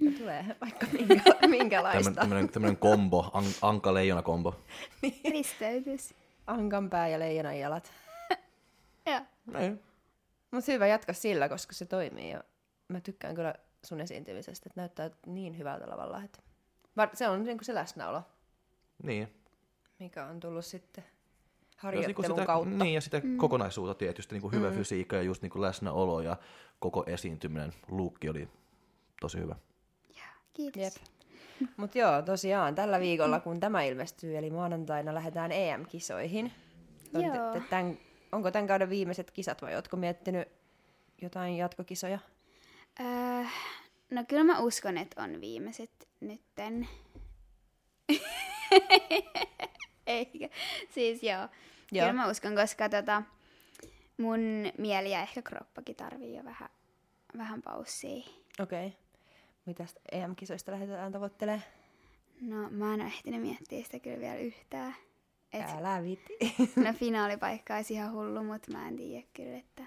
Ja 0.00 0.10
tulee 0.18 0.44
vaikka 0.60 0.86
minkä, 0.92 1.22
minkälaista. 1.46 2.12
Tämmönen 2.52 2.76
kombo, 2.76 3.30
an, 3.32 3.44
anka-leijona-kombo. 3.62 4.54
Risteytys. 5.30 6.14
Ankan 6.46 6.90
pää 6.90 7.08
ja 7.08 7.18
leijonan 7.18 7.58
jalat. 7.58 7.92
Joo. 9.06 9.20
Ei. 9.58 9.70
Mutta 10.50 10.72
hyvä 10.72 10.86
jatka 10.86 11.12
sillä, 11.12 11.48
koska 11.48 11.72
se 11.72 11.86
toimii. 11.86 12.30
Ja 12.30 12.44
mä 12.88 13.00
tykkään 13.00 13.34
kyllä 13.34 13.54
sun 13.84 14.00
esiintymisestä, 14.00 14.68
että 14.68 14.80
näyttää 14.80 15.10
niin 15.26 15.58
hyvältä 15.58 15.90
lavalla. 15.90 16.22
Että 16.22 16.38
var- 16.96 17.10
se 17.14 17.28
on 17.28 17.44
niin 17.44 17.58
kuin 17.58 17.64
se 17.64 17.74
läsnäolo, 17.74 18.22
Niin. 19.02 19.28
mikä 19.98 20.26
on 20.26 20.40
tullut 20.40 20.64
sitten 20.64 21.04
harjoittelun 21.76 22.36
sitä, 22.36 22.46
kautta. 22.46 22.84
Niin, 22.84 22.94
ja 22.94 23.00
sitä 23.00 23.20
mm. 23.24 23.36
kokonaisuutta 23.36 23.94
tietysti, 23.94 24.34
niin 24.34 24.42
kuin 24.42 24.52
hyvä 24.52 24.70
mm. 24.70 24.76
fysiikka 24.76 25.16
ja 25.16 25.22
just 25.22 25.42
niin 25.42 25.50
kuin 25.50 25.62
läsnäolo 25.62 26.20
ja 26.20 26.36
koko 26.78 27.04
esiintyminen. 27.06 27.72
Luukki 27.88 28.28
oli 28.28 28.48
tosi 29.20 29.38
hyvä. 29.38 29.56
Kiitos. 30.52 30.82
Jep. 30.82 30.92
Mutta 31.76 31.98
joo, 31.98 32.22
tosiaan 32.22 32.74
tällä 32.74 33.00
viikolla, 33.00 33.40
kun 33.40 33.60
tämä 33.60 33.82
ilmestyy, 33.82 34.36
eli 34.36 34.50
maanantaina 34.50 35.14
lähdetään 35.14 35.52
EM-kisoihin. 35.52 36.52
On 37.14 37.24
Joo. 37.24 37.52
te- 37.52 37.60
te- 37.60 37.66
Tän, 37.70 37.98
onko 38.32 38.50
tämän 38.50 38.66
kauden 38.66 38.90
viimeiset 38.90 39.30
kisat 39.30 39.62
vai 39.62 39.74
ootko 39.74 39.96
miettinyt 39.96 40.48
jotain 41.22 41.56
jatkokisoja? 41.56 42.18
Öö, 43.00 43.44
no 44.10 44.24
kyllä 44.28 44.44
mä 44.44 44.58
uskon, 44.58 44.98
että 44.98 45.22
on 45.22 45.40
viimeiset 45.40 46.08
nytten. 46.20 46.88
Eikä. 50.06 50.48
Siis 50.90 51.22
joo. 51.22 51.48
Joo. 51.92 52.06
Kyllä 52.06 52.12
mä 52.12 52.30
uskon, 52.30 52.54
koska 52.54 52.88
tota, 52.88 53.22
mun 54.18 54.40
mieli 54.78 55.10
ja 55.10 55.22
ehkä 55.22 55.42
kroppakin 55.42 55.96
tarvii 55.96 56.36
jo 56.36 56.44
vähän, 56.44 56.68
vähän 57.38 57.62
paussia. 57.62 58.24
Okei. 58.60 58.86
Okay. 58.86 59.01
Mitä 59.66 59.84
EM-kisoista 60.12 60.72
lähdetään 60.72 61.12
tavoittelemaan? 61.12 61.62
No 62.40 62.70
mä 62.70 62.94
en 62.94 63.00
ole 63.00 63.08
ehtinyt 63.08 63.40
miettiä 63.40 63.84
sitä 63.84 63.98
kyllä 63.98 64.20
vielä 64.20 64.34
yhtään. 64.36 64.94
Et, 65.52 65.64
Älä 65.76 66.02
viti. 66.02 66.38
no 66.76 66.92
finaalipaikka 66.92 67.76
olisi 67.76 67.94
ihan 67.94 68.12
hullu, 68.12 68.44
mutta 68.44 68.72
mä 68.72 68.88
en 68.88 68.96
tiedä 68.96 69.26
kyllä, 69.34 69.56
että... 69.58 69.82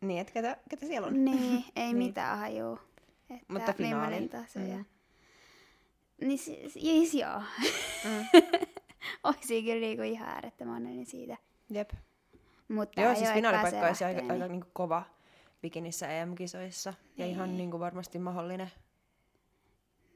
niin, 0.00 0.20
että 0.20 0.32
ketä, 0.32 0.56
ketä 0.70 0.86
siellä 0.86 1.06
on? 1.06 1.24
Niin, 1.24 1.64
ei 1.76 1.84
Niin. 1.92 1.96
mitään 1.96 2.38
hajuu. 2.38 2.78
Että 3.30 3.52
Mutta 3.52 3.72
finaali. 3.72 4.28
taso 4.28 4.58
Mm. 4.58 4.70
ja... 4.70 4.84
Niin 6.20 6.38
siis, 6.38 6.72
siis 6.72 7.14
joo. 7.14 7.42
Mm. 8.04 8.24
Oisin 9.24 9.64
kyllä 9.64 9.80
niinku 9.80 10.02
ihan 10.02 10.28
äärettömän 10.28 10.74
onnellinen 10.76 11.06
siitä. 11.06 11.36
Jep. 11.70 11.90
Mutta 12.68 13.00
Joo, 13.00 13.14
siis 13.14 13.32
finaalipaikka 13.32 13.86
olisi 13.86 14.04
aika, 14.04 14.20
lähtee, 14.20 14.34
aika 14.36 14.48
niinku 14.48 14.68
kova 14.72 15.02
bikinissä 15.66 16.08
EM-kisoissa. 16.08 16.94
Ja 17.16 17.24
Niin. 17.24 17.34
ihan 17.36 17.56
niinku 17.56 17.80
varmasti 17.80 18.18
mahdollinen. 18.18 18.70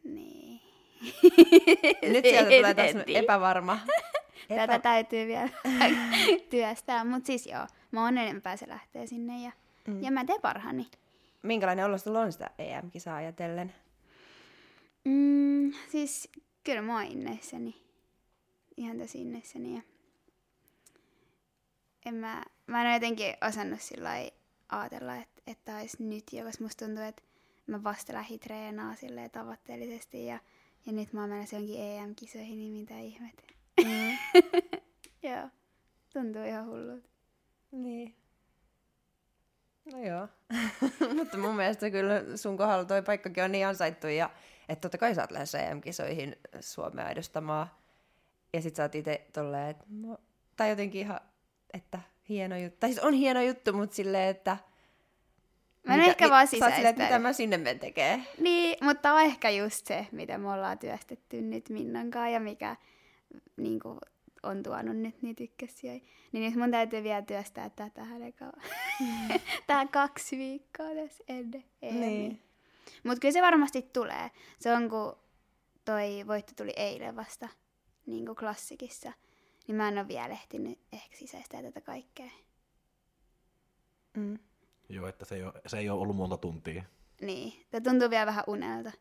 Niin. 0.05 0.61
Nyt 2.03 2.25
sieltä 2.25 2.51
tulee 2.51 2.75
taas 2.75 2.91
epävarma. 3.07 3.79
Tätä 4.49 4.79
täytyy 4.79 5.27
vielä 5.27 5.49
työstää. 6.51 7.05
Mutta 7.05 7.27
siis 7.27 7.47
joo, 7.47 7.67
mä 7.91 8.01
oon 8.01 8.09
onnellinen 8.09 8.43
pääse 8.43 8.69
lähtee 8.69 9.07
sinne 9.07 9.43
ja, 9.43 9.53
Mm. 9.87 9.95
mm. 9.95 10.03
ja 10.03 10.11
mä 10.11 10.25
teen 10.25 10.41
parhaani. 10.41 10.87
Minkälainen 11.43 11.85
olo 11.85 11.99
sulla 11.99 12.21
on 12.21 12.33
sitä 12.33 12.51
EM-kisaa 12.59 13.17
ajatellen? 13.17 13.75
Mm, 15.05 15.73
siis 15.89 16.29
kyllä 16.65 16.83
mä 16.83 16.95
oon 16.95 17.07
inneissäni. 17.07 17.77
Ihan 18.77 18.99
tosi 18.99 19.21
inneissäni. 19.23 19.75
Ja 19.75 19.83
en 22.07 22.15
mä, 22.15 22.43
mä 22.67 22.81
en 22.81 22.87
ole 22.87 22.95
jotenkin 22.95 23.35
osannut 23.49 23.81
sillä 23.81 24.11
ajatella, 24.71 25.17
että, 25.17 25.43
että 25.47 25.77
olisi 25.77 26.03
nyt, 26.03 26.25
ja 26.33 26.45
koska 26.45 26.65
musta 26.65 26.87
tuntuu, 26.87 27.05
että 27.05 27.23
mä 27.67 27.85
vasta 27.85 28.13
lähitreenaa 28.13 28.95
silleen 28.95 29.31
tavoitteellisesti 29.31 30.27
ja, 30.27 30.39
ja 30.87 30.93
nyt 30.93 31.13
mä 31.13 31.21
oon 31.21 31.31
menossa 31.31 31.57
jonkin 31.57 31.81
EM-kisoihin, 31.81 32.59
niin 32.59 32.73
mitä 32.73 32.99
ihmettä. 32.99 33.43
Mm. 33.85 34.19
joo, 35.31 35.49
tuntuu 36.13 36.45
ihan 36.45 36.67
hullulta. 36.67 37.09
Niin. 37.71 38.15
No 39.93 39.99
joo. 39.99 40.29
Mutta 41.17 41.39
mun 41.39 41.57
mielestä 41.57 41.91
kyllä 41.91 42.37
sun 42.37 42.57
kohdalla 42.57 42.85
toi 42.85 43.03
paikkakin 43.03 43.45
on 43.45 43.53
niin 43.53 43.67
ansaittu 43.67 44.07
ja 44.07 44.31
että 44.69 44.81
totta 44.81 44.99
kai 44.99 45.15
sä 45.15 45.21
oot 45.21 45.31
lähes 45.31 45.55
EM-kisoihin 45.55 46.37
Suomea 46.61 47.11
edustamaan. 47.11 47.71
Ja 48.53 48.63
sit 48.63 48.77
sä 48.77 48.83
oot 48.83 48.95
itse 48.95 49.27
tolleen, 49.33 49.71
että 49.71 49.85
no, 49.89 50.19
tai 50.57 50.71
jotenkin 50.71 51.01
ihan, 51.01 51.21
että 51.73 51.99
hieno 52.31 52.57
juttu. 52.57 52.77
Tai 52.81 52.93
siis 52.93 53.05
on 53.05 53.13
hieno 53.13 53.43
juttu, 53.43 53.73
mutta 53.73 53.97
silleen, 53.97 54.29
että 54.29 54.57
Mä 55.87 55.95
en 55.95 56.01
ehkä 56.01 56.31
vaan 56.31 56.47
sisäistä. 56.47 56.77
Silleen, 56.77 56.91
että 56.91 57.03
mitä 57.03 57.19
mä 57.19 57.33
sinne 57.33 57.59
men 57.59 57.79
tekee. 57.79 58.21
Niin, 58.39 58.77
mutta 58.85 59.13
on 59.13 59.21
ehkä 59.21 59.51
just 59.51 59.87
se, 59.87 60.07
mitä 60.13 60.39
me 60.39 60.53
ollaan 60.53 60.79
työstetty 60.79 61.41
nyt 61.41 61.69
Minnankaan 61.69 62.33
ja 62.33 62.41
mikä 62.41 62.77
niin 63.57 63.81
kuin, 63.81 63.99
on 64.43 64.63
tuonut 64.63 64.97
nyt 64.97 65.23
niitä 65.23 65.45
ykkösiä. 65.45 65.93
Niin 66.33 66.45
nyt 66.45 66.55
mun 66.55 66.71
täytyy 66.71 67.03
vielä 67.03 67.23
työstää 67.23 67.71
tätä 67.71 68.05
hänen 68.05 68.35
mm. 69.01 69.41
Tää 69.67 69.87
kaksi 69.87 70.39
viikkoa 70.39 70.87
tässä 70.87 71.25
ennen. 71.29 71.65
Niin. 71.83 72.43
Mutta 73.05 73.21
kyllä 73.21 73.33
se 73.33 73.43
varmasti 73.43 73.83
tulee. 73.83 74.31
Se 74.59 74.73
on, 74.73 74.89
kun 74.91 75.17
toi 75.85 76.27
voitto 76.27 76.53
tuli 76.57 76.73
eilen 76.77 77.17
vasta 77.17 77.49
niin 78.07 78.27
kuin 78.27 78.37
klassikissa. 78.37 79.13
Niin 79.67 79.77
mä 79.77 79.89
en 79.89 79.99
ole 79.99 80.09
vielä 80.09 80.29
ehtinyt 80.29 80.79
ehkä 80.93 81.17
sisäistää 81.17 81.63
tätä 81.63 81.81
kaikkea. 81.81 82.31
Mm. 84.17 84.39
Joo, 84.89 85.07
että 85.07 85.25
se 85.25 85.35
ei, 85.35 85.43
ole, 85.43 85.53
se 85.67 85.79
ei 85.79 85.91
ole 85.91 86.01
ollut 86.01 86.17
monta 86.17 86.37
tuntia. 86.37 86.85
Niin, 87.21 87.67
tämä 87.71 87.91
tuntuu 87.91 88.11
vielä 88.11 88.27
vähän 88.27 88.45
unelta. 88.47 88.93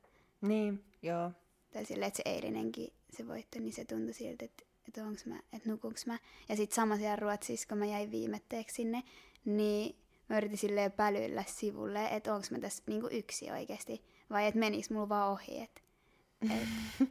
Niin, 0.42 0.84
joo. 1.02 1.32
Tai 1.72 1.86
silleen, 1.86 2.08
että 2.08 2.22
se 2.24 2.36
eilinenkin 2.36 2.94
se 3.14 3.28
voitto, 3.28 3.60
niin 3.60 3.74
se 3.74 3.86
tuntui 3.86 4.14
siltä, 4.14 4.46
että, 4.46 4.64
että 4.88 5.04
onks 5.04 5.26
mä, 5.26 5.40
että 5.54 5.70
nukunks 5.70 6.06
mä. 6.06 6.18
Ja 6.50 6.56
sitten 6.56 6.76
sama 6.76 6.98
siellä 6.98 7.16
Ruotsissa, 7.16 7.68
kun 7.68 7.78
mä 7.78 7.86
jäin 7.86 8.12
viimetteeksi 8.12 8.76
sinne, 8.76 9.04
niin 9.46 9.96
mä 10.30 10.38
yritin 10.38 10.58
silleen 10.58 10.92
pälyillä 10.92 11.44
sivulle, 11.48 12.06
että 12.06 12.36
onks 12.36 12.52
mä 12.52 12.60
tässä 12.60 12.84
niinku 12.88 13.08
yksi 13.12 13.52
oikeasti, 13.52 14.04
vai 14.30 14.48
että 14.48 14.60
menis 14.60 14.90
mulla 14.90 15.10
vaan 15.10 15.32
ohi, 15.32 15.62
että 15.62 15.82
et, 16.42 16.68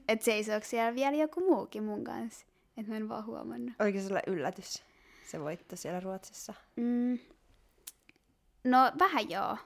et 0.08 0.22
seisooko 0.22 0.66
siellä 0.66 0.94
vielä 0.94 1.16
joku 1.16 1.40
muukin 1.40 1.84
mun 1.84 2.04
kanssa, 2.04 2.46
että 2.78 2.90
mä 2.92 2.96
en 2.96 3.08
vaan 3.08 3.26
huomannut. 3.26 3.74
Oliko 3.78 4.00
sulle 4.00 4.22
yllätys 4.26 4.82
se 5.26 5.40
voitto 5.40 5.76
siellä 5.76 6.00
Ruotsissa? 6.00 6.54
Mm, 6.76 7.18
No 8.64 8.92
vähän 8.98 9.30
joo. 9.30 9.56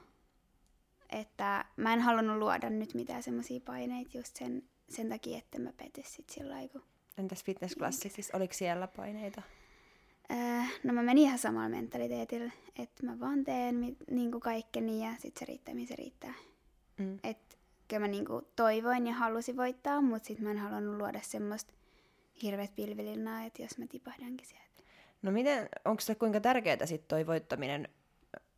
Että 1.09 1.65
mä 1.77 1.93
en 1.93 2.01
halunnut 2.01 2.37
luoda 2.37 2.69
nyt 2.69 2.93
mitään 2.93 3.23
semmoisia 3.23 3.59
paineita 3.65 4.17
just 4.17 4.35
sen, 4.35 4.63
sen 4.89 5.09
takia, 5.09 5.37
että 5.37 5.59
mä 5.59 5.73
petys 5.77 6.13
sit 6.13 6.29
sillä 6.29 6.55
kun... 6.71 6.83
Entäs 7.17 7.43
Fitness 7.43 7.75
siis 8.07 8.31
oliko 8.33 8.53
siellä 8.53 8.87
paineita? 8.87 9.41
Öö, 10.31 10.37
no 10.83 10.93
mä 10.93 11.03
menin 11.03 11.23
ihan 11.23 11.39
samalla 11.39 11.69
mentaliteetillä, 11.69 12.51
että 12.75 13.05
mä 13.05 13.19
vaan 13.19 13.43
teen 13.43 13.75
mi- 13.75 13.97
niinku 14.11 14.39
kaikkeni 14.39 15.05
ja 15.05 15.11
sit 15.19 15.37
se 15.37 15.45
riittää, 15.45 15.73
mihin 15.73 15.87
se 15.87 15.95
riittää. 15.95 16.33
Mm. 16.97 17.19
Et 17.23 17.57
kyllä 17.87 17.99
mä 17.99 18.07
niinku 18.07 18.41
toivoin 18.55 19.07
ja 19.07 19.13
halusin 19.13 19.57
voittaa, 19.57 20.01
mutta 20.01 20.27
sit 20.27 20.39
mä 20.39 20.51
en 20.51 20.57
halunnut 20.57 20.97
luoda 20.97 21.19
semmoista 21.23 21.73
hirveät 22.41 22.75
pilvilinnaa, 22.75 23.43
että 23.43 23.61
jos 23.61 23.77
mä 23.77 23.85
tipahdankin 23.87 24.47
sieltä. 24.47 24.83
No 25.21 25.31
miten, 25.31 25.69
onko 25.85 26.01
se 26.01 26.15
kuinka 26.15 26.39
tärkeää 26.39 26.85
sitten 26.85 27.07
toi 27.07 27.27
voittaminen 27.27 27.87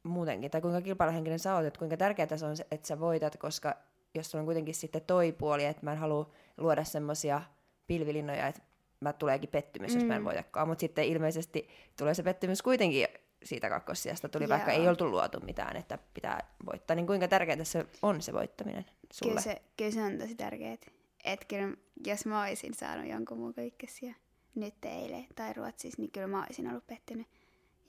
muutenkin, 0.03 0.51
tai 0.51 0.61
kuinka 0.61 0.81
kilpailuhenkinen 0.81 1.39
sä 1.39 1.55
oot, 1.55 1.65
että 1.65 1.79
kuinka 1.79 1.97
tärkeää 1.97 2.37
se 2.37 2.45
on, 2.45 2.55
että 2.71 2.87
sä 2.87 2.99
voitat, 2.99 3.37
koska 3.37 3.75
jos 4.15 4.31
sulla 4.31 4.41
on 4.41 4.45
kuitenkin 4.45 4.75
sitten 4.75 5.01
toi 5.01 5.31
puoli, 5.31 5.65
että 5.65 5.85
mä 5.85 5.91
en 5.91 5.97
halua 5.97 6.31
luoda 6.57 6.83
semmoisia 6.83 7.41
pilvilinnoja, 7.87 8.47
että 8.47 8.61
mä 8.99 9.13
tuleekin 9.13 9.49
pettymys, 9.49 9.91
mm. 9.91 9.95
jos 9.95 10.07
mä 10.07 10.15
en 10.15 10.21
mm. 10.21 10.25
voitakaan, 10.25 10.67
mutta 10.67 10.79
sitten 10.79 11.05
ilmeisesti 11.05 11.69
tulee 11.97 12.13
se 12.13 12.23
pettymys 12.23 12.61
kuitenkin 12.61 13.07
siitä 13.43 13.69
kakkossiasta 13.69 14.29
tuli, 14.29 14.43
Joo. 14.43 14.49
vaikka 14.49 14.71
ei 14.71 14.87
oltu 14.87 15.09
luotu 15.09 15.39
mitään, 15.39 15.75
että 15.75 15.99
pitää 16.13 16.49
voittaa, 16.65 16.95
niin 16.95 17.07
kuinka 17.07 17.27
tärkeää 17.27 17.63
se 17.63 17.85
on 18.01 18.21
se 18.21 18.33
voittaminen 18.33 18.85
sulle? 19.13 19.31
Kyllä 19.31 19.41
se, 19.41 19.61
kyllä 19.77 19.91
se 19.91 20.03
on 20.03 20.17
tosi 20.17 20.35
tärkeää. 20.35 20.77
Että 21.25 21.45
kyllä, 21.45 21.77
jos 22.05 22.25
mä 22.25 22.43
olisin 22.43 22.73
saanut 22.73 23.09
jonkun 23.09 23.37
muun 23.37 23.53
ykkösiä 23.67 24.15
nyt 24.55 24.85
eilen 24.85 25.25
tai 25.35 25.53
Ruotsissa, 25.53 26.01
niin 26.01 26.11
kyllä 26.11 26.27
mä 26.27 26.43
olisin 26.43 26.69
ollut 26.69 26.87
pettynyt. 26.87 27.27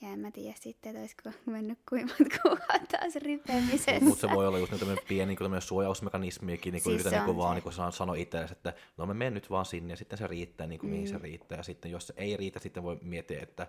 Ja 0.03 0.09
en 0.09 0.19
mä 0.19 0.31
tiedä 0.31 0.55
sitten, 0.61 0.91
että 0.91 1.01
olisiko 1.01 1.31
mennyt 1.47 1.79
kuivat 1.89 2.17
kuvat 2.43 2.89
taas 2.91 3.17
ripeämisessä. 3.17 4.05
Mutta 4.05 4.29
se 4.29 4.35
voi 4.35 4.47
olla 4.47 4.59
just 4.59 4.73
tämmöinen 4.79 5.05
pieni 5.09 5.37
niin 5.37 5.63
suojausmekanismiakin, 5.63 6.73
niin 6.73 6.83
siis 6.83 7.01
yritän 7.01 7.27
niin 7.27 7.37
vaan 7.37 7.63
niin 7.65 7.93
sanoa 7.93 8.15
itsellesi, 8.15 8.53
että 8.53 8.75
no 8.97 9.07
mä 9.07 9.15
menen 9.15 9.35
nyt 9.35 9.51
vaan 9.51 9.65
sinne 9.65 9.93
ja 9.93 9.97
sitten 9.97 10.19
se 10.19 10.27
riittää 10.27 10.67
niin 10.67 10.79
kuin 10.79 10.91
mm. 10.91 10.93
mihin 10.93 11.09
se 11.09 11.15
mm. 11.15 11.23
riittää. 11.23 11.59
Ja 11.59 11.63
sitten 11.63 11.91
jos 11.91 12.07
se 12.07 12.15
ei 12.17 12.37
riitä, 12.37 12.61
sitten 12.61 12.83
voi 12.83 12.99
miettiä, 13.03 13.41
että 13.43 13.67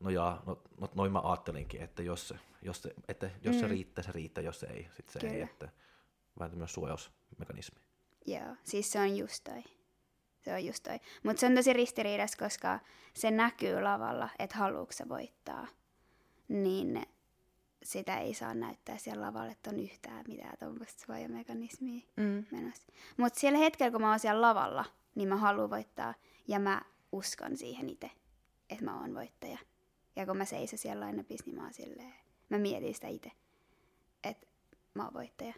no 0.00 0.10
jaa, 0.10 0.42
no, 0.46 0.62
no 0.80 0.88
noin 0.94 1.12
mä 1.12 1.20
ajattelinkin, 1.24 1.82
että 1.82 2.02
jos, 2.02 2.28
se, 2.28 2.34
jos, 2.62 2.82
se, 2.82 2.94
että 3.08 3.30
jos 3.42 3.56
mm. 3.56 3.60
se 3.60 3.68
riittää, 3.68 4.04
se 4.04 4.12
riittää, 4.12 4.44
jos 4.44 4.60
se 4.60 4.66
ei, 4.66 4.88
sitten 4.96 5.12
se 5.12 5.18
Kyllä. 5.18 5.34
ei. 5.34 5.42
Että 5.42 5.68
vähän 6.38 6.58
myös 6.58 6.72
suojausmekanismi. 6.72 7.80
Joo, 8.26 8.56
siis 8.64 8.92
se 8.92 9.00
on 9.00 9.16
just 9.16 9.44
toi. 9.44 9.62
Se 10.44 10.54
on 10.54 10.64
just 10.64 10.82
toi. 10.82 11.00
Mutta 11.22 11.40
se 11.40 11.46
on 11.46 11.54
tosi 11.54 11.72
ristiriidas, 11.72 12.36
koska 12.36 12.80
se 13.14 13.30
näkyy 13.30 13.80
lavalla, 13.80 14.28
että 14.38 14.58
haluuko 14.58 14.92
se 14.92 15.08
voittaa. 15.08 15.66
Niin 16.48 17.02
sitä 17.82 18.18
ei 18.18 18.34
saa 18.34 18.54
näyttää 18.54 18.98
siellä 18.98 19.26
lavalla, 19.26 19.52
että 19.52 19.70
on 19.70 19.80
yhtään 19.80 20.24
mitään 20.28 20.58
tuommoista 20.58 21.02
suojamekanismia 21.06 22.00
mm. 22.16 22.44
menossa. 22.50 22.92
Mutta 23.16 23.40
siellä 23.40 23.58
hetkellä, 23.58 23.90
kun 23.90 24.00
mä 24.00 24.10
oon 24.10 24.18
siellä 24.18 24.40
lavalla, 24.40 24.84
niin 25.14 25.28
mä 25.28 25.36
haluan 25.36 25.70
voittaa 25.70 26.14
ja 26.48 26.58
mä 26.58 26.82
uskon 27.12 27.56
siihen 27.56 27.88
itse, 27.88 28.10
että 28.70 28.84
mä 28.84 29.00
oon 29.00 29.14
voittaja. 29.14 29.58
Ja 30.16 30.26
kun 30.26 30.36
mä 30.36 30.44
seison 30.44 30.78
siellä 30.78 31.06
aina 31.06 31.24
niin 31.46 31.56
mä 31.56 31.62
oon 31.62 31.74
silleen, 31.74 32.14
mä 32.48 32.58
mietin 32.58 32.94
sitä 32.94 33.08
itse, 33.08 33.32
että 34.24 34.46
mä 34.94 35.04
oon 35.04 35.14
voittaja. 35.14 35.54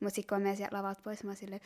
Mutta 0.00 0.14
sitten 0.14 0.36
kun 0.36 0.48
mä 0.48 0.54
sieltä 0.54 0.76
lavalta 0.76 1.00
pois, 1.04 1.24
mä 1.24 1.30
oon 1.30 1.36
silleen, 1.36 1.60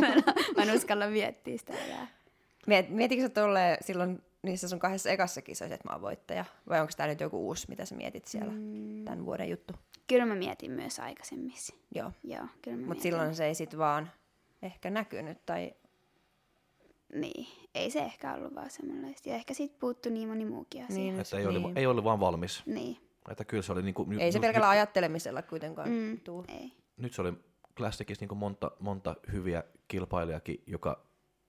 mä 0.56 0.62
en 0.62 0.76
uskalla 0.76 1.06
miettiä 1.06 1.58
sitä 1.58 1.72
enää. 1.72 2.06
Miet, 2.66 2.88
mietitkö 2.88 3.22
sä 3.22 3.28
tolleen 3.28 3.78
silloin 3.80 4.22
niissä 4.42 4.68
sun 4.68 4.78
kahdessa 4.78 5.10
ekassa 5.10 5.42
kisoissa, 5.42 5.74
että 5.74 5.88
mä 5.88 5.92
oon 5.92 6.02
voittaja? 6.02 6.44
Vai 6.68 6.80
onko 6.80 6.92
tämä 6.96 7.06
nyt 7.06 7.20
joku 7.20 7.46
uusi, 7.46 7.66
mitä 7.68 7.84
sä 7.84 7.94
mietit 7.94 8.26
siellä, 8.26 8.52
mm. 8.52 9.04
tämän 9.04 9.26
vuoden 9.26 9.50
juttu? 9.50 9.72
Kyllä 10.06 10.26
mä 10.26 10.34
mietin 10.34 10.70
myös 10.70 11.00
aikaisemmissa. 11.00 11.74
Joo. 11.94 12.12
Joo, 12.24 12.46
kyllä 12.62 12.86
Mutta 12.86 13.02
silloin 13.02 13.34
se 13.34 13.46
ei 13.46 13.54
sit 13.54 13.78
vaan 13.78 14.10
ehkä 14.62 14.90
näkynyt 14.90 15.46
tai... 15.46 15.74
Niin, 17.14 17.46
ei 17.74 17.90
se 17.90 17.98
ehkä 17.98 18.34
ollut 18.34 18.54
vaan 18.54 18.70
semmoista. 18.70 19.28
Ja 19.28 19.34
ehkä 19.34 19.54
siitä 19.54 19.76
puuttu 19.80 20.08
niin 20.08 20.28
moni 20.28 20.44
muukin 20.44 20.84
asia. 20.84 20.96
Niin, 20.96 21.20
että 21.20 21.36
ei, 21.36 21.46
niin. 21.46 21.56
Ollut, 21.56 21.78
ei 21.78 21.86
ollut 21.86 22.04
vaan 22.04 22.20
valmis. 22.20 22.62
Niin. 22.66 22.96
Että 23.30 23.44
kyllä 23.44 23.62
se 23.62 23.72
oli 23.72 23.82
niinku, 23.82 24.06
ei 24.18 24.32
se 24.32 24.40
pelkällä 24.40 24.68
ajattelemisella 24.68 25.42
kuitenkaan 25.42 25.88
mm, 25.88 26.20
tuu. 26.20 26.44
Ei. 26.48 26.72
Nyt 26.96 27.12
se 27.12 27.22
oli 27.22 27.32
Classicissa 27.76 28.22
niinku 28.22 28.34
monta, 28.34 28.70
monta 28.80 29.16
hyviä 29.32 29.64
kilpailijakin, 29.88 30.62
joka 30.66 31.06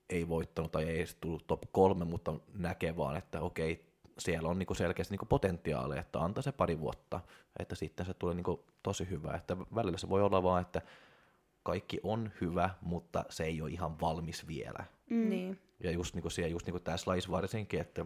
ei 0.09 0.28
voittanut 0.28 0.71
tai 0.71 0.84
ei 0.84 0.97
edes 0.97 1.15
tullut 1.15 1.47
top 1.47 1.61
kolme, 1.71 2.05
mutta 2.05 2.34
näkee 2.53 2.97
vaan, 2.97 3.17
että 3.17 3.41
okei, 3.41 3.86
siellä 4.19 4.49
on 4.49 4.59
niinku 4.59 4.73
selkeästi 4.73 5.13
niinku 5.13 5.26
potentiaalia, 5.26 6.01
että 6.01 6.19
antaa 6.19 6.41
se 6.41 6.51
pari 6.51 6.80
vuotta, 6.80 7.19
että 7.59 7.76
sitten 7.76 8.05
se 8.05 8.13
tulee 8.13 8.36
niinku 8.36 8.65
tosi 8.84 9.09
hyvä. 9.09 9.34
Että 9.34 9.57
välillä 9.76 9.97
se 9.97 10.09
voi 10.09 10.21
olla 10.21 10.43
vaan, 10.43 10.61
että 10.61 10.82
kaikki 11.63 11.99
on 12.03 12.32
hyvä, 12.41 12.69
mutta 12.82 13.26
se 13.30 13.43
ei 13.43 13.61
ole 13.61 13.71
ihan 13.71 13.99
valmis 13.99 14.47
vielä. 14.47 14.86
Mm. 15.09 15.30
Niin. 15.30 15.59
Ja 15.84 15.91
just 15.91 16.15
niinku 16.15 16.30
siellä, 16.30 16.51
just 16.51 16.65
niinku 16.65 16.80
tässä 16.80 17.11
lajissa 17.11 17.32
varsinkin, 17.32 17.82
että 17.82 18.05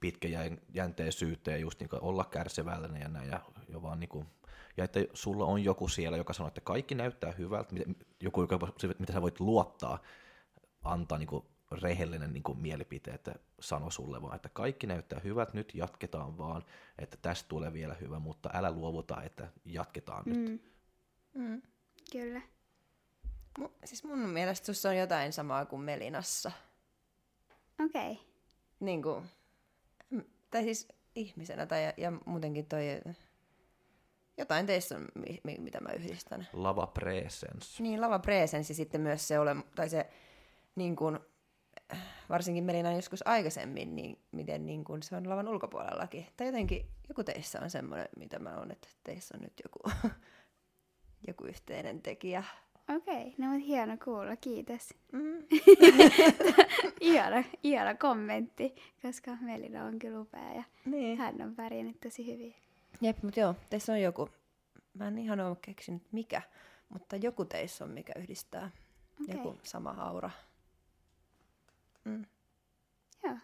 pitkäjänteisyyteen 0.00 1.54
ja 1.54 1.60
just 1.60 1.80
niin 1.80 1.88
olla 2.00 2.24
kärsivällinen 2.24 3.02
ja 3.02 3.08
näin, 3.08 3.28
ja, 3.28 3.40
ja 3.68 3.82
vaan 3.82 4.00
niin 4.00 4.08
kuin, 4.08 4.26
ja 4.76 4.84
että 4.84 5.00
sulla 5.14 5.44
on 5.44 5.64
joku 5.64 5.88
siellä, 5.88 6.16
joka 6.16 6.32
sanoo, 6.32 6.48
että 6.48 6.60
kaikki 6.60 6.94
näyttää 6.94 7.32
hyvältä, 7.32 7.74
joku, 8.20 8.40
joka, 8.40 8.58
mitä 8.98 9.12
sä 9.12 9.22
voit 9.22 9.40
luottaa, 9.40 9.98
antaa 10.82 11.18
niin 11.18 11.26
kuin 11.26 11.44
rehellinen 11.72 12.32
niin 12.32 12.42
kuin 12.42 12.58
mielipite, 12.58 13.10
että 13.10 13.34
sano 13.60 13.90
sulle 13.90 14.22
vaan, 14.22 14.36
että 14.36 14.48
kaikki 14.48 14.86
näyttää 14.86 15.20
hyvältä, 15.24 15.52
nyt 15.54 15.74
jatketaan 15.74 16.38
vaan, 16.38 16.64
että 16.98 17.16
tästä 17.22 17.48
tulee 17.48 17.72
vielä 17.72 17.94
hyvä, 17.94 18.18
mutta 18.18 18.50
älä 18.54 18.70
luovuta, 18.72 19.22
että 19.22 19.48
jatketaan 19.64 20.24
mm. 20.26 20.32
nyt. 20.32 20.72
Mm. 21.34 21.62
Kyllä. 22.12 22.40
M- 23.58 23.74
siis 23.84 24.04
mun 24.04 24.18
mielestä 24.18 24.66
sussa 24.66 24.88
on 24.88 24.96
jotain 24.96 25.32
samaa 25.32 25.66
kuin 25.66 25.82
Melinassa. 25.82 26.52
Okei. 27.84 28.12
Okay. 28.12 28.24
Niin 28.80 29.02
kuin, 29.02 29.24
tai 30.50 30.62
siis 30.62 30.88
ihmisenä 31.14 31.66
tai 31.66 31.84
ja, 31.84 31.92
ja 31.96 32.12
muutenkin 32.26 32.66
toi 32.66 32.84
jotain 34.38 34.66
teissä 34.66 34.96
on, 34.96 35.08
mi- 35.14 35.40
mi- 35.44 35.58
mitä 35.58 35.80
mä 35.80 35.92
yhdistän. 35.92 36.48
Lava 36.52 36.86
Presence. 36.86 37.82
Niin, 37.82 38.00
lava 38.00 38.18
presence 38.18 38.70
ja 38.70 38.74
sitten 38.74 39.00
myös 39.00 39.28
se 39.28 39.38
ole, 39.38 39.56
tai 39.74 39.88
se 39.88 40.10
niin 40.74 40.96
kuin, 40.96 41.18
varsinkin 42.28 42.64
Melina 42.64 42.92
joskus 42.92 43.26
aikaisemmin, 43.26 43.96
niin 43.96 44.18
miten 44.32 44.66
niin 44.66 44.84
kuin 44.84 45.02
se 45.02 45.16
on 45.16 45.28
lavan 45.28 45.48
ulkopuolellakin. 45.48 46.26
Tai 46.36 46.46
jotenkin 46.46 46.86
joku 47.08 47.24
teissä 47.24 47.60
on 47.62 47.70
semmoinen, 47.70 48.08
mitä 48.16 48.38
mä 48.38 48.56
oon, 48.56 48.70
että 48.70 48.88
teissä 49.04 49.34
on 49.36 49.42
nyt 49.42 49.52
joku, 49.64 50.08
joku 51.28 51.44
yhteinen 51.44 52.02
tekijä. 52.02 52.44
Okei, 52.96 53.22
okay, 53.22 53.32
no 53.38 53.46
mutta 53.46 53.66
hieno 53.66 53.96
kuulla, 54.04 54.36
kiitos. 54.36 54.94
Mm. 55.12 55.38
ihana, 57.18 57.44
ihana 57.62 57.94
kommentti, 57.94 58.74
koska 59.02 59.30
Melina 59.40 59.84
on 59.84 59.98
kyllä 59.98 60.20
upea 60.20 60.52
ja 60.54 60.62
Niin. 60.84 61.18
hän 61.18 61.42
on 61.42 61.54
pärjännyt 61.56 62.00
tosi 62.00 62.26
hyvin. 62.32 62.54
Jep, 63.00 63.22
mutta 63.22 63.40
joo, 63.40 63.54
teissä 63.70 63.92
on 63.92 64.00
joku, 64.00 64.28
mä 64.94 65.08
en 65.08 65.18
ihan 65.18 65.40
ole 65.40 65.56
keksinyt 65.62 66.02
mikä, 66.12 66.42
mutta 66.88 67.16
joku 67.16 67.44
teissä 67.44 67.84
on, 67.84 67.90
mikä 67.90 68.12
yhdistää. 68.16 68.70
Okei. 69.22 69.34
Joku 69.36 69.58
sama 69.62 69.90
aura. 69.90 70.30
Mm. 72.04 72.24
Joo. 73.24 73.36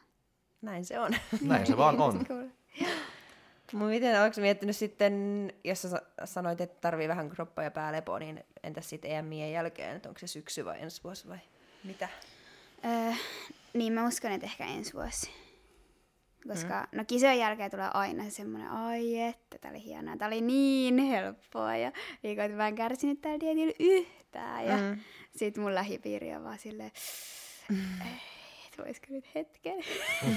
Näin 0.63 0.85
se 0.85 0.99
on. 1.01 1.13
Näin 1.43 1.67
se 1.67 1.77
vaan 1.77 2.01
on. 2.01 2.15
Mutta 3.73 3.87
miten, 3.89 4.23
oletko 4.23 4.41
miettinyt 4.41 4.77
sitten, 4.77 5.13
jos 5.65 5.83
sä 5.83 5.89
sa- 5.89 6.03
sanoit, 6.25 6.61
että 6.61 6.81
tarvii 6.81 7.09
vähän 7.09 7.31
kroppaa 7.31 7.65
ja 7.65 7.71
päälepoa, 7.71 8.19
niin 8.19 8.45
entäs 8.63 8.89
sitten 8.91 9.11
EMien 9.11 9.53
jälkeen, 9.53 9.97
että 9.97 10.09
onko 10.09 10.19
se 10.19 10.27
syksy 10.27 10.65
vai 10.65 10.83
ensi 10.83 11.05
vuosi 11.05 11.29
vai 11.29 11.39
mitä? 11.85 12.09
Öö, 12.85 13.13
niin 13.75 13.93
mä 13.93 14.07
uskon, 14.07 14.33
että 14.33 14.47
ehkä 14.47 14.67
ensi 14.67 14.93
vuosi. 14.93 15.31
Koska, 16.49 16.89
mm. 16.93 16.99
no 16.99 17.05
kisojen 17.05 17.39
jälkeen 17.39 17.71
tulee 17.71 17.91
aina 17.95 18.25
se 18.25 18.31
semmoinen, 18.31 18.71
ai 18.71 19.21
että, 19.21 19.59
tää 19.59 19.71
oli 19.71 19.85
hienoa, 19.85 20.17
tää 20.17 20.29
oli 20.29 20.41
niin 20.41 20.99
helppoa 20.99 21.77
ja 21.77 21.93
niin 22.23 22.41
että 22.41 22.57
mä 22.57 22.69
en 22.69 22.75
kärsinyt 22.75 23.21
tällä 23.21 23.41
dietillä 23.41 23.73
yhtään. 23.81 24.67
Ja 24.67 24.77
Mm. 24.77 25.01
sit 25.37 25.57
mun 25.57 25.75
lähipiiri 25.75 26.35
on 26.35 26.45
vaan 26.45 26.59
silleen, 26.59 26.91
että 28.67 28.83
voisiko 28.85 29.07
nyt 29.11 29.35
hetken 29.35 29.77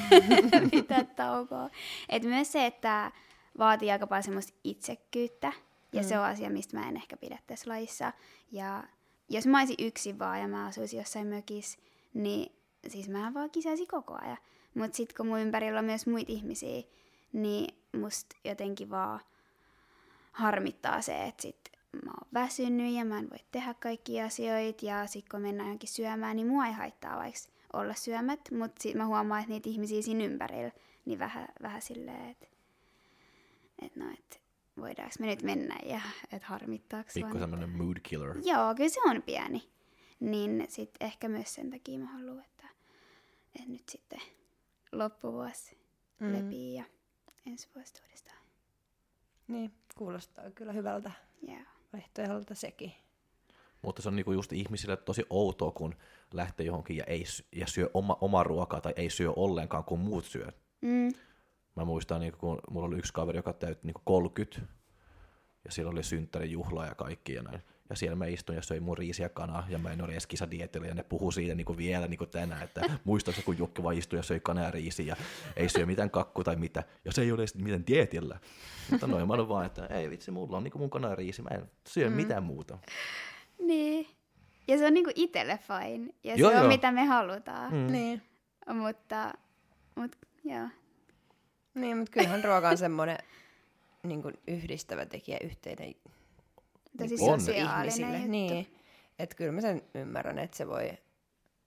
pitää 0.71 1.03
taukoa. 1.03 1.69
Et 2.09 2.23
myös 2.23 2.51
se, 2.51 2.65
että 2.65 3.11
vaatii 3.57 3.91
aika 3.91 4.07
paljon 4.07 4.23
semmoista 4.23 4.53
itsekkyyttä, 4.63 5.53
ja 5.93 6.03
se 6.03 6.19
on 6.19 6.25
asia, 6.25 6.49
mistä 6.49 6.77
mä 6.77 6.89
en 6.89 6.95
ehkä 6.97 7.17
pidä 7.17 7.39
tässä 7.47 7.69
lajissa. 7.69 8.13
Ja 8.51 8.83
jos 9.29 9.47
mä 9.47 9.59
olisin 9.59 9.85
yksin 9.87 10.19
vaan 10.19 10.39
ja 10.41 10.47
mä 10.47 10.65
asuisin 10.65 10.97
jossain 10.97 11.27
mökissä, 11.27 11.79
niin 12.13 12.55
siis 12.91 13.09
mä 13.09 13.31
vaan 13.33 13.49
kisaisin 13.49 13.87
koko 13.87 14.17
ajan. 14.21 14.37
Mutta 14.73 14.97
sitten 14.97 15.17
kun 15.17 15.27
mun 15.27 15.39
ympärillä 15.39 15.79
on 15.79 15.85
myös 15.85 16.07
muita 16.07 16.31
ihmisiä, 16.31 16.83
niin 17.33 17.75
musta 17.97 18.35
jotenkin 18.43 18.89
vaan 18.89 19.19
harmittaa 20.31 21.01
se, 21.01 21.23
että 21.23 21.41
sit 21.41 21.69
mä 22.05 22.11
oon 22.11 22.27
väsynyt 22.33 22.93
ja 22.93 23.05
mä 23.05 23.19
en 23.19 23.29
voi 23.29 23.39
tehdä 23.51 23.73
kaikkia 23.73 24.25
asioita 24.25 24.85
ja 24.85 25.07
sit 25.07 25.29
kun 25.29 25.41
mennään 25.41 25.67
johonkin 25.67 25.89
syömään, 25.89 26.35
niin 26.35 26.47
mua 26.47 26.65
ei 26.65 26.73
haittaa 26.73 27.17
vaikka 27.17 27.39
olla 27.73 27.93
syömät, 27.93 28.39
mutta 28.51 28.83
sit 28.83 28.95
mä 28.95 29.05
huomaan, 29.05 29.41
että 29.41 29.53
niitä 29.53 29.69
ihmisiä 29.69 30.01
siinä 30.01 30.23
ympärillä, 30.23 30.71
niin 31.05 31.19
vähän, 31.19 31.47
vähän 31.61 31.81
silleen, 31.81 32.29
että 32.29 32.47
et 33.81 33.95
no, 33.95 34.05
et 34.13 34.41
voidaanko 34.77 35.15
me 35.19 35.25
nyt 35.25 35.43
mennä 35.43 35.75
ja 35.85 36.01
että 36.31 36.47
harmittaako 36.47 37.09
Pikku 37.13 37.39
semmoinen 37.39 37.69
mood 37.69 37.97
killer. 38.03 38.37
Joo, 38.43 38.75
kyllä 38.75 38.89
se 38.89 39.01
on 39.01 39.21
pieni. 39.21 39.69
Niin 40.19 40.65
sit 40.69 40.89
ehkä 40.99 41.29
myös 41.29 41.55
sen 41.55 41.69
takia 41.69 41.99
mä 41.99 42.05
haluan, 42.05 42.43
nyt 43.67 43.89
sitten 43.89 44.21
loppuvuosi 44.91 45.77
mm. 46.19 46.33
lepii 46.33 46.73
ja 46.73 46.83
ensi 47.45 47.69
vuosi 47.75 47.93
uudestaan. 48.03 48.37
Niin, 49.47 49.73
kuulostaa 49.97 50.51
kyllä 50.51 50.71
hyvältä 50.73 51.11
Joo. 51.41 51.57
vaihtoehdolta 51.93 52.55
sekin. 52.55 52.93
Mutta 53.81 54.01
se 54.01 54.09
on 54.09 54.15
niinku 54.15 54.31
just 54.31 54.53
ihmisille 54.53 54.97
tosi 54.97 55.25
outoa, 55.29 55.71
kun 55.71 55.95
lähtee 56.33 56.65
johonkin 56.65 56.97
ja, 56.97 57.03
ei, 57.03 57.23
ja 57.55 57.67
syö 57.67 57.89
oma, 57.93 58.17
oma 58.21 58.43
ruokaa 58.43 58.81
tai 58.81 58.93
ei 58.95 59.09
syö 59.09 59.33
ollenkaan, 59.35 59.83
kun 59.83 59.99
muut 59.99 60.25
syö. 60.25 60.47
Mm. 60.81 61.13
Mä 61.75 61.85
muistan, 61.85 62.21
niin 62.21 62.33
kun 62.37 62.59
mulla 62.69 62.87
oli 62.87 62.97
yksi 62.97 63.13
kaveri, 63.13 63.37
joka 63.37 63.53
täytti 63.53 63.87
niin 63.87 64.01
30, 64.03 64.61
ja 65.65 65.71
siellä 65.71 65.91
oli 65.91 66.03
synttärijuhla 66.03 66.85
ja 66.85 66.95
kaikki 66.95 67.33
ja 67.33 67.43
näin. 67.43 67.61
Ja 67.89 67.95
siellä 67.95 68.15
mä 68.15 68.25
istuin 68.25 68.55
ja 68.55 68.61
söin 68.61 68.83
mun 68.83 68.97
riisiä 68.97 69.29
kanaa, 69.29 69.65
ja 69.69 69.77
mä 69.77 69.91
en 69.91 70.01
ole 70.01 70.11
edes 70.11 70.27
kisadietillä, 70.27 70.87
ja 70.87 70.93
ne 70.93 71.03
puhuu 71.03 71.31
siitä 71.31 71.55
niin 71.55 71.65
kuin 71.65 71.77
vielä 71.77 72.07
niin 72.07 72.17
kuin 72.17 72.29
tänään, 72.29 72.63
että 72.63 72.81
muistatko, 73.03 73.41
kun 73.45 73.57
Jukki 73.57 73.83
vaan 73.83 73.97
istui 73.97 74.19
ja 74.19 74.23
söi 74.23 74.39
kanaa 74.39 74.63
ja 74.63 74.71
riisiä, 74.71 75.05
ja 75.05 75.15
ei 75.55 75.69
syö 75.69 75.85
mitään 75.85 76.09
kakku 76.09 76.43
tai 76.43 76.55
mitä, 76.55 76.83
ja 77.05 77.11
se 77.11 77.21
ei 77.21 77.31
ole 77.31 77.41
edes 77.41 77.55
mitään 77.55 77.87
dietillä. 77.87 78.39
Mutta 78.91 79.07
noin 79.07 79.27
mä 79.27 79.33
olen 79.33 79.49
vaan, 79.49 79.65
että 79.65 79.85
ei 79.85 80.09
vitsi, 80.09 80.31
mulla 80.31 80.57
on 80.57 80.63
niin 80.63 80.71
kuin 80.71 80.81
mun 80.81 80.89
kanaa 80.89 81.09
ja 81.11 81.15
riisi, 81.15 81.41
mä 81.41 81.49
en 81.51 81.71
syö 81.87 82.09
mm. 82.09 82.15
mitään 82.15 82.43
muuta. 82.43 82.77
Niin. 83.59 84.07
Ja 84.67 84.77
se 84.77 84.85
on 84.85 84.93
niinku 84.93 85.11
itselle 85.15 85.59
fine. 85.67 86.13
Ja 86.23 86.35
Joo, 86.35 86.49
se 86.49 86.55
on 86.55 86.61
joo. 86.61 86.71
mitä 86.71 86.91
me 86.91 87.05
halutaan. 87.05 87.73
Mm. 87.73 87.91
Niin. 87.91 88.21
Mutta, 88.73 89.33
mutta 89.95 90.17
joo. 90.43 90.67
Niin, 91.73 91.97
mutta 91.97 92.11
kyllähän 92.11 92.43
ruoka 92.43 92.69
on 92.69 92.77
semmoinen 92.77 93.17
niin 94.03 94.21
kuin 94.21 94.33
yhdistävä 94.47 95.05
tekijä, 95.05 95.37
yhteinen 95.43 95.95
Tosi 96.97 97.15
On. 97.19 97.39
sosiaalinen 97.39 97.79
ihmisille. 97.79 98.17
juttu. 98.17 98.31
Niin, 98.31 98.67
että 99.19 99.35
kyllä 99.35 99.51
mä 99.51 99.61
sen 99.61 99.81
ymmärrän, 99.95 100.39
että 100.39 100.57
se 100.57 100.67
voi 100.67 100.91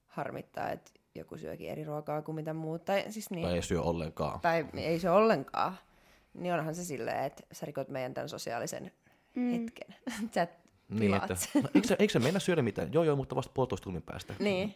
harmittaa, 0.06 0.70
että 0.70 0.90
joku 1.14 1.38
syökin 1.38 1.70
eri 1.70 1.84
ruokaa 1.84 2.22
kuin 2.22 2.34
mitä 2.34 2.54
muut. 2.54 2.84
Tai, 2.84 3.04
siis 3.08 3.30
niin, 3.30 3.46
Tai 3.46 3.54
ei 3.54 3.62
syö 3.62 3.82
ollenkaan. 3.82 4.40
tai 4.40 4.66
ei 4.76 4.98
se 4.98 5.10
ollenkaan. 5.10 5.78
Niin 6.34 6.54
onhan 6.54 6.74
se 6.74 6.84
silleen, 6.84 7.24
että 7.24 7.42
sä 7.52 7.66
rikot 7.66 7.88
meidän 7.88 8.14
tämän 8.14 8.28
sosiaalisen 8.28 8.92
mm. 9.34 9.50
hetken. 9.50 9.94
sä 10.34 10.46
Niin, 10.88 11.14
että, 11.14 11.36
no, 11.54 11.68
eikö, 11.74 11.88
se, 11.88 11.96
eikö 11.98 12.12
se 12.12 12.18
mennä 12.18 12.40
syödä 12.40 12.62
mitään? 12.62 12.92
Joo, 12.92 13.04
joo, 13.04 13.16
mutta 13.16 13.36
vasta 13.36 13.52
puolitoista 13.54 13.84
tunnin 13.84 14.02
päästä. 14.02 14.34
niin. 14.38 14.74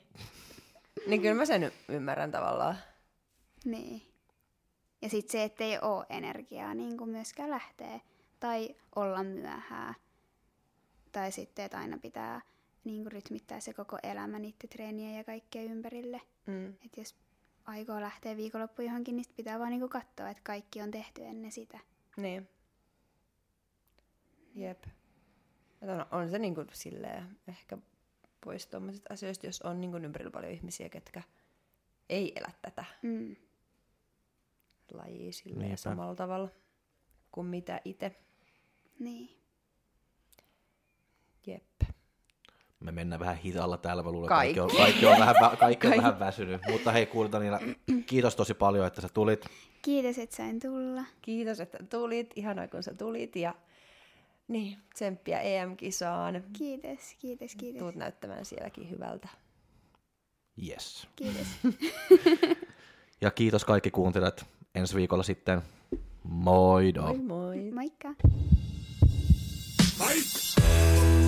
niin 1.07 1.23
kyllä 1.23 1.35
mä 1.35 1.45
sen 1.45 1.73
ymmärrän 1.89 2.31
tavallaan. 2.31 2.77
Niin. 3.65 4.03
Ja 5.03 5.09
sitten 5.09 5.33
se, 5.33 5.45
ettei 5.45 5.79
ole 5.83 6.07
energiaa 6.09 6.75
niin 6.75 6.97
kuin 6.97 7.11
myöskään 7.11 7.51
lähtee. 7.51 8.01
Tai 8.41 8.75
olla 8.97 9.23
myöhää. 9.23 9.95
Tai 11.15 11.33
sitten, 11.33 11.65
että 11.65 11.79
aina 11.79 11.99
pitää 11.99 12.41
niin 12.85 13.03
kuin 13.03 13.13
rytmittää 13.13 13.61
se 13.61 13.75
koko 13.75 13.99
elämä 14.03 14.39
niiden 14.39 14.69
treenien 14.71 15.15
ja 15.17 15.25
kaikkea 15.25 15.63
ympärille. 15.63 16.21
Mm. 16.47 16.69
Että 16.69 17.01
jos 17.01 17.17
aikoo 17.65 18.01
lähteä 18.01 18.37
viikonloppu 18.37 18.83
johonkin, 18.83 19.17
niin 19.17 19.25
pitää 19.37 19.59
vaan 19.59 19.71
niinku 19.71 19.89
katsoa, 19.89 20.31
että 20.31 20.43
kaikki 20.45 20.83
on 20.83 20.91
tehty 20.91 21.25
ennen 21.25 21.53
sitä. 21.53 21.79
Niin. 22.17 22.49
Jep. 24.55 24.85
Et 25.83 25.89
On, 25.91 26.07
on 26.21 26.31
se 26.31 26.39
niinku 26.39 26.65
silleen 26.73 27.39
ehkä 27.49 27.79
pois 28.45 28.67
tuommoisista 28.67 29.13
asioista, 29.13 29.47
jos 29.47 29.63
on 29.63 29.81
niinku 29.81 29.97
ympärillä 29.97 30.31
paljon 30.31 30.53
ihmisiä, 30.53 30.89
ketkä 30.89 31.23
ei 32.09 32.33
elä 32.37 32.53
tätä 32.63 32.85
Mm. 33.03 33.37
lajia 34.93 35.33
silleen 35.33 35.61
Niinpä. 35.61 35.77
samalla 35.77 36.15
tavalla 36.15 36.49
kuin 37.33 37.47
mitä 37.47 37.81
itse. 37.85 38.17
Niin. 38.99 39.41
Jep. 41.47 41.65
Me 42.85 42.93
mennään 42.93 43.21
vähän 43.21 43.37
hitaalla 43.37 43.77
täällä, 43.77 44.03
mä 44.03 44.11
luulen, 44.13 44.29
Kaikki. 44.29 44.61
kaikki 44.61 44.77
on, 44.77 44.85
kaikki 44.87 45.07
on, 45.07 45.19
vähän, 45.19 45.35
vä- 45.37 45.57
kaikki 45.57 45.87
on 45.87 45.91
Kaikki. 45.91 45.97
vähän 46.07 46.19
väsynyt. 46.19 46.61
Mutta 46.71 46.93
hei, 46.93 47.07
kuule 47.07 47.33
Daniela, 47.33 47.61
kiitos 48.07 48.37
tosi 48.37 48.55
paljon, 48.55 48.87
että 48.87 49.01
sä 49.01 49.09
tulit. 49.15 49.47
Kiitos, 49.83 50.19
että 50.19 50.37
sain 50.37 50.61
tulla. 50.61 51.05
Kiitos, 51.23 51.61
että 51.61 51.79
tulit. 51.91 52.31
Ihanaa, 52.37 52.69
kun 52.69 52.83
sä 52.83 52.95
tulit. 52.95 53.37
Ja 53.37 53.55
niin, 54.49 54.79
tsemppiä 54.95 55.41
EM-kisaan. 55.41 56.43
Kiitos, 56.53 57.15
kiitos, 57.19 57.55
kiitos. 57.55 57.79
Tuut 57.81 57.95
näyttämään 57.95 58.45
sielläkin 58.45 58.91
hyvältä. 58.91 59.29
Yes. 60.69 61.09
Kiitos. 61.17 61.47
Ja 63.21 63.31
kiitos 63.31 63.65
kaikki 63.65 63.91
kuuntelijat. 63.91 64.47
Ensi 64.75 64.97
viikolla 64.97 65.23
sitten. 65.23 65.63
Moido. 66.23 67.03
Moi 67.03 67.19
moi! 67.19 67.71
Moikka. 67.75 68.15
Fight! 69.99 71.24